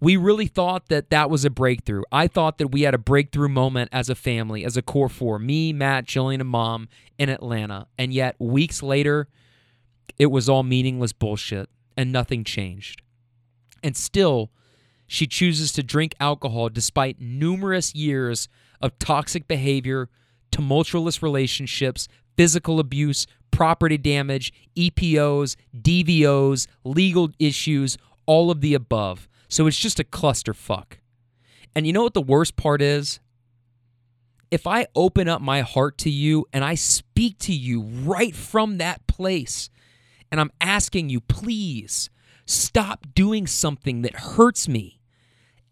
[0.00, 2.02] we really thought that that was a breakthrough.
[2.12, 5.38] I thought that we had a breakthrough moment as a family, as a core four
[5.38, 6.88] me, Matt, Jillian, and mom
[7.18, 7.86] in Atlanta.
[7.96, 9.28] And yet, weeks later,
[10.18, 13.02] it was all meaningless bullshit and nothing changed.
[13.82, 14.50] And still,
[15.06, 18.48] she chooses to drink alcohol despite numerous years
[18.80, 20.08] of toxic behavior,
[20.50, 27.96] tumultuous relationships, physical abuse, property damage, EPOs, DVOs, legal issues,
[28.26, 29.28] all of the above.
[29.48, 30.98] So it's just a clusterfuck.
[31.74, 33.20] And you know what the worst part is?
[34.50, 38.78] If I open up my heart to you and I speak to you right from
[38.78, 39.70] that place,
[40.30, 42.10] and I'm asking you, please
[42.46, 44.95] stop doing something that hurts me,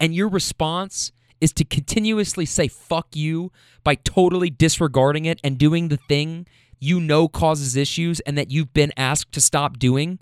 [0.00, 3.52] and your response is to continuously say fuck you
[3.82, 6.46] by totally disregarding it and doing the thing
[6.78, 10.18] you know causes issues and that you've been asked to stop doing,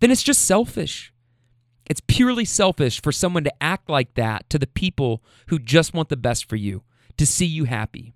[0.00, 1.12] then it's just selfish.
[1.86, 6.08] It's purely selfish for someone to act like that to the people who just want
[6.08, 6.82] the best for you,
[7.16, 8.14] to see you happy.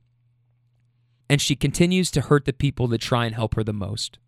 [1.29, 4.19] And she continues to hurt the people that try and help her the most.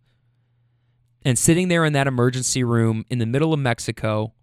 [1.24, 4.34] And sitting there in that emergency room in the middle of Mexico,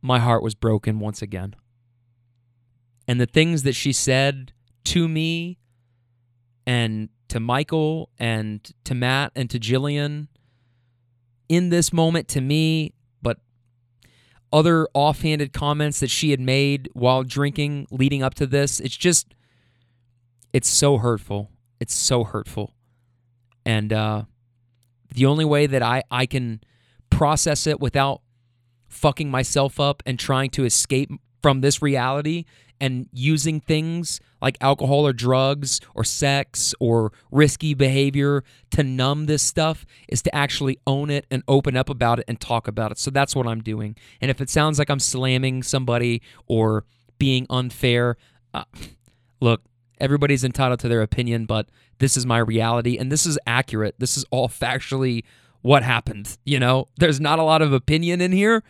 [0.00, 1.56] my heart was broken once again.
[3.06, 4.52] And the things that she said
[4.84, 5.58] to me
[6.66, 10.28] and to Michael and to Matt and to Jillian
[11.48, 12.92] in this moment to me,
[13.22, 13.38] but
[14.52, 19.34] other offhanded comments that she had made while drinking leading up to this, it's just,
[20.52, 21.50] it's so hurtful.
[21.80, 22.74] It's so hurtful.
[23.64, 24.24] And uh,
[25.14, 26.60] the only way that I, I can
[27.10, 28.22] process it without
[28.88, 31.10] fucking myself up and trying to escape
[31.42, 32.44] from this reality
[32.80, 39.42] and using things like alcohol or drugs or sex or risky behavior to numb this
[39.42, 42.98] stuff is to actually own it and open up about it and talk about it.
[42.98, 43.96] So that's what I'm doing.
[44.20, 46.84] And if it sounds like I'm slamming somebody or
[47.18, 48.16] being unfair,
[48.54, 48.64] uh,
[49.40, 49.62] look,
[50.00, 53.96] everybody's entitled to their opinion, but this is my reality and this is accurate.
[53.98, 55.24] This is all factually
[55.62, 56.38] what happened.
[56.44, 58.62] You know, there's not a lot of opinion in here.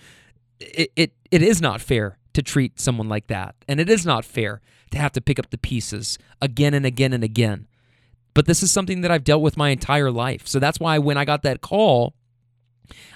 [0.60, 3.54] It, it, it is not fair to treat someone like that.
[3.66, 4.60] And it is not fair
[4.90, 7.66] to have to pick up the pieces again and again and again.
[8.34, 10.46] But this is something that I've dealt with my entire life.
[10.46, 12.14] So that's why when I got that call,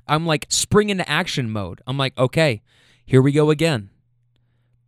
[0.06, 1.80] I'm like spring into action mode.
[1.86, 2.62] I'm like, okay,
[3.06, 3.90] here we go again.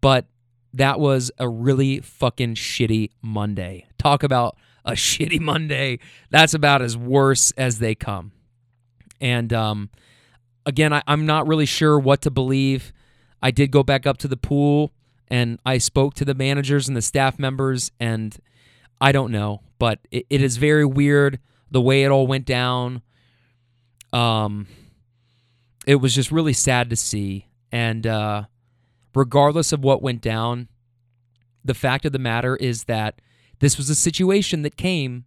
[0.01, 0.27] But
[0.73, 3.87] that was a really fucking shitty Monday.
[3.99, 6.01] Talk about a shitty Monday.
[6.31, 8.33] That's about as worse as they come.
[9.21, 9.91] And um,
[10.67, 12.93] again, I, I'm not really sure what to believe.
[13.43, 14.93] I did go back up to the pool
[15.29, 18.37] and I spoke to the managers and the staff members, and
[19.01, 21.39] I don't know, but it, it is very weird
[21.71, 23.03] the way it all went down.
[24.13, 24.67] Um,
[25.87, 28.45] it was just really sad to see, and uh,
[29.15, 30.69] regardless of what went down,
[31.65, 33.21] the fact of the matter is that
[33.59, 35.25] this was a situation that came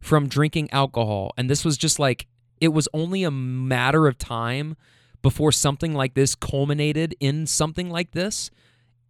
[0.00, 2.26] from drinking alcohol, and this was just like
[2.62, 4.76] it was only a matter of time
[5.20, 8.50] before something like this culminated in something like this.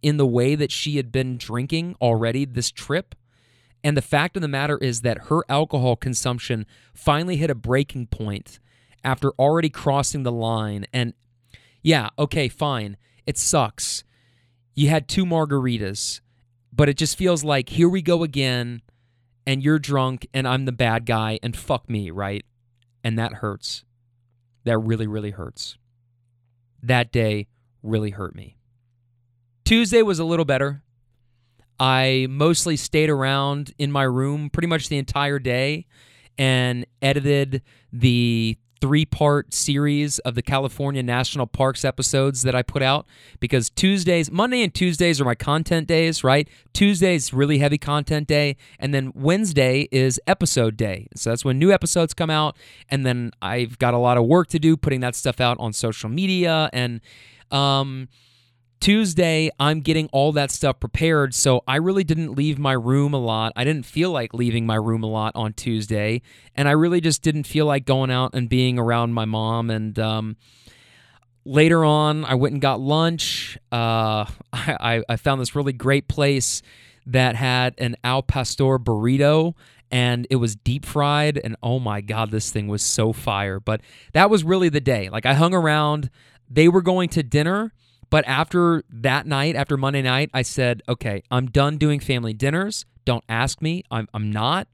[0.03, 3.15] in the way that she had been drinking already this trip.
[3.83, 8.07] And the fact of the matter is that her alcohol consumption finally hit a breaking
[8.07, 8.59] point
[9.03, 10.85] after already crossing the line.
[10.93, 11.13] And
[11.81, 12.97] yeah, okay, fine.
[13.25, 14.03] It sucks.
[14.75, 16.21] You had two margaritas,
[16.71, 18.81] but it just feels like here we go again,
[19.45, 22.45] and you're drunk, and I'm the bad guy, and fuck me, right?
[23.03, 23.83] And that hurts.
[24.63, 25.77] That really, really hurts.
[26.81, 27.47] That day
[27.81, 28.57] really hurt me.
[29.65, 30.83] Tuesday was a little better.
[31.79, 35.85] I mostly stayed around in my room pretty much the entire day
[36.37, 37.61] and edited
[37.91, 43.07] the three part series of the California National Parks episodes that I put out
[43.39, 46.49] because Tuesdays, Monday and Tuesdays are my content days, right?
[46.73, 51.07] Tuesday's really heavy content day, and then Wednesday is episode day.
[51.15, 52.57] So that's when new episodes come out,
[52.89, 55.71] and then I've got a lot of work to do putting that stuff out on
[55.71, 56.99] social media and
[57.51, 58.09] um
[58.83, 63.17] Tuesday, I'm getting all that stuff prepared, so I really didn't leave my room a
[63.17, 63.53] lot.
[63.55, 66.21] I didn't feel like leaving my room a lot on Tuesday,
[66.53, 69.69] and I really just didn't feel like going out and being around my mom.
[69.69, 70.35] And um,
[71.45, 73.57] later on, I went and got lunch.
[73.71, 76.61] Uh, I, I found this really great place
[77.05, 79.53] that had an al pastor burrito
[79.91, 83.81] and it was deep fried and oh my god this thing was so fire but
[84.13, 86.09] that was really the day like i hung around
[86.49, 87.73] they were going to dinner
[88.09, 92.85] but after that night, after Monday night, I said, okay, I'm done doing family dinners.
[93.05, 93.83] Don't ask me.
[93.91, 94.67] I'm, I'm not.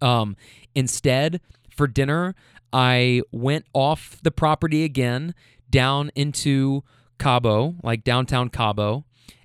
[0.00, 0.36] Um,
[0.74, 1.40] instead,
[1.70, 2.34] for dinner,
[2.72, 5.34] I went off the property again
[5.70, 6.82] down into
[7.18, 9.04] Cabo, like downtown Cabo,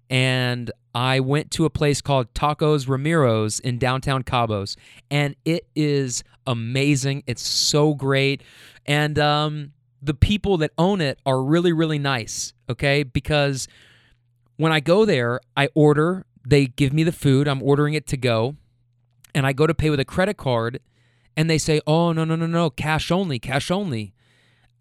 [0.09, 4.75] and I went to a place called Tacos Ramiro's in downtown Cabos,
[5.11, 7.23] and it is amazing.
[7.27, 8.41] It's so great,
[8.85, 13.03] and um, the people that own it are really, really nice, okay?
[13.03, 13.67] Because
[14.57, 18.17] when I go there, I order, they give me the food, I'm ordering it to
[18.17, 18.55] go,
[19.33, 20.79] and I go to pay with a credit card,
[21.35, 24.13] and they say, oh, no, no, no, no, cash only, cash only.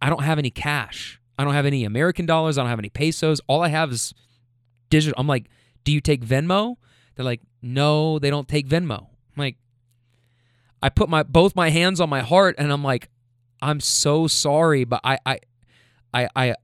[0.01, 1.21] I don't have any cash.
[1.39, 2.59] I don't have any American dollars.
[2.59, 3.41] I don't have any pesos.
[3.47, 4.13] All I have is
[4.91, 5.15] digital.
[5.19, 5.49] I'm like,
[5.85, 6.77] do you take Venmo?
[7.15, 8.99] They're like, no, they don't take Venmo.
[8.99, 9.57] I'm like,
[10.83, 13.09] I put my both my hands on my heart and I'm like,
[13.61, 15.41] I'm so sorry, but I I
[16.13, 16.55] I I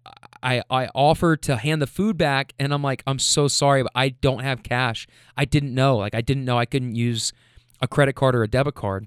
[0.43, 3.93] I, I offered to hand the food back and I'm like, I'm so sorry, but
[3.95, 5.07] I don't have cash.
[5.39, 5.97] I didn't know.
[5.97, 7.33] Like I didn't know I couldn't use
[7.81, 9.07] a credit card or a debit card.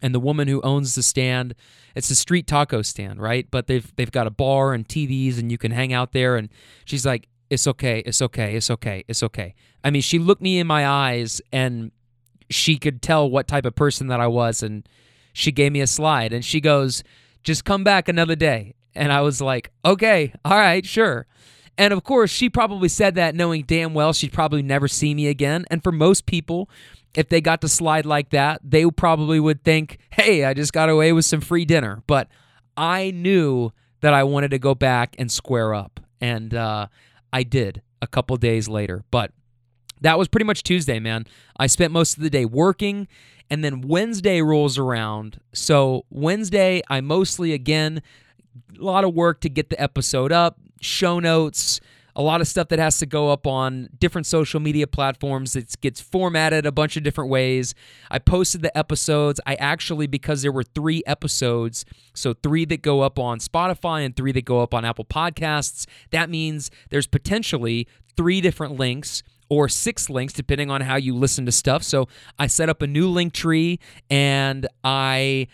[0.00, 1.54] And the woman who owns the stand,
[1.94, 3.50] it's a street taco stand, right?
[3.50, 6.48] But they've they've got a bar and TVs and you can hang out there and
[6.84, 9.54] she's like, It's okay, it's okay, it's okay, it's okay.
[9.82, 11.90] I mean, she looked me in my eyes and
[12.50, 14.88] she could tell what type of person that I was and
[15.32, 17.02] she gave me a slide and she goes,
[17.42, 18.74] just come back another day.
[18.94, 21.26] And I was like, okay, all right, sure.
[21.76, 25.26] And of course, she probably said that knowing damn well she'd probably never see me
[25.26, 25.64] again.
[25.70, 26.70] And for most people,
[27.14, 30.88] if they got to slide like that, they probably would think, hey, I just got
[30.88, 32.02] away with some free dinner.
[32.06, 32.28] But
[32.76, 36.00] I knew that I wanted to go back and square up.
[36.20, 36.88] And uh,
[37.32, 39.04] I did a couple days later.
[39.10, 39.32] But
[40.00, 41.26] that was pretty much Tuesday, man.
[41.56, 43.08] I spent most of the day working
[43.50, 45.40] and then Wednesday rolls around.
[45.52, 48.02] So, Wednesday, I mostly, again,
[48.78, 51.80] a lot of work to get the episode up, show notes,
[52.16, 55.56] a lot of stuff that has to go up on different social media platforms.
[55.56, 57.74] It gets formatted a bunch of different ways.
[58.10, 59.40] I posted the episodes.
[59.46, 64.14] I actually, because there were three episodes, so three that go up on Spotify and
[64.14, 69.68] three that go up on Apple Podcasts, that means there's potentially three different links or
[69.68, 71.82] six links, depending on how you listen to stuff.
[71.82, 72.08] So
[72.38, 73.78] I set up a new Linktree
[74.08, 75.48] and I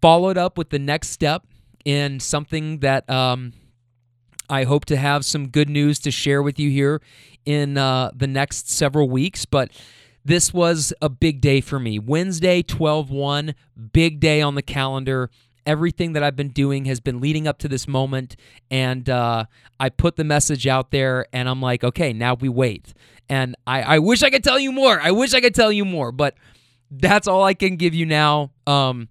[0.00, 1.44] followed up with the next step
[1.84, 3.52] in something that um,
[4.48, 7.00] I hope to have some good news to share with you here
[7.44, 9.44] in uh, the next several weeks.
[9.44, 9.70] But
[10.24, 11.98] this was a big day for me.
[11.98, 13.54] Wednesday, 12 1,
[13.92, 15.30] big day on the calendar
[15.66, 18.36] everything that I've been doing has been leading up to this moment.
[18.70, 19.44] And uh,
[19.78, 22.92] I put the message out there, and I'm like, okay, now we wait.
[23.28, 25.00] And I, I wish I could tell you more.
[25.00, 26.34] I wish I could tell you more, but
[26.90, 28.50] that's all I can give you now.
[28.66, 29.08] Um,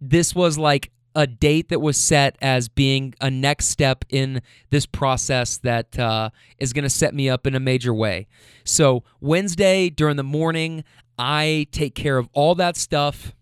[0.00, 4.40] this was like a date that was set as being a next step in
[4.70, 8.28] this process that uh, is going to set me up in a major way.
[8.62, 10.84] So, Wednesday during the morning,
[11.18, 13.34] I take care of all that stuff.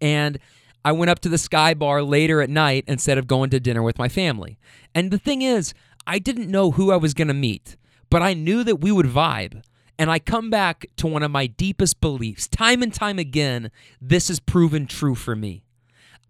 [0.00, 0.38] And
[0.82, 3.82] I went up to the Sky Bar later at night instead of going to dinner
[3.82, 4.58] with my family.
[4.94, 5.74] And the thing is,
[6.06, 7.76] I didn't know who I was going to meet,
[8.08, 9.62] but I knew that we would vibe.
[9.98, 12.48] And I come back to one of my deepest beliefs.
[12.48, 13.70] Time and time again,
[14.00, 15.63] this has proven true for me.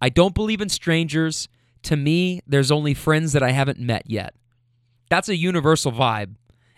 [0.05, 1.49] I don't believe in strangers.
[1.85, 4.35] To me, there's only friends that I haven't met yet.
[5.09, 6.35] That's a universal vibe.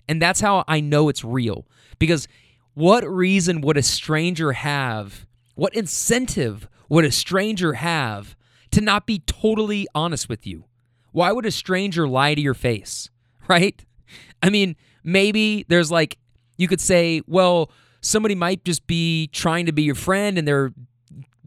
[0.09, 1.67] And that's how I know it's real.
[1.99, 2.29] Because
[2.75, 5.27] what reason would a stranger have?
[5.57, 8.37] What incentive would a stranger have
[8.71, 10.67] to not be totally honest with you?
[11.11, 13.11] Why would a stranger lie to your face?
[13.49, 13.85] Right?
[14.43, 16.19] I mean, maybe there's like,
[16.59, 17.71] you could say, well,
[18.01, 20.73] somebody might just be trying to be your friend and they're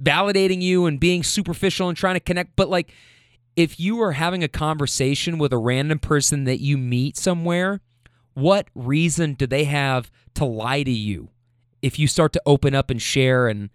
[0.01, 2.55] validating you and being superficial and trying to connect.
[2.55, 2.93] But like,
[3.55, 7.81] if you are having a conversation with a random person that you meet somewhere,
[8.33, 11.29] what reason do they have to lie to you
[11.81, 13.69] if you start to open up and share and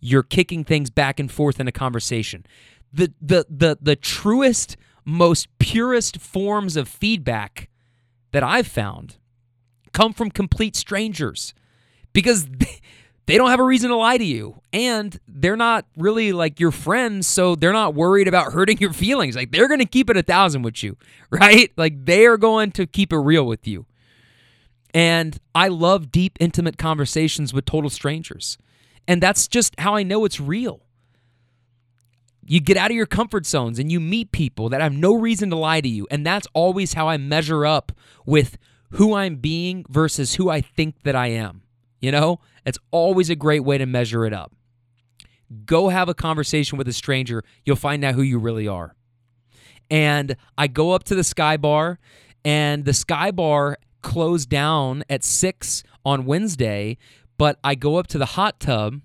[0.00, 2.44] you're kicking things back and forth in a conversation?
[2.92, 7.68] The the the the truest, most purest forms of feedback
[8.32, 9.16] that I've found
[9.92, 11.54] come from complete strangers
[12.12, 12.80] because they
[13.36, 14.60] don't have a reason to lie to you.
[14.72, 19.36] And they're not really like your friends so they're not worried about hurting your feelings.
[19.36, 20.96] Like they're going to keep it a thousand with you
[21.30, 21.72] right?
[21.76, 23.86] Like they are going to keep it real with you.
[24.94, 28.58] And i love deep intimate conversations with total strangers.
[29.08, 30.82] And that's just how i know it's real.
[32.44, 35.48] You get out of your comfort zones and you meet people that have no reason
[35.50, 36.06] to lie to you.
[36.10, 37.92] And that's always how i measure up
[38.26, 38.58] with
[38.92, 41.62] who i'm being versus who i think that i am
[42.02, 44.52] you know, it's always a great way to measure it up.
[45.64, 47.44] Go have a conversation with a stranger.
[47.64, 48.94] You'll find out who you really are.
[49.90, 51.98] And I go up to the Sky Bar,
[52.44, 56.98] and the Sky Bar closed down at six on Wednesday,
[57.38, 59.00] but I go up to the hot tub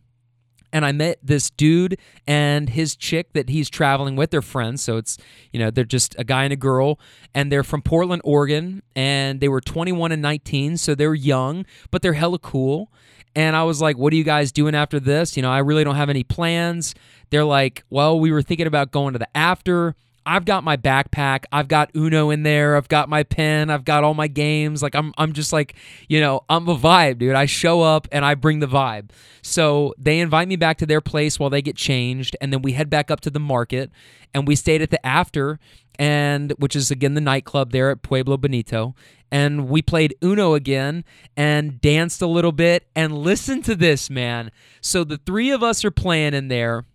[0.72, 4.32] and I met this dude and his chick that he's traveling with.
[4.32, 5.18] They're friends, so it's
[5.52, 7.00] you know they're just a guy and a girl,
[7.34, 12.02] and they're from Portland, Oregon, and they were 21 and 19, so they're young, but
[12.02, 12.92] they're hella cool.
[13.36, 15.84] And I was like, "What are you guys doing after this?" You know, I really
[15.84, 16.96] don't have any plans.
[17.30, 19.96] They're like, "Well, we were thinking about going to the after."
[20.28, 24.04] I've got my backpack, I've got Uno in there, I've got my pen, I've got
[24.04, 24.84] all my games.
[24.84, 25.76] Like I'm I'm just like,
[26.10, 27.34] you know, I'm a vibe, dude.
[27.34, 29.12] I show up and I bring the vibe.
[29.42, 32.74] So they invite me back to their place while they get changed and then we
[32.74, 33.90] head back up to the market
[34.34, 35.60] and we stayed at the after
[35.98, 38.96] and which is again the nightclub there at Pueblo Bonito
[39.32, 41.06] and we played Uno again
[41.38, 44.52] and danced a little bit and listen to this, man.
[44.82, 46.86] So the three of us are playing in there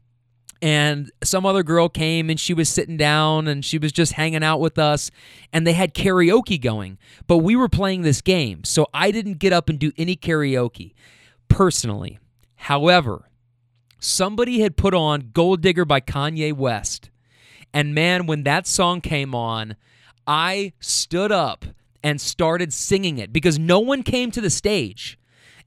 [0.62, 4.44] and some other girl came and she was sitting down and she was just hanging
[4.44, 5.10] out with us
[5.52, 9.52] and they had karaoke going but we were playing this game so i didn't get
[9.52, 10.94] up and do any karaoke
[11.48, 12.18] personally
[12.54, 13.28] however
[13.98, 17.10] somebody had put on gold digger by kanye west
[17.74, 19.76] and man when that song came on
[20.26, 21.64] i stood up
[22.04, 25.18] and started singing it because no one came to the stage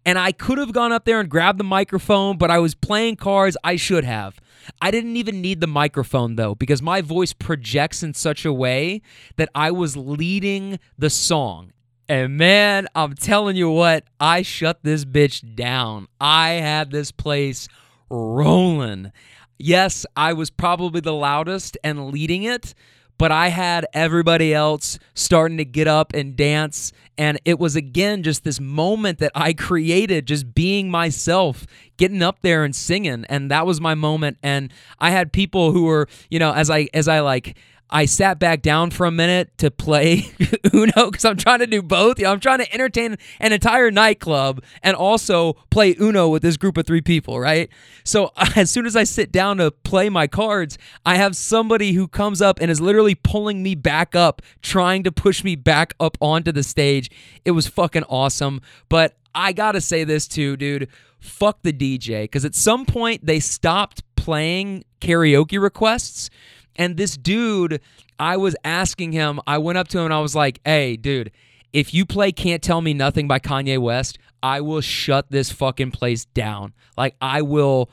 [0.07, 3.15] and I could have gone up there and grabbed the microphone, but I was playing
[3.15, 3.57] cards.
[3.63, 4.39] I should have.
[4.81, 9.01] I didn't even need the microphone though, because my voice projects in such a way
[9.37, 11.71] that I was leading the song.
[12.07, 16.07] And man, I'm telling you what, I shut this bitch down.
[16.21, 17.67] I had this place
[18.09, 19.11] rolling.
[19.57, 22.75] Yes, I was probably the loudest and leading it,
[23.17, 26.91] but I had everybody else starting to get up and dance.
[27.17, 31.65] And it was again just this moment that I created, just being myself,
[31.97, 33.25] getting up there and singing.
[33.29, 34.37] And that was my moment.
[34.43, 37.57] And I had people who were, you know, as I, as I like,
[37.89, 40.31] I sat back down for a minute to play
[40.73, 42.17] Uno because I'm trying to do both.
[42.17, 46.57] You know, I'm trying to entertain an entire nightclub and also play Uno with this
[46.57, 47.69] group of three people, right?
[48.03, 52.07] So as soon as I sit down to play my cards, I have somebody who
[52.07, 56.17] comes up and is literally pulling me back up, trying to push me back up
[56.19, 57.11] onto the stage.
[57.45, 58.61] It was fucking awesome.
[58.89, 60.87] But I gotta say this too, dude.
[61.19, 66.29] Fuck the DJ because at some point they stopped playing karaoke requests
[66.75, 67.81] and this dude,
[68.19, 71.31] I was asking him, I went up to him and I was like, hey, dude,
[71.73, 75.91] if you play Can't Tell Me Nothing by Kanye West, I will shut this fucking
[75.91, 76.73] place down.
[76.97, 77.89] Like, I will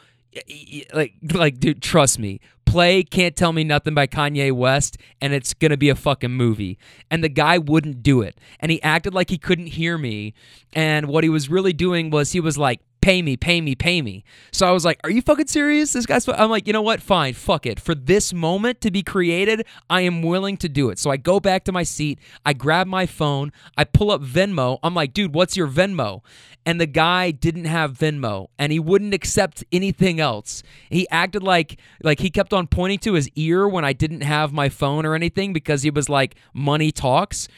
[0.95, 2.41] like like dude trust me.
[2.65, 6.79] Play can't tell me nothing by kanye west and it's gonna be a fucking movie.
[7.11, 8.39] And the guy wouldn't do it.
[8.61, 10.33] And he acted like he couldn't hear me.
[10.73, 14.01] And what he was really doing was he was like pay me, pay me, pay
[14.01, 14.25] me.
[14.53, 15.93] So I was like, are you fucking serious?
[15.93, 17.03] This guy's, I'm like, you know what?
[17.03, 17.79] Fine, fuck it.
[17.79, 20.99] For this moment to be created, I am willing to do it.
[20.99, 24.79] So I go back to my seat, I grab my phone, I pull up Venmo.
[24.83, 26.23] I'm like, dude, what's your Venmo?
[26.65, 30.63] And the guy didn't have Venmo and he wouldn't accept anything else.
[30.89, 34.53] He acted like like he kept on pointing to his ear when I didn't have
[34.53, 37.49] my phone or anything because he was like money talks.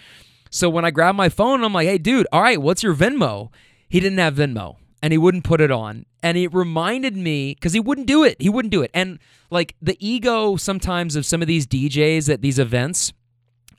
[0.51, 3.51] So when I grabbed my phone, I'm like, "Hey dude, all right, what's your Venmo?"
[3.91, 6.07] He didn't have Venmo and he wouldn't put it on.
[6.23, 8.41] And it reminded me because he wouldn't do it.
[8.41, 8.91] He wouldn't do it.
[8.95, 9.19] And
[9.51, 13.13] like the ego sometimes of some of these DJs at these events,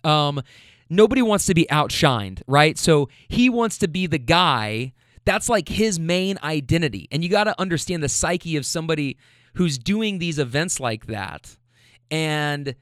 [0.03, 0.39] um,
[0.87, 2.77] nobody wants to be outshined, right?
[2.77, 4.93] So he wants to be the guy.
[5.25, 7.07] That's like his main identity.
[7.11, 9.17] And you got to understand the psyche of somebody
[9.55, 11.57] who's doing these events like that.
[12.11, 12.75] And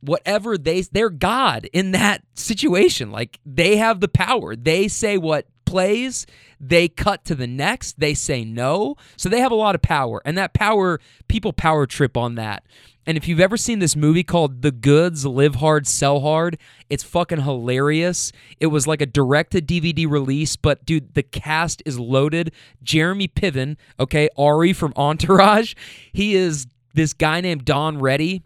[0.00, 5.46] whatever they they're god in that situation like they have the power they say what
[5.64, 6.26] plays
[6.68, 10.22] they cut to the next they say no so they have a lot of power
[10.24, 12.64] and that power people power trip on that
[13.06, 16.56] and if you've ever seen this movie called The Goods Live Hard Sell Hard,
[16.88, 18.32] it's fucking hilarious.
[18.60, 22.52] It was like a direct to DVD release, but dude, the cast is loaded.
[22.82, 25.74] Jeremy Piven, okay, Ari from Entourage,
[26.12, 28.42] he is this guy named Don Ready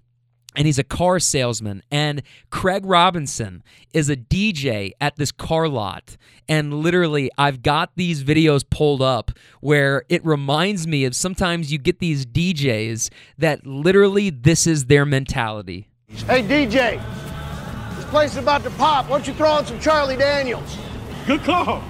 [0.59, 1.82] and he's a car salesman.
[1.89, 2.20] And
[2.51, 3.62] Craig Robinson
[3.94, 6.16] is a DJ at this car lot.
[6.48, 9.30] And literally, I've got these videos pulled up
[9.60, 13.09] where it reminds me of sometimes you get these DJs
[13.39, 15.89] that literally this is their mentality.
[16.09, 17.01] Hey, DJ,
[17.94, 19.09] this place is about to pop.
[19.09, 20.76] Why don't you throw on some Charlie Daniels?
[21.24, 21.85] Good call.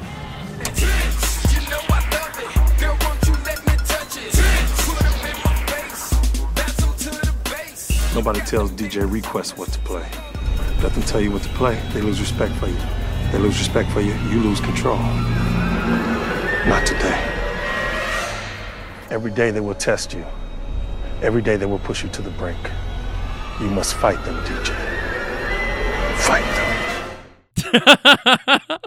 [8.18, 10.04] Nobody tells DJ Request what to play.
[10.82, 12.76] Let them tell you what to play, they lose respect for you.
[13.30, 14.98] They lose respect for you, you lose control.
[16.66, 17.16] Not today.
[19.08, 20.26] Every day they will test you.
[21.22, 22.58] Every day they will push you to the brink.
[23.60, 25.07] You must fight them, DJ.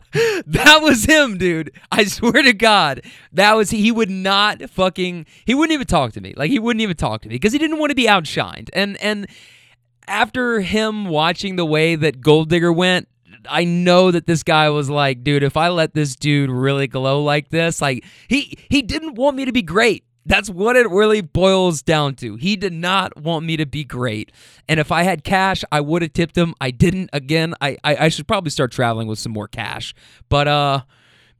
[0.45, 1.71] That was him, dude.
[1.91, 3.01] I swear to God,
[3.31, 6.33] that was he would not fucking he wouldn't even talk to me.
[6.35, 8.69] Like he wouldn't even talk to me because he didn't want to be outshined.
[8.73, 9.27] And and
[10.07, 13.07] after him watching the way that Gold Digger went,
[13.49, 17.23] I know that this guy was like, dude, if I let this dude really glow
[17.23, 20.03] like this, like he he didn't want me to be great.
[20.25, 22.35] That's what it really boils down to.
[22.35, 24.31] He did not want me to be great.
[24.67, 26.53] And if I had cash, I would have tipped him.
[26.61, 27.09] I didn't.
[27.11, 29.95] Again, I, I, I should probably start traveling with some more cash.
[30.29, 30.81] But uh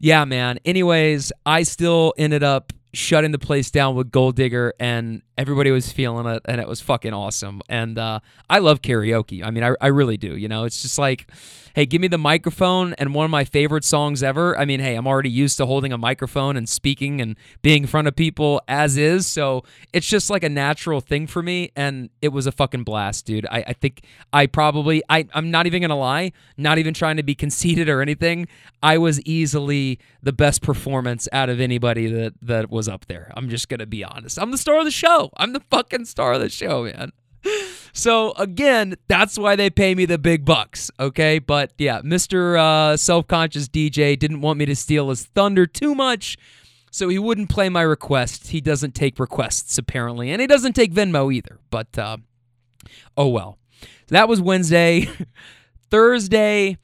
[0.01, 0.57] yeah, man.
[0.65, 5.91] Anyways, I still ended up shutting the place down with Gold Digger, and everybody was
[5.91, 7.61] feeling it, and it was fucking awesome.
[7.69, 9.45] And uh, I love karaoke.
[9.45, 10.35] I mean, I, I really do.
[10.35, 11.29] You know, it's just like,
[11.75, 14.57] hey, give me the microphone and one of my favorite songs ever.
[14.57, 17.87] I mean, hey, I'm already used to holding a microphone and speaking and being in
[17.87, 22.09] front of people as is, so it's just like a natural thing for me, and
[22.21, 23.45] it was a fucking blast, dude.
[23.49, 24.03] I, I think
[24.33, 28.01] I probably, I, I'm not even gonna lie, not even trying to be conceited or
[28.01, 28.47] anything.
[28.83, 33.31] I was easily the best performance out of anybody that that was up there.
[33.35, 34.39] I'm just gonna be honest.
[34.39, 35.31] I'm the star of the show.
[35.37, 37.11] I'm the fucking star of the show, man.
[37.93, 41.39] So again, that's why they pay me the big bucks, okay?
[41.39, 42.57] But yeah, Mr.
[42.57, 46.37] Uh, self-conscious DJ didn't want me to steal his thunder too much,
[46.89, 48.47] so he wouldn't play my request.
[48.47, 51.59] He doesn't take requests apparently, and he doesn't take Venmo either.
[51.69, 52.17] But uh,
[53.17, 53.57] oh well.
[54.11, 55.07] That was Wednesday.
[55.89, 56.77] Thursday,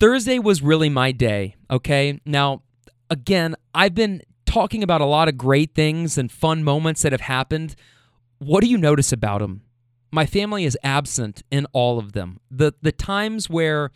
[0.00, 2.20] Thursday was really my day, okay?
[2.24, 2.62] Now,
[3.10, 7.22] again, I've been talking about a lot of great things and fun moments that have
[7.22, 7.74] happened.
[8.38, 9.62] What do you notice about them?
[10.14, 12.38] My family is absent in all of them.
[12.48, 13.90] The the times where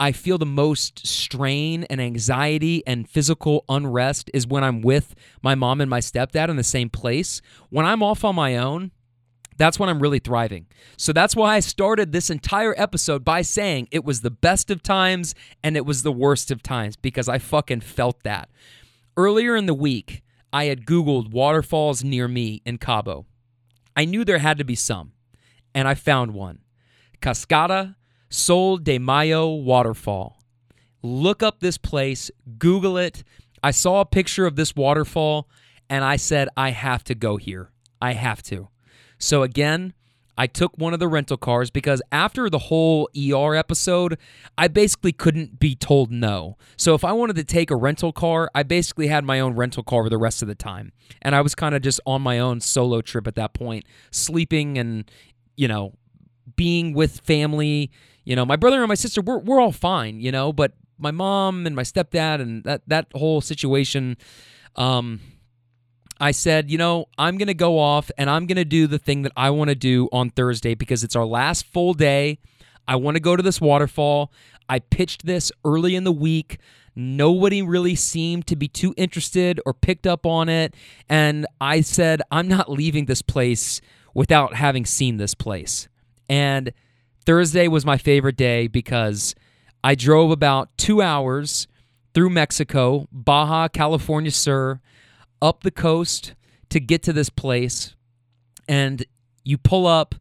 [0.00, 5.54] I feel the most strain and anxiety and physical unrest is when I'm with my
[5.54, 7.40] mom and my stepdad in the same place.
[7.70, 8.90] When I'm off on my own,
[9.56, 10.66] that's when I'm really thriving.
[10.96, 14.82] So that's why I started this entire episode by saying it was the best of
[14.82, 18.48] times and it was the worst of times because I fucking felt that.
[19.16, 23.24] Earlier in the week, I had Googled waterfalls near me in Cabo.
[23.96, 25.12] I knew there had to be some,
[25.74, 26.60] and I found one
[27.20, 27.96] Cascada
[28.28, 30.38] Sol de Mayo Waterfall.
[31.02, 33.24] Look up this place, Google it.
[33.62, 35.48] I saw a picture of this waterfall,
[35.88, 37.70] and I said, I have to go here.
[38.00, 38.68] I have to.
[39.18, 39.94] So again,
[40.36, 44.18] I took one of the rental cars because after the whole ER episode,
[44.56, 46.56] I basically couldn't be told no.
[46.76, 49.82] So if I wanted to take a rental car, I basically had my own rental
[49.82, 50.92] car for the rest of the time.
[51.20, 54.78] And I was kind of just on my own solo trip at that point, sleeping
[54.78, 55.10] and,
[55.58, 55.92] you know,
[56.56, 57.90] being with family.
[58.24, 61.10] You know, my brother and my sister, we're, we're all fine, you know, but my
[61.10, 64.16] mom and my stepdad and that, that whole situation,
[64.76, 65.20] um,
[66.20, 68.98] I said, you know, I'm going to go off and I'm going to do the
[68.98, 72.38] thing that I want to do on Thursday because it's our last full day.
[72.86, 74.32] I want to go to this waterfall.
[74.68, 76.58] I pitched this early in the week.
[76.94, 80.74] Nobody really seemed to be too interested or picked up on it.
[81.08, 83.80] And I said, I'm not leaving this place
[84.14, 85.88] without having seen this place.
[86.28, 86.72] And
[87.24, 89.34] Thursday was my favorite day because
[89.82, 91.66] I drove about two hours
[92.14, 94.80] through Mexico, Baja California Sur
[95.40, 96.34] up the coast
[96.70, 97.94] to get to this place
[98.68, 99.04] and
[99.44, 100.14] you pull up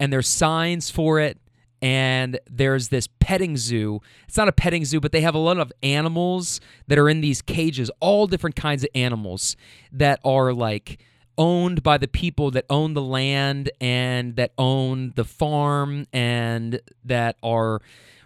[0.00, 1.38] and there's signs for it
[1.82, 4.00] and there's this petting zoo.
[4.26, 7.20] It's not a petting zoo, but they have a lot of animals that are in
[7.20, 9.54] these cages, all different kinds of animals
[9.92, 10.98] that are like
[11.38, 17.36] owned by the people that own the land and that own the farm and that
[17.42, 17.80] are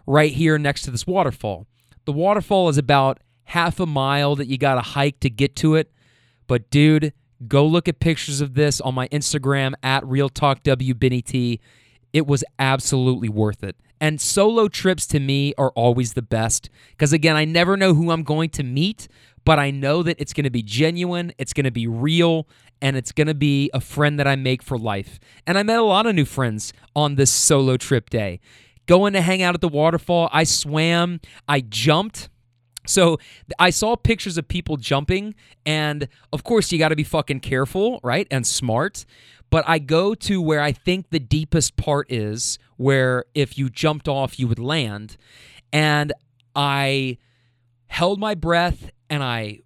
[0.06, 1.66] right here next to this waterfall.
[2.04, 5.74] The waterfall is about half a mile that you got to hike to get to
[5.74, 5.92] it.
[6.46, 7.12] But dude,
[7.46, 10.60] go look at pictures of this on my Instagram at Real Talk.
[10.64, 13.76] It was absolutely worth it.
[14.00, 18.10] And solo trips to me are always the best because again, I never know who
[18.10, 19.08] I'm going to meet,
[19.44, 22.48] but I know that it's going to be genuine, it's going to be real,
[22.80, 25.18] and it's going to be a friend that I make for life.
[25.46, 28.40] And I met a lot of new friends on this solo trip day.
[28.86, 32.28] Going to hang out at the waterfall, I swam, I jumped.
[32.86, 33.18] So
[33.58, 35.34] I saw pictures of people jumping,
[35.66, 38.26] and of course, you got to be fucking careful, right?
[38.30, 39.04] And smart.
[39.50, 44.08] But I go to where I think the deepest part is, where if you jumped
[44.08, 45.16] off, you would land.
[45.72, 46.12] And
[46.54, 47.18] I
[47.88, 49.60] held my breath and I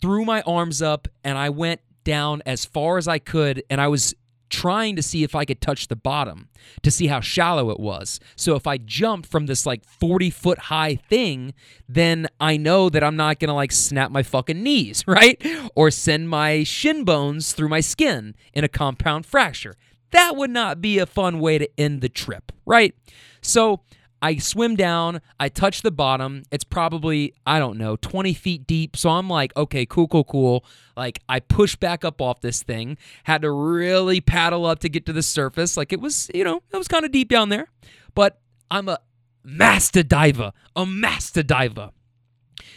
[0.00, 3.88] threw my arms up and I went down as far as I could, and I
[3.88, 4.14] was
[4.50, 6.48] trying to see if I could touch the bottom
[6.82, 8.18] to see how shallow it was.
[8.36, 11.54] So if I jumped from this like 40 foot high thing,
[11.88, 15.42] then I know that I'm not gonna like snap my fucking knees, right?
[15.74, 19.74] Or send my shin bones through my skin in a compound fracture.
[20.10, 22.94] That would not be a fun way to end the trip, right?
[23.42, 23.82] So
[24.20, 26.42] I swim down, I touch the bottom.
[26.50, 28.96] It's probably, I don't know, 20 feet deep.
[28.96, 30.64] So I'm like, okay, cool, cool, cool.
[30.96, 35.06] Like I push back up off this thing, had to really paddle up to get
[35.06, 35.76] to the surface.
[35.76, 37.68] Like it was, you know, it was kind of deep down there.
[38.14, 38.40] But
[38.70, 38.98] I'm a
[39.44, 41.90] master diver, a master diver.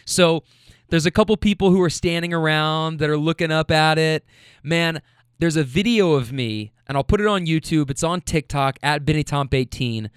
[0.06, 0.44] So
[0.90, 4.26] there's a couple people who are standing around that are looking up at it.
[4.62, 5.02] Man,
[5.40, 7.90] there's a video of me, and I'll put it on YouTube.
[7.90, 10.10] It's on TikTok at BennyTomp18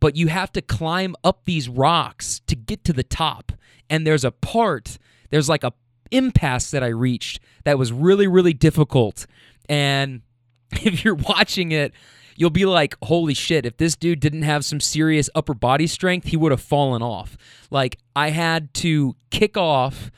[0.00, 3.52] but you have to climb up these rocks to get to the top.
[3.88, 4.98] And there's a part,
[5.30, 5.72] there's like a
[6.10, 9.26] impasse that I reached that was really, really difficult.
[9.68, 10.22] And
[10.72, 11.92] if you're watching it,
[12.36, 16.28] you'll be like, holy shit, if this dude didn't have some serious upper body strength,
[16.28, 17.36] he would have fallen off.
[17.70, 20.10] Like, I had to kick off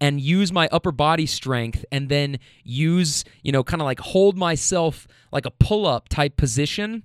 [0.00, 4.36] and use my upper body strength and then use, you know, kind of like hold
[4.36, 7.02] myself like a pull up type position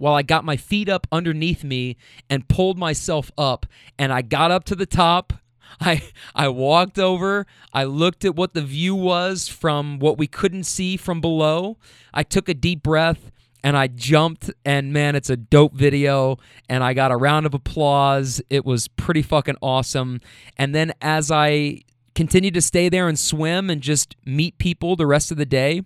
[0.00, 1.98] while I got my feet up underneath me
[2.30, 3.66] and pulled myself up.
[3.98, 5.34] And I got up to the top.
[5.80, 6.02] I
[6.34, 7.46] I walked over.
[7.74, 11.76] I looked at what the view was from what we couldn't see from below.
[12.14, 13.30] I took a deep breath
[13.62, 17.52] and I jumped and man, it's a dope video and I got a round of
[17.52, 18.40] applause.
[18.48, 20.22] It was pretty fucking awesome.
[20.56, 21.82] And then as I
[22.14, 25.82] continued to stay there and swim and just meet people the rest of the day,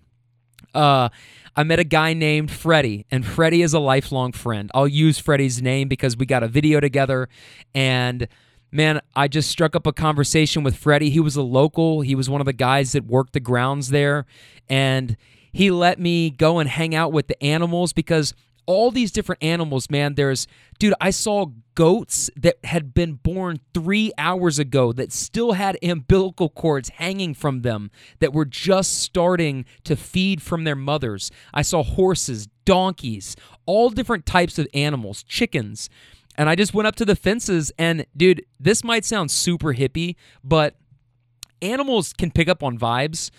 [0.72, 1.08] uh
[1.56, 4.70] I met a guy named Freddie, and Freddie is a lifelong friend.
[4.74, 7.28] I'll use Freddie's name because we got a video together,
[7.74, 8.26] and
[8.72, 11.10] man, I just struck up a conversation with Freddie.
[11.10, 14.26] He was a local, he was one of the guys that worked the grounds there,
[14.68, 15.16] and
[15.52, 18.34] he let me go and hang out with the animals because
[18.66, 20.14] all these different animals, man.
[20.14, 20.46] There's,
[20.78, 26.48] dude, I saw goats that had been born three hours ago that still had umbilical
[26.48, 31.30] cords hanging from them that were just starting to feed from their mothers.
[31.52, 33.36] I saw horses, donkeys,
[33.66, 35.88] all different types of animals, chickens.
[36.36, 40.16] And I just went up to the fences and, dude, this might sound super hippie,
[40.42, 40.76] but
[41.62, 43.30] animals can pick up on vibes.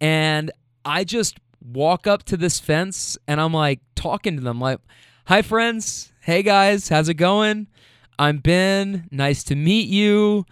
[0.00, 0.50] And
[0.84, 4.78] I just walk up to this fence and I'm like talking to them like,
[5.26, 6.12] "Hi friends.
[6.20, 7.66] Hey guys, how's it going?
[8.18, 9.08] I'm Ben.
[9.10, 10.46] Nice to meet you.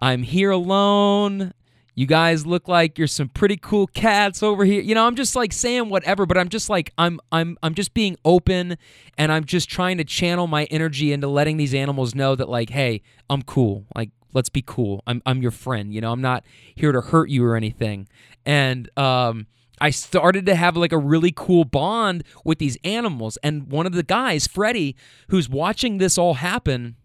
[0.00, 1.52] I'm here alone.
[1.94, 4.80] You guys look like you're some pretty cool cats over here.
[4.80, 7.92] You know, I'm just like saying whatever, but I'm just like I'm I'm I'm just
[7.92, 8.76] being open
[9.16, 12.70] and I'm just trying to channel my energy into letting these animals know that like,
[12.70, 13.84] hey, I'm cool.
[13.96, 15.02] Like let's be cool.
[15.06, 16.12] I'm I'm your friend, you know.
[16.12, 16.44] I'm not
[16.74, 18.06] here to hurt you or anything.
[18.46, 19.48] And um
[19.80, 23.38] I started to have like a really cool bond with these animals.
[23.42, 24.96] And one of the guys, Freddie,
[25.28, 26.96] who's watching this all happen,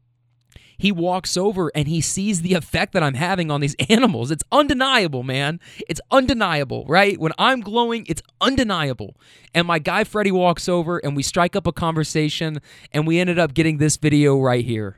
[0.77, 4.31] he walks over and he sees the effect that I'm having on these animals.
[4.31, 5.59] It's undeniable, man.
[5.87, 7.19] It's undeniable, right?
[7.19, 9.15] When I'm glowing, it's undeniable.
[9.53, 12.59] And my guy Freddie walks over and we strike up a conversation
[12.91, 14.97] and we ended up getting this video right here.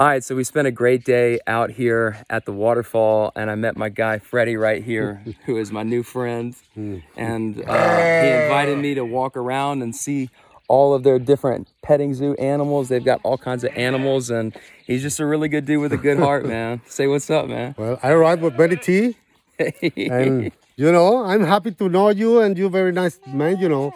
[0.00, 3.54] All right, so we spent a great day out here at the waterfall, and I
[3.54, 6.56] met my guy Freddie right here, who is my new friend.
[6.74, 10.30] And uh, he invited me to walk around and see
[10.68, 12.88] all of their different petting zoo animals.
[12.88, 14.56] They've got all kinds of animals, and
[14.86, 16.80] he's just a really good dude with a good heart, man.
[16.86, 17.74] Say what's up, man.
[17.76, 19.18] Well, I ride with Benny T,
[19.58, 23.92] and you know, I'm happy to know you, and you're very nice man, you know,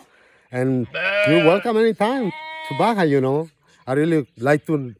[0.53, 0.87] and
[1.29, 2.31] you're welcome anytime
[2.69, 3.49] to Baja, you know.
[3.87, 4.95] I really like to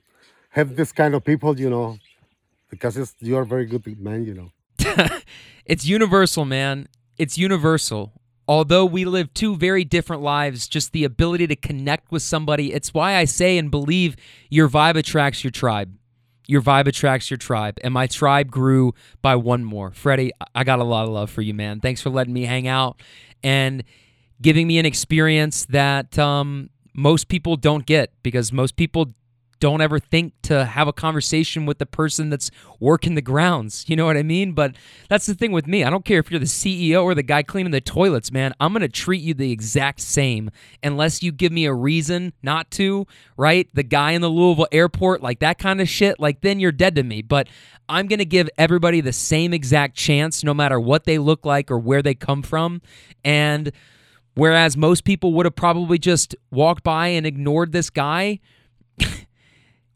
[0.55, 1.99] have this kind of people, you know,
[2.71, 4.51] because you are very good man, you know.
[5.67, 6.89] it's universal, man.
[7.19, 8.13] It's universal.
[8.47, 12.95] Although we live two very different lives, just the ability to connect with somebody, it's
[12.95, 14.15] why I say and believe
[14.49, 15.93] your vibe attracts your tribe.
[16.47, 17.79] Your vibe attracts your tribe.
[17.83, 19.91] And my tribe grew by one more.
[19.91, 21.81] Freddie, I got a lot of love for you, man.
[21.81, 23.03] Thanks for letting me hang out
[23.43, 23.83] and
[24.41, 29.15] giving me an experience that um, most people don't get because most people
[29.61, 32.51] don't ever think to have a conversation with the person that's
[32.81, 33.85] working the grounds.
[33.89, 34.53] You know what I mean?
[34.53, 34.77] But
[35.09, 35.85] that's the thing with me.
[35.85, 38.53] I don't care if you're the CEO or the guy cleaning the toilets, man.
[38.61, 40.51] I'm going to treat you the exact same
[40.83, 43.07] unless you give me a reason not to,
[43.37, 43.69] right?
[43.75, 46.95] The guy in the Louisville airport, like that kind of shit, like then you're dead
[46.97, 47.23] to me.
[47.23, 47.49] But
[47.89, 51.71] I'm going to give everybody the same exact chance no matter what they look like
[51.71, 52.81] or where they come from.
[53.25, 53.73] And
[54.35, 58.41] whereas most people would have probably just walked by and ignored this guy,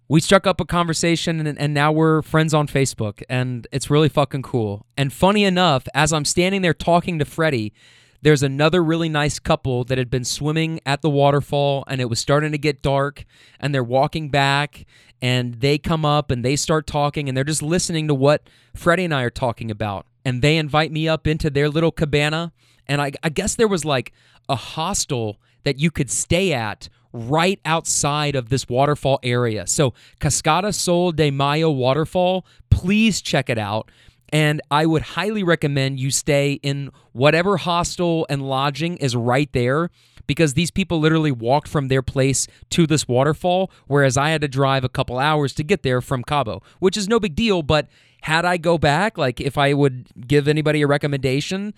[0.08, 4.08] we struck up a conversation and, and, now we're friends on Facebook and it's really
[4.08, 4.86] fucking cool.
[4.96, 7.74] And funny enough, as I'm standing there talking to Freddie,
[8.22, 12.18] there's another really nice couple that had been swimming at the waterfall and it was
[12.18, 13.26] starting to get dark
[13.60, 14.86] and they're walking back
[15.20, 19.04] and they come up and they start talking and they're just listening to what Freddie
[19.04, 20.06] and I are talking about.
[20.24, 22.52] And they invite me up into their little cabana
[22.86, 24.12] and I, I guess there was like
[24.48, 29.66] a hostel that you could stay at right outside of this waterfall area.
[29.66, 33.90] So, Cascada Sol de Mayo waterfall, please check it out.
[34.30, 39.90] And I would highly recommend you stay in whatever hostel and lodging is right there
[40.26, 44.48] because these people literally walked from their place to this waterfall, whereas I had to
[44.48, 47.62] drive a couple hours to get there from Cabo, which is no big deal.
[47.62, 47.88] But
[48.22, 51.72] had I go back, like if I would give anybody a recommendation,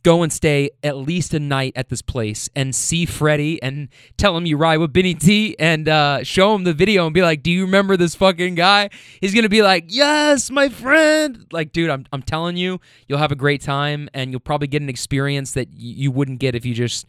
[0.00, 4.36] go and stay at least a night at this place and see Freddie and tell
[4.36, 7.42] him you ride with Benny T and uh, show him the video and be like,
[7.42, 8.90] "Do you remember this fucking guy?"
[9.20, 13.32] He's gonna be like, "Yes, my friend." Like, dude, I'm I'm telling you, you'll have
[13.32, 16.64] a great time and you'll probably get an experience that y- you wouldn't get if
[16.64, 17.06] you just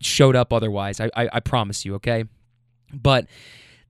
[0.00, 1.00] showed up otherwise.
[1.00, 1.94] I, I, I promise you.
[1.96, 2.24] Okay,
[2.92, 3.26] but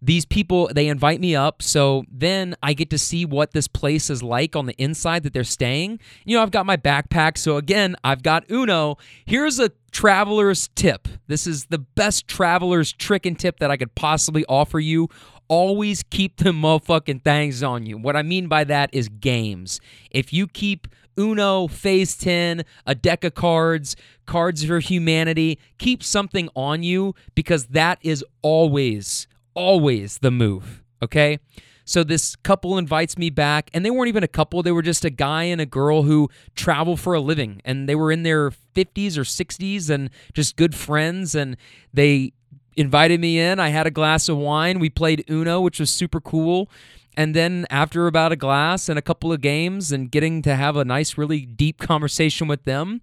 [0.04, 4.10] these people they invite me up so then i get to see what this place
[4.10, 5.98] is like on the inside that they're staying.
[6.24, 8.98] You know i've got my backpack so again i've got uno.
[9.24, 11.08] Here's a traveler's tip.
[11.26, 15.08] This is the best traveler's trick and tip that i could possibly offer you.
[15.48, 17.96] Always keep the motherfucking things on you.
[17.96, 19.80] What i mean by that is games.
[20.10, 20.86] If you keep
[21.16, 23.94] Uno, Phase 10, a deck of cards,
[24.26, 25.60] Cards for Humanity.
[25.78, 31.38] Keep something on you because that is always always the move, okay?
[31.84, 34.62] So this couple invites me back, and they weren't even a couple.
[34.62, 37.94] They were just a guy and a girl who travel for a living, and they
[37.94, 41.34] were in their 50s or 60s and just good friends.
[41.34, 41.56] And
[41.92, 42.32] they
[42.76, 43.60] invited me in.
[43.60, 44.78] I had a glass of wine.
[44.78, 46.70] We played Uno, which was super cool.
[47.16, 50.76] And then after about a glass and a couple of games and getting to have
[50.76, 53.02] a nice, really deep conversation with them,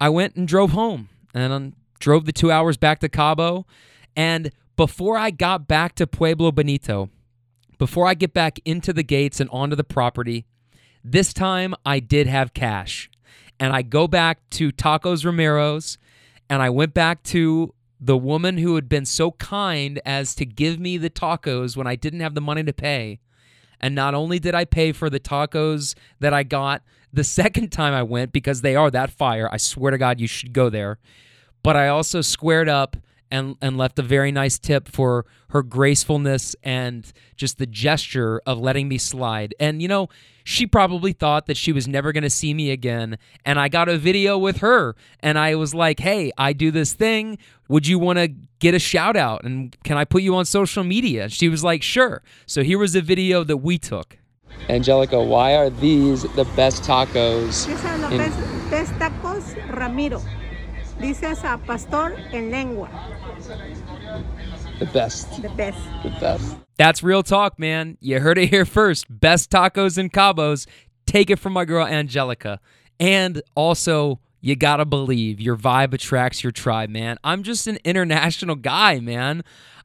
[0.00, 3.66] I went and drove home and drove the two hours back to Cabo.
[4.16, 7.10] And before I got back to Pueblo Bonito,
[7.78, 10.46] before I get back into the gates and onto the property,
[11.02, 13.10] this time I did have cash.
[13.60, 15.98] And I go back to Tacos Romero's
[16.50, 20.78] and I went back to the woman who had been so kind as to give
[20.78, 23.20] me the tacos when I didn't have the money to pay.
[23.80, 26.82] And not only did I pay for the tacos that I got
[27.12, 30.26] the second time I went, because they are that fire, I swear to God, you
[30.26, 30.98] should go there,
[31.62, 32.96] but I also squared up
[33.34, 38.58] and and left a very nice tip for her gracefulness and just the gesture of
[38.58, 39.54] letting me slide.
[39.58, 40.08] And you know,
[40.44, 43.18] she probably thought that she was never going to see me again.
[43.44, 46.92] And I got a video with her and I was like, "Hey, I do this
[46.92, 47.38] thing.
[47.68, 48.28] Would you want to
[48.60, 51.82] get a shout out and can I put you on social media?" She was like,
[51.82, 54.18] "Sure." So here was a video that we took.
[54.68, 57.66] Angelica, why are these the best tacos?
[57.66, 60.22] These are the best, best tacos Ramiro.
[61.00, 62.88] Dices a pastor en lengua.
[64.78, 65.42] The best.
[65.42, 65.78] The best.
[66.02, 66.56] The best.
[66.76, 67.96] That's real talk, man.
[68.00, 69.06] You heard it here first.
[69.08, 70.66] Best tacos and cabos.
[71.06, 72.60] Take it from my girl Angelica.
[72.98, 77.18] And also, you gotta believe your vibe attracts your tribe, man.
[77.24, 79.42] I'm just an international guy, man.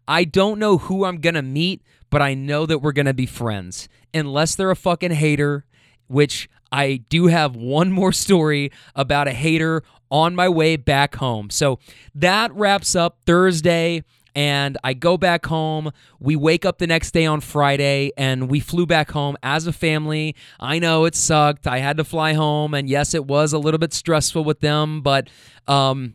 [0.08, 3.88] I don't know who I'm gonna meet, but I know that we're gonna be friends.
[4.14, 5.66] Unless they're a fucking hater,
[6.08, 11.50] which I do have one more story about a hater on my way back home.
[11.50, 11.80] So
[12.16, 14.04] that wraps up Thursday.
[14.36, 15.92] And I go back home.
[16.20, 19.74] We wake up the next day on Friday and we flew back home as a
[19.74, 20.36] family.
[20.60, 21.68] I know it sucked.
[21.68, 22.74] I had to fly home.
[22.74, 25.30] And yes, it was a little bit stressful with them, but
[25.68, 26.14] um,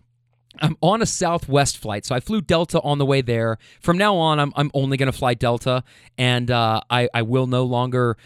[0.61, 3.59] I'm on a Southwest flight, so I flew Delta on the way there.
[3.81, 5.83] From now on, I'm, I'm only going to fly Delta,
[6.17, 8.17] and uh, I, I will no longer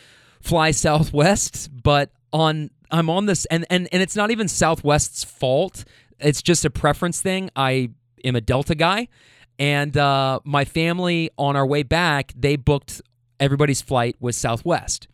[0.40, 1.70] fly Southwest.
[1.82, 5.84] But on I'm on this, and, and and it's not even Southwest's fault.
[6.18, 7.50] It's just a preference thing.
[7.54, 7.90] I
[8.24, 9.08] am a Delta guy,
[9.58, 13.02] and uh, my family on our way back, they booked
[13.38, 15.08] everybody's flight with Southwest,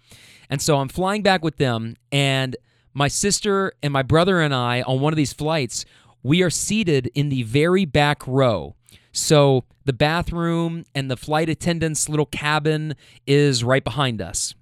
[0.48, 2.56] and so I'm flying back with them, and
[2.92, 5.84] my sister and my brother and I on one of these flights
[6.24, 8.74] we are seated in the very back row.
[9.12, 12.96] So the bathroom and the flight attendant's little cabin
[13.26, 14.54] is right behind us.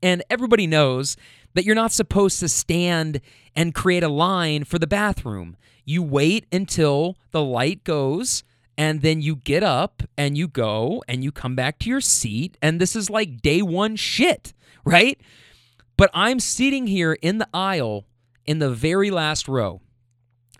[0.00, 1.16] And everybody knows
[1.54, 3.20] that you're not supposed to stand
[3.54, 5.56] and create a line for the bathroom.
[5.84, 8.44] You wait until the light goes
[8.78, 12.56] and then you get up and you go and you come back to your seat.
[12.62, 14.52] And this is like day one shit,
[14.84, 15.20] right?
[15.96, 18.06] But I'm sitting here in the aisle
[18.46, 19.80] in the very last row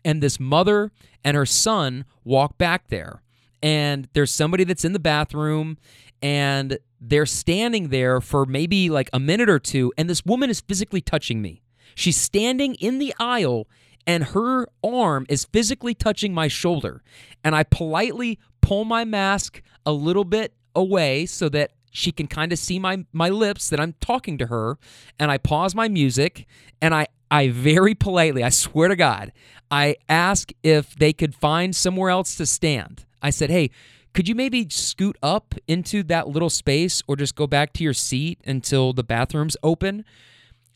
[0.04, 0.92] and this mother
[1.24, 3.22] and her son walk back there
[3.62, 5.78] and there's somebody that's in the bathroom
[6.22, 10.60] and they're standing there for maybe like a minute or two and this woman is
[10.60, 11.62] physically touching me
[11.94, 13.66] she's standing in the aisle
[14.06, 17.02] and her arm is physically touching my shoulder
[17.42, 22.52] and i politely pull my mask a little bit away so that she can kind
[22.52, 24.78] of see my my lips that I'm talking to her
[25.18, 26.46] and I pause my music
[26.80, 29.32] and I I very politely, I swear to God,
[29.70, 33.04] I ask if they could find somewhere else to stand.
[33.22, 33.70] I said, "Hey,
[34.14, 37.94] could you maybe scoot up into that little space or just go back to your
[37.94, 40.04] seat until the bathroom's open?"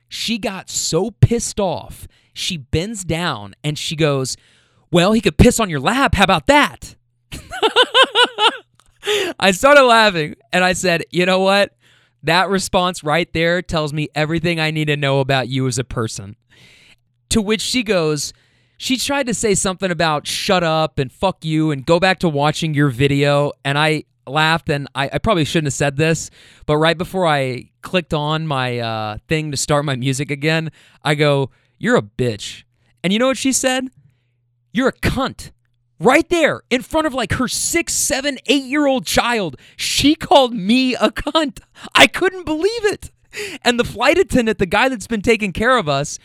[0.08, 2.06] She got so pissed off.
[2.32, 4.36] She bends down and she goes,
[4.90, 6.14] "Well, he could piss on your lap.
[6.14, 6.96] How about that?"
[9.38, 11.74] I started laughing and I said, you know what?
[12.22, 15.84] That response right there tells me everything I need to know about you as a
[15.84, 16.36] person.
[17.30, 18.32] To which she goes,
[18.76, 22.28] she tried to say something about shut up and fuck you and go back to
[22.28, 23.52] watching your video.
[23.64, 26.30] And I laughed and I, I probably shouldn't have said this,
[26.66, 30.70] but right before I clicked on my uh, thing to start my music again,
[31.02, 32.64] I go, You're a bitch.
[33.02, 33.88] And you know what she said?
[34.72, 35.52] You're a cunt
[35.98, 39.56] right there in front of like her six, seven, eight year old child.
[39.76, 41.60] She called me a cunt.
[41.94, 43.10] I couldn't believe it.
[43.62, 46.18] And the flight attendant, the guy that's been taking care of us,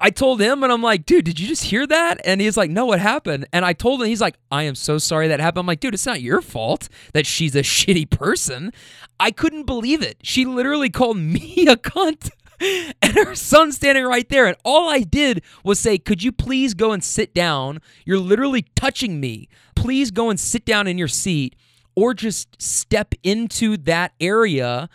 [0.00, 2.20] I told him and I'm like, dude, did you just hear that?
[2.24, 3.46] And he's like, no, what happened?
[3.52, 5.60] And I told him, he's like, I am so sorry that happened.
[5.60, 8.72] I'm like, dude, it's not your fault that she's a shitty person.
[9.18, 10.18] I couldn't believe it.
[10.22, 12.30] She literally called me a cunt.
[13.02, 14.46] and her son standing right there.
[14.46, 17.80] And all I did was say, Could you please go and sit down?
[18.04, 19.48] You're literally touching me.
[19.74, 21.56] Please go and sit down in your seat
[21.94, 24.88] or just step into that area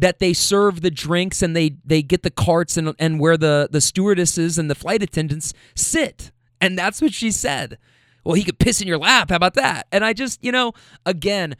[0.00, 3.68] that they serve the drinks and they they get the carts and and where the
[3.70, 6.32] the stewardesses and the flight attendants sit.
[6.60, 7.78] And that's what she said.
[8.24, 9.30] Well, he could piss in your lap.
[9.30, 9.86] How about that?
[9.92, 10.72] And I just, you know,
[11.06, 11.56] again,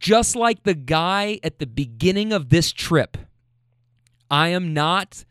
[0.00, 3.16] just like the guy at the beginning of this trip
[4.30, 5.24] I am not,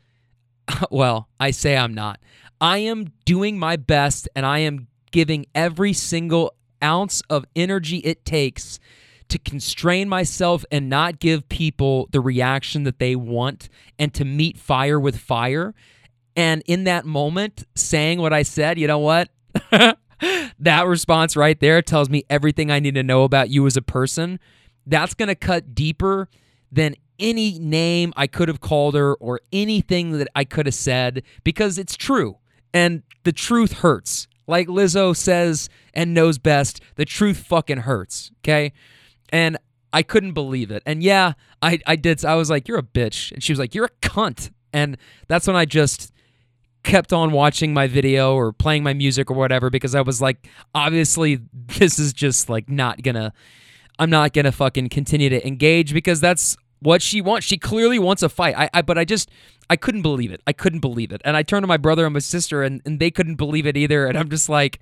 [0.92, 2.20] well, I say I'm not.
[2.62, 8.26] I am doing my best and I am giving every single ounce of energy it
[8.26, 8.80] takes
[9.30, 14.58] to constrain myself and not give people the reaction that they want and to meet
[14.58, 15.74] fire with fire.
[16.36, 19.30] And in that moment, saying what I said, you know what?
[20.60, 23.82] that response right there tells me everything I need to know about you as a
[23.82, 24.40] person.
[24.86, 26.30] That's going to cut deeper
[26.72, 31.24] than any name I could have called her or anything that I could have said
[31.44, 32.38] because it's true.
[32.74, 34.28] And the truth hurts.
[34.48, 38.32] Like Lizzo says and knows best, the truth fucking hurts.
[38.42, 38.74] Okay.
[39.34, 39.58] And
[39.92, 40.82] I couldn't believe it.
[40.86, 42.24] And yeah, I, I did.
[42.24, 43.32] I was like, you're a bitch.
[43.32, 44.52] And she was like, you're a cunt.
[44.72, 44.98] And
[45.28, 46.14] that's when I just
[46.84, 50.48] kept on watching my video or playing my music or whatever because I was like,
[50.76, 53.34] obviously, this is just like not gonna.
[54.00, 57.46] I'm not gonna fucking continue to engage because that's what she wants.
[57.46, 58.56] She clearly wants a fight.
[58.58, 59.30] I, I but I just
[59.70, 60.42] I couldn't believe it.
[60.46, 61.22] I couldn't believe it.
[61.24, 63.78] And I turned to my brother and my sister and, and they couldn't believe it
[63.78, 64.08] either.
[64.08, 64.80] And I'm just like,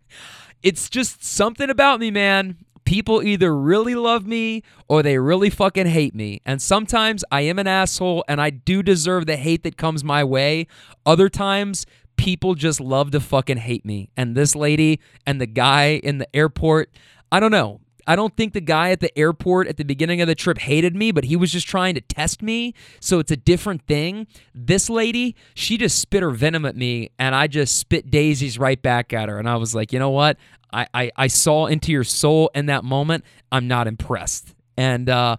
[0.64, 2.58] it's just something about me, man.
[2.86, 6.42] People either really love me or they really fucking hate me.
[6.46, 10.24] And sometimes I am an asshole and I do deserve the hate that comes my
[10.24, 10.68] way.
[11.06, 11.86] Other times
[12.16, 14.10] people just love to fucking hate me.
[14.16, 16.92] And this lady and the guy in the airport,
[17.32, 17.81] I don't know.
[18.08, 20.96] I don't think the guy at the airport at the beginning of the trip hated
[20.96, 22.74] me, but he was just trying to test me.
[23.00, 24.28] So it's a different thing.
[24.54, 28.82] This lady, she just spit her venom at me, and I just spit daisies right
[28.82, 29.40] back at her.
[29.40, 30.38] And I was like, you know what?
[30.74, 33.24] I, I, I saw into your soul in that moment.
[33.52, 34.56] I'm not impressed.
[34.78, 35.38] And uh,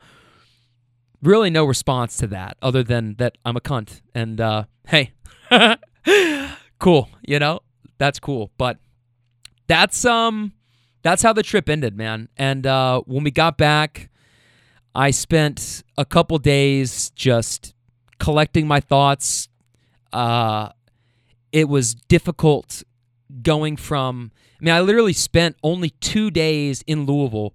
[1.23, 4.03] really, no response to that other than that I'm a cunt.
[4.15, 5.13] And uh, hey,
[6.79, 7.61] cool, you know?
[7.99, 8.51] That's cool.
[8.59, 8.79] But
[9.69, 10.53] that's um
[11.03, 12.29] that's how the trip ended, man.
[12.37, 14.09] And uh, when we got back,
[14.95, 17.75] I spent a couple days just
[18.19, 19.49] collecting my thoughts.
[20.13, 20.71] Uh,
[21.51, 22.83] it was difficult
[23.43, 24.33] going from.
[24.61, 27.55] I mean, I literally spent only two days in Louisville,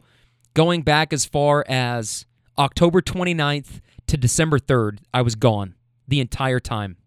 [0.53, 2.26] going back as far as
[2.57, 4.99] October 29th to December 3rd.
[5.14, 5.76] I was gone
[6.07, 6.98] the entire time.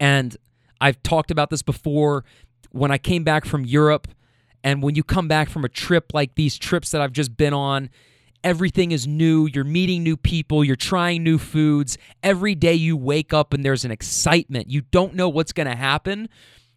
[0.00, 0.36] And
[0.80, 2.24] I've talked about this before.
[2.70, 4.08] When I came back from Europe,
[4.66, 7.54] and when you come back from a trip like these trips that I've just been
[7.54, 7.88] on,
[8.42, 9.46] everything is new.
[9.46, 10.64] You're meeting new people.
[10.64, 11.96] You're trying new foods.
[12.20, 14.68] Every day you wake up and there's an excitement.
[14.68, 16.28] You don't know what's going to happen.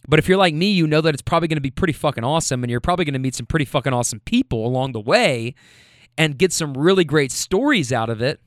[0.07, 2.23] But if you're like me, you know that it's probably going to be pretty fucking
[2.23, 5.55] awesome and you're probably going to meet some pretty fucking awesome people along the way
[6.15, 8.39] and get some really great stories out of it.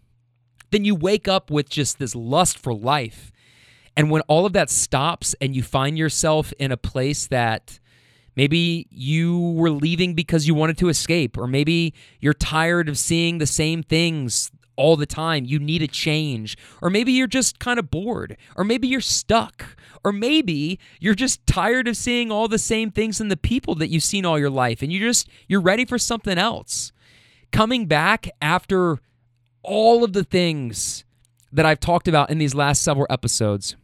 [0.70, 3.32] Then you wake up with just this lust for life.
[3.96, 7.80] And when all of that stops and you find yourself in a place that
[8.36, 13.38] maybe you were leaving because you wanted to escape, or maybe you're tired of seeing
[13.38, 17.78] the same things all the time, you need a change, or maybe you're just kind
[17.78, 22.58] of bored, or maybe you're stuck, or maybe you're just tired of seeing all the
[22.58, 25.60] same things and the people that you've seen all your life and you just you're
[25.60, 26.92] ready for something else.
[27.52, 28.98] Coming back after
[29.62, 31.04] all of the things
[31.52, 33.76] that I've talked about in these last several episodes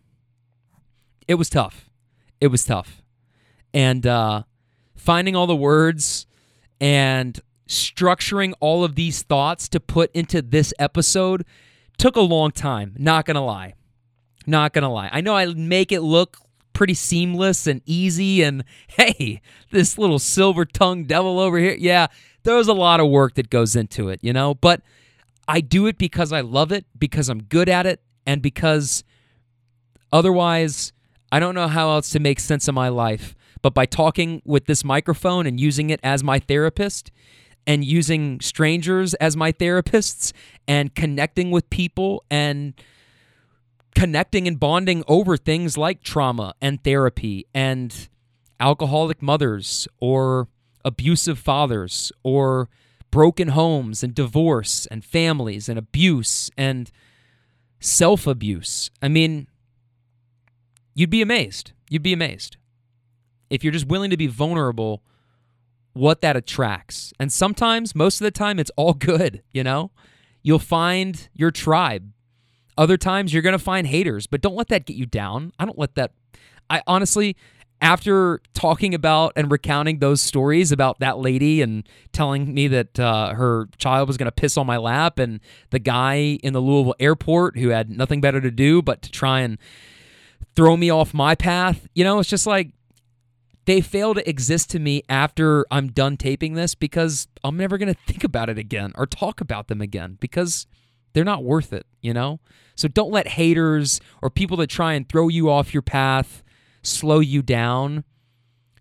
[1.28, 1.90] it was tough.
[2.40, 3.02] It was tough.
[3.78, 4.42] And uh,
[4.96, 6.26] finding all the words
[6.80, 7.38] and
[7.68, 11.44] structuring all of these thoughts to put into this episode
[11.96, 12.96] took a long time.
[12.98, 13.74] Not to lie.
[14.48, 15.10] Not to lie.
[15.12, 16.38] I know I make it look
[16.72, 18.42] pretty seamless and easy.
[18.42, 19.40] And hey,
[19.70, 21.76] this little silver tongued devil over here.
[21.78, 22.08] Yeah,
[22.42, 24.54] there's a lot of work that goes into it, you know?
[24.54, 24.82] But
[25.46, 29.04] I do it because I love it, because I'm good at it, and because
[30.12, 30.92] otherwise
[31.30, 34.66] I don't know how else to make sense of my life, but by talking with
[34.66, 37.10] this microphone and using it as my therapist
[37.66, 40.32] and using strangers as my therapists
[40.66, 42.74] and connecting with people and
[43.94, 48.08] connecting and bonding over things like trauma and therapy and
[48.60, 50.48] alcoholic mothers or
[50.84, 52.68] abusive fathers or
[53.10, 56.90] broken homes and divorce and families and abuse and
[57.80, 58.90] self abuse.
[59.02, 59.46] I mean,
[60.94, 61.72] you'd be amazed.
[61.90, 62.56] You'd be amazed.
[63.50, 65.02] If you're just willing to be vulnerable,
[65.92, 67.12] what that attracts.
[67.18, 69.90] And sometimes, most of the time, it's all good, you know?
[70.42, 72.12] You'll find your tribe.
[72.76, 75.52] Other times, you're going to find haters, but don't let that get you down.
[75.58, 76.12] I don't let that.
[76.70, 77.36] I honestly,
[77.80, 83.34] after talking about and recounting those stories about that lady and telling me that uh,
[83.34, 86.94] her child was going to piss on my lap and the guy in the Louisville
[86.98, 89.58] airport who had nothing better to do but to try and
[90.56, 91.88] throw me off my path.
[91.94, 92.72] You know, it's just like
[93.68, 97.92] they fail to exist to me after I'm done taping this because I'm never going
[97.92, 100.66] to think about it again or talk about them again because
[101.12, 102.40] they're not worth it, you know?
[102.74, 106.42] So don't let haters or people that try and throw you off your path
[106.82, 108.04] slow you down.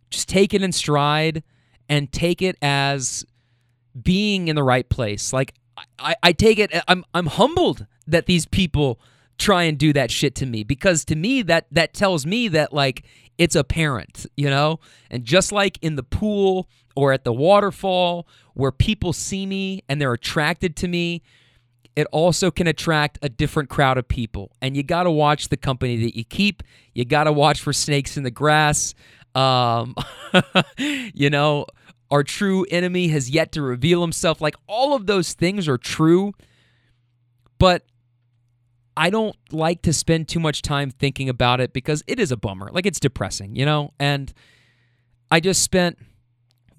[0.09, 1.43] Just take it in stride
[1.89, 3.25] and take it as
[3.99, 5.33] being in the right place.
[5.33, 5.53] Like
[5.99, 8.99] I, I take it I'm I'm humbled that these people
[9.37, 12.73] try and do that shit to me because to me that that tells me that
[12.73, 13.03] like
[13.37, 14.79] it's apparent, you know?
[15.09, 20.01] And just like in the pool or at the waterfall where people see me and
[20.01, 21.21] they're attracted to me,
[21.95, 24.51] it also can attract a different crowd of people.
[24.61, 26.63] And you got to watch the company that you keep.
[26.93, 28.93] You got to watch for snakes in the grass.
[29.35, 29.95] Um,
[30.77, 31.65] you know,
[32.09, 34.41] our true enemy has yet to reveal himself.
[34.41, 36.33] Like all of those things are true.
[37.59, 37.83] But
[38.97, 42.37] I don't like to spend too much time thinking about it because it is a
[42.37, 42.69] bummer.
[42.73, 43.93] Like it's depressing, you know?
[43.99, 44.33] And
[45.29, 45.99] I just spent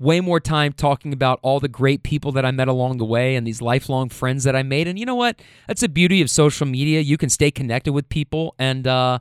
[0.01, 3.37] way more time talking about all the great people that I met along the way
[3.37, 4.89] and these lifelong friends that I made.
[4.89, 5.41] And you know what?
[5.69, 7.01] That's the beauty of social media.
[7.01, 9.21] You can stay connected with people, and uh,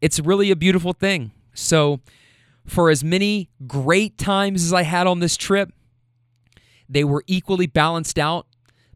[0.00, 1.32] it's really a beautiful thing.
[1.54, 2.00] So,
[2.66, 5.72] for as many great times as I had on this trip,
[6.88, 8.46] they were equally balanced out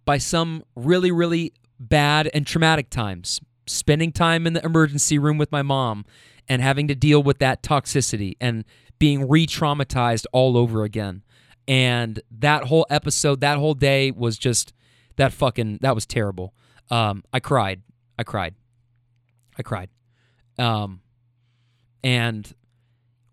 [0.05, 3.41] by some really, really bad and traumatic times.
[3.67, 6.05] Spending time in the emergency room with my mom
[6.49, 8.65] and having to deal with that toxicity and
[8.99, 11.23] being re traumatized all over again.
[11.69, 14.73] And that whole episode, that whole day was just
[15.17, 16.55] that fucking, that was terrible.
[16.91, 17.83] Um, I cried.
[18.19, 18.55] I cried.
[19.59, 19.89] I cried.
[20.59, 21.01] Um,
[22.05, 22.55] and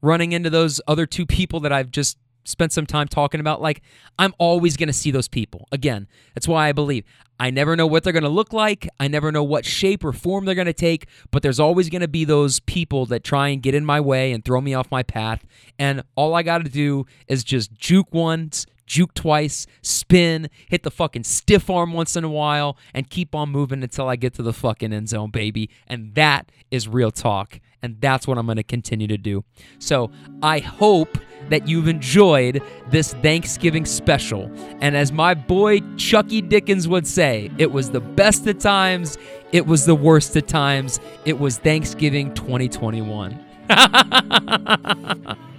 [0.01, 3.81] running into those other two people that I've just spent some time talking about, like,
[4.19, 5.67] I'm always going to see those people.
[5.71, 7.05] Again, that's why I believe
[7.39, 8.87] I never know what they're going to look like.
[8.99, 12.01] I never know what shape or form they're going to take, but there's always going
[12.01, 14.91] to be those people that try and get in my way and throw me off
[14.91, 15.43] my path.
[15.79, 20.91] And all I got to do is just juke once, juke twice, spin, hit the
[20.91, 24.43] fucking stiff arm once in a while, and keep on moving until I get to
[24.43, 25.71] the fucking end zone, baby.
[25.87, 27.59] And that is real talk.
[27.81, 29.43] And that's what I'm going to continue to do.
[29.79, 30.11] So
[30.43, 31.17] I hope
[31.49, 32.61] that you've enjoyed
[32.91, 34.51] this Thanksgiving special.
[34.79, 39.17] And as my boy Chucky Dickens would say, it was the best of times,
[39.51, 43.43] it was the worst of times, it was Thanksgiving 2021.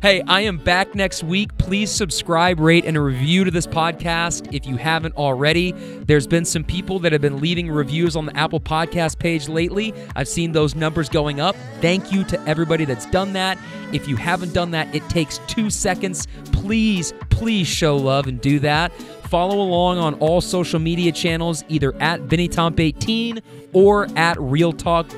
[0.00, 1.56] Hey, I am back next week.
[1.58, 5.72] Please subscribe, rate, and review to this podcast if you haven't already.
[5.72, 9.92] There's been some people that have been leaving reviews on the Apple Podcast page lately.
[10.14, 11.56] I've seen those numbers going up.
[11.80, 13.58] Thank you to everybody that's done that.
[13.92, 16.28] If you haven't done that, it takes two seconds.
[16.52, 18.92] Please, please show love and do that.
[19.28, 23.42] Follow along on all social media channels, either at BennyTomp18
[23.72, 25.08] or at Real Talk.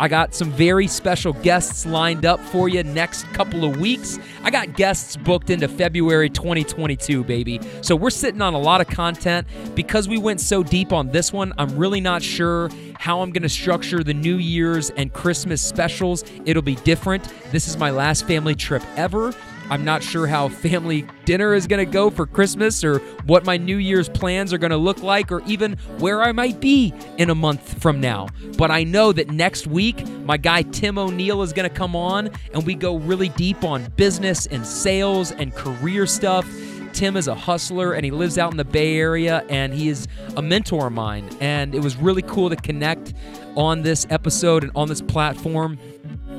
[0.00, 4.18] I got some very special guests lined up for you next couple of weeks.
[4.44, 7.60] I got guests booked into February 2022, baby.
[7.80, 9.46] So we're sitting on a lot of content.
[9.74, 13.42] Because we went so deep on this one, I'm really not sure how I'm going
[13.42, 16.24] to structure the New Year's and Christmas specials.
[16.44, 17.24] It'll be different.
[17.50, 19.32] This is my last family trip ever.
[19.70, 23.56] I'm not sure how family dinner is going to go for Christmas or what my
[23.56, 27.28] New Year's plans are going to look like or even where I might be in
[27.28, 28.28] a month from now.
[28.56, 32.30] But I know that next week, my guy Tim O'Neill is going to come on
[32.54, 36.48] and we go really deep on business and sales and career stuff.
[36.92, 40.08] Tim is a hustler and he lives out in the Bay Area and he is
[40.36, 41.28] a mentor of mine.
[41.40, 43.14] And it was really cool to connect
[43.54, 45.78] on this episode and on this platform.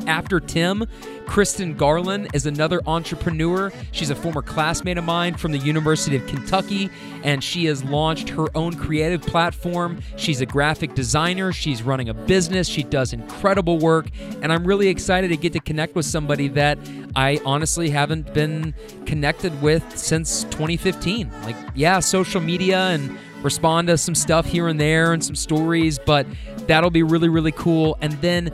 [0.08, 0.86] After Tim,
[1.26, 3.72] Kristen Garland is another entrepreneur.
[3.92, 6.90] She's a former classmate of mine from the University of Kentucky,
[7.24, 10.02] and she has launched her own creative platform.
[10.16, 14.08] She's a graphic designer, she's running a business, she does incredible work,
[14.42, 16.80] and I'm really excited to get to connect with somebody that
[17.16, 18.74] I honestly haven't been
[19.06, 21.32] connected with since 2015.
[21.44, 26.00] Like, yeah, social media and respond to some stuff here and there and some stories,
[26.00, 26.26] but
[26.68, 27.98] that'll be really, really cool.
[28.02, 28.52] And then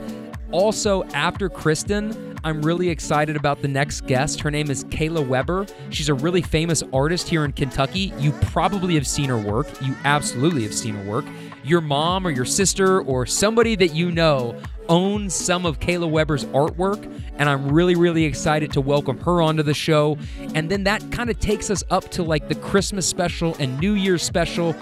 [0.56, 4.40] also, after Kristen, I'm really excited about the next guest.
[4.40, 5.66] Her name is Kayla Weber.
[5.90, 8.14] She's a really famous artist here in Kentucky.
[8.18, 9.66] You probably have seen her work.
[9.82, 11.26] You absolutely have seen her work.
[11.62, 14.58] Your mom or your sister or somebody that you know
[14.88, 17.04] owns some of Kayla Weber's artwork,
[17.36, 20.16] and I'm really, really excited to welcome her onto the show.
[20.54, 23.92] And then that kind of takes us up to like the Christmas special and New
[23.92, 24.74] Year's special.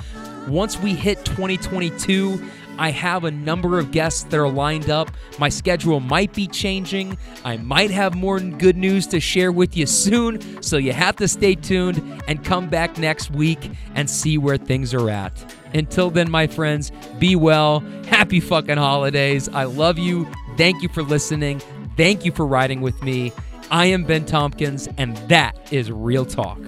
[0.46, 2.40] Once we hit 2022,
[2.78, 5.10] I have a number of guests that are lined up.
[5.38, 7.18] My schedule might be changing.
[7.44, 10.62] I might have more good news to share with you soon.
[10.62, 14.94] So you have to stay tuned and come back next week and see where things
[14.94, 15.54] are at.
[15.74, 17.80] Until then, my friends, be well.
[18.06, 19.48] Happy fucking holidays.
[19.48, 20.28] I love you.
[20.56, 21.60] Thank you for listening.
[21.96, 23.32] Thank you for riding with me.
[23.70, 26.58] I am Ben Tompkins, and that is Real Talk.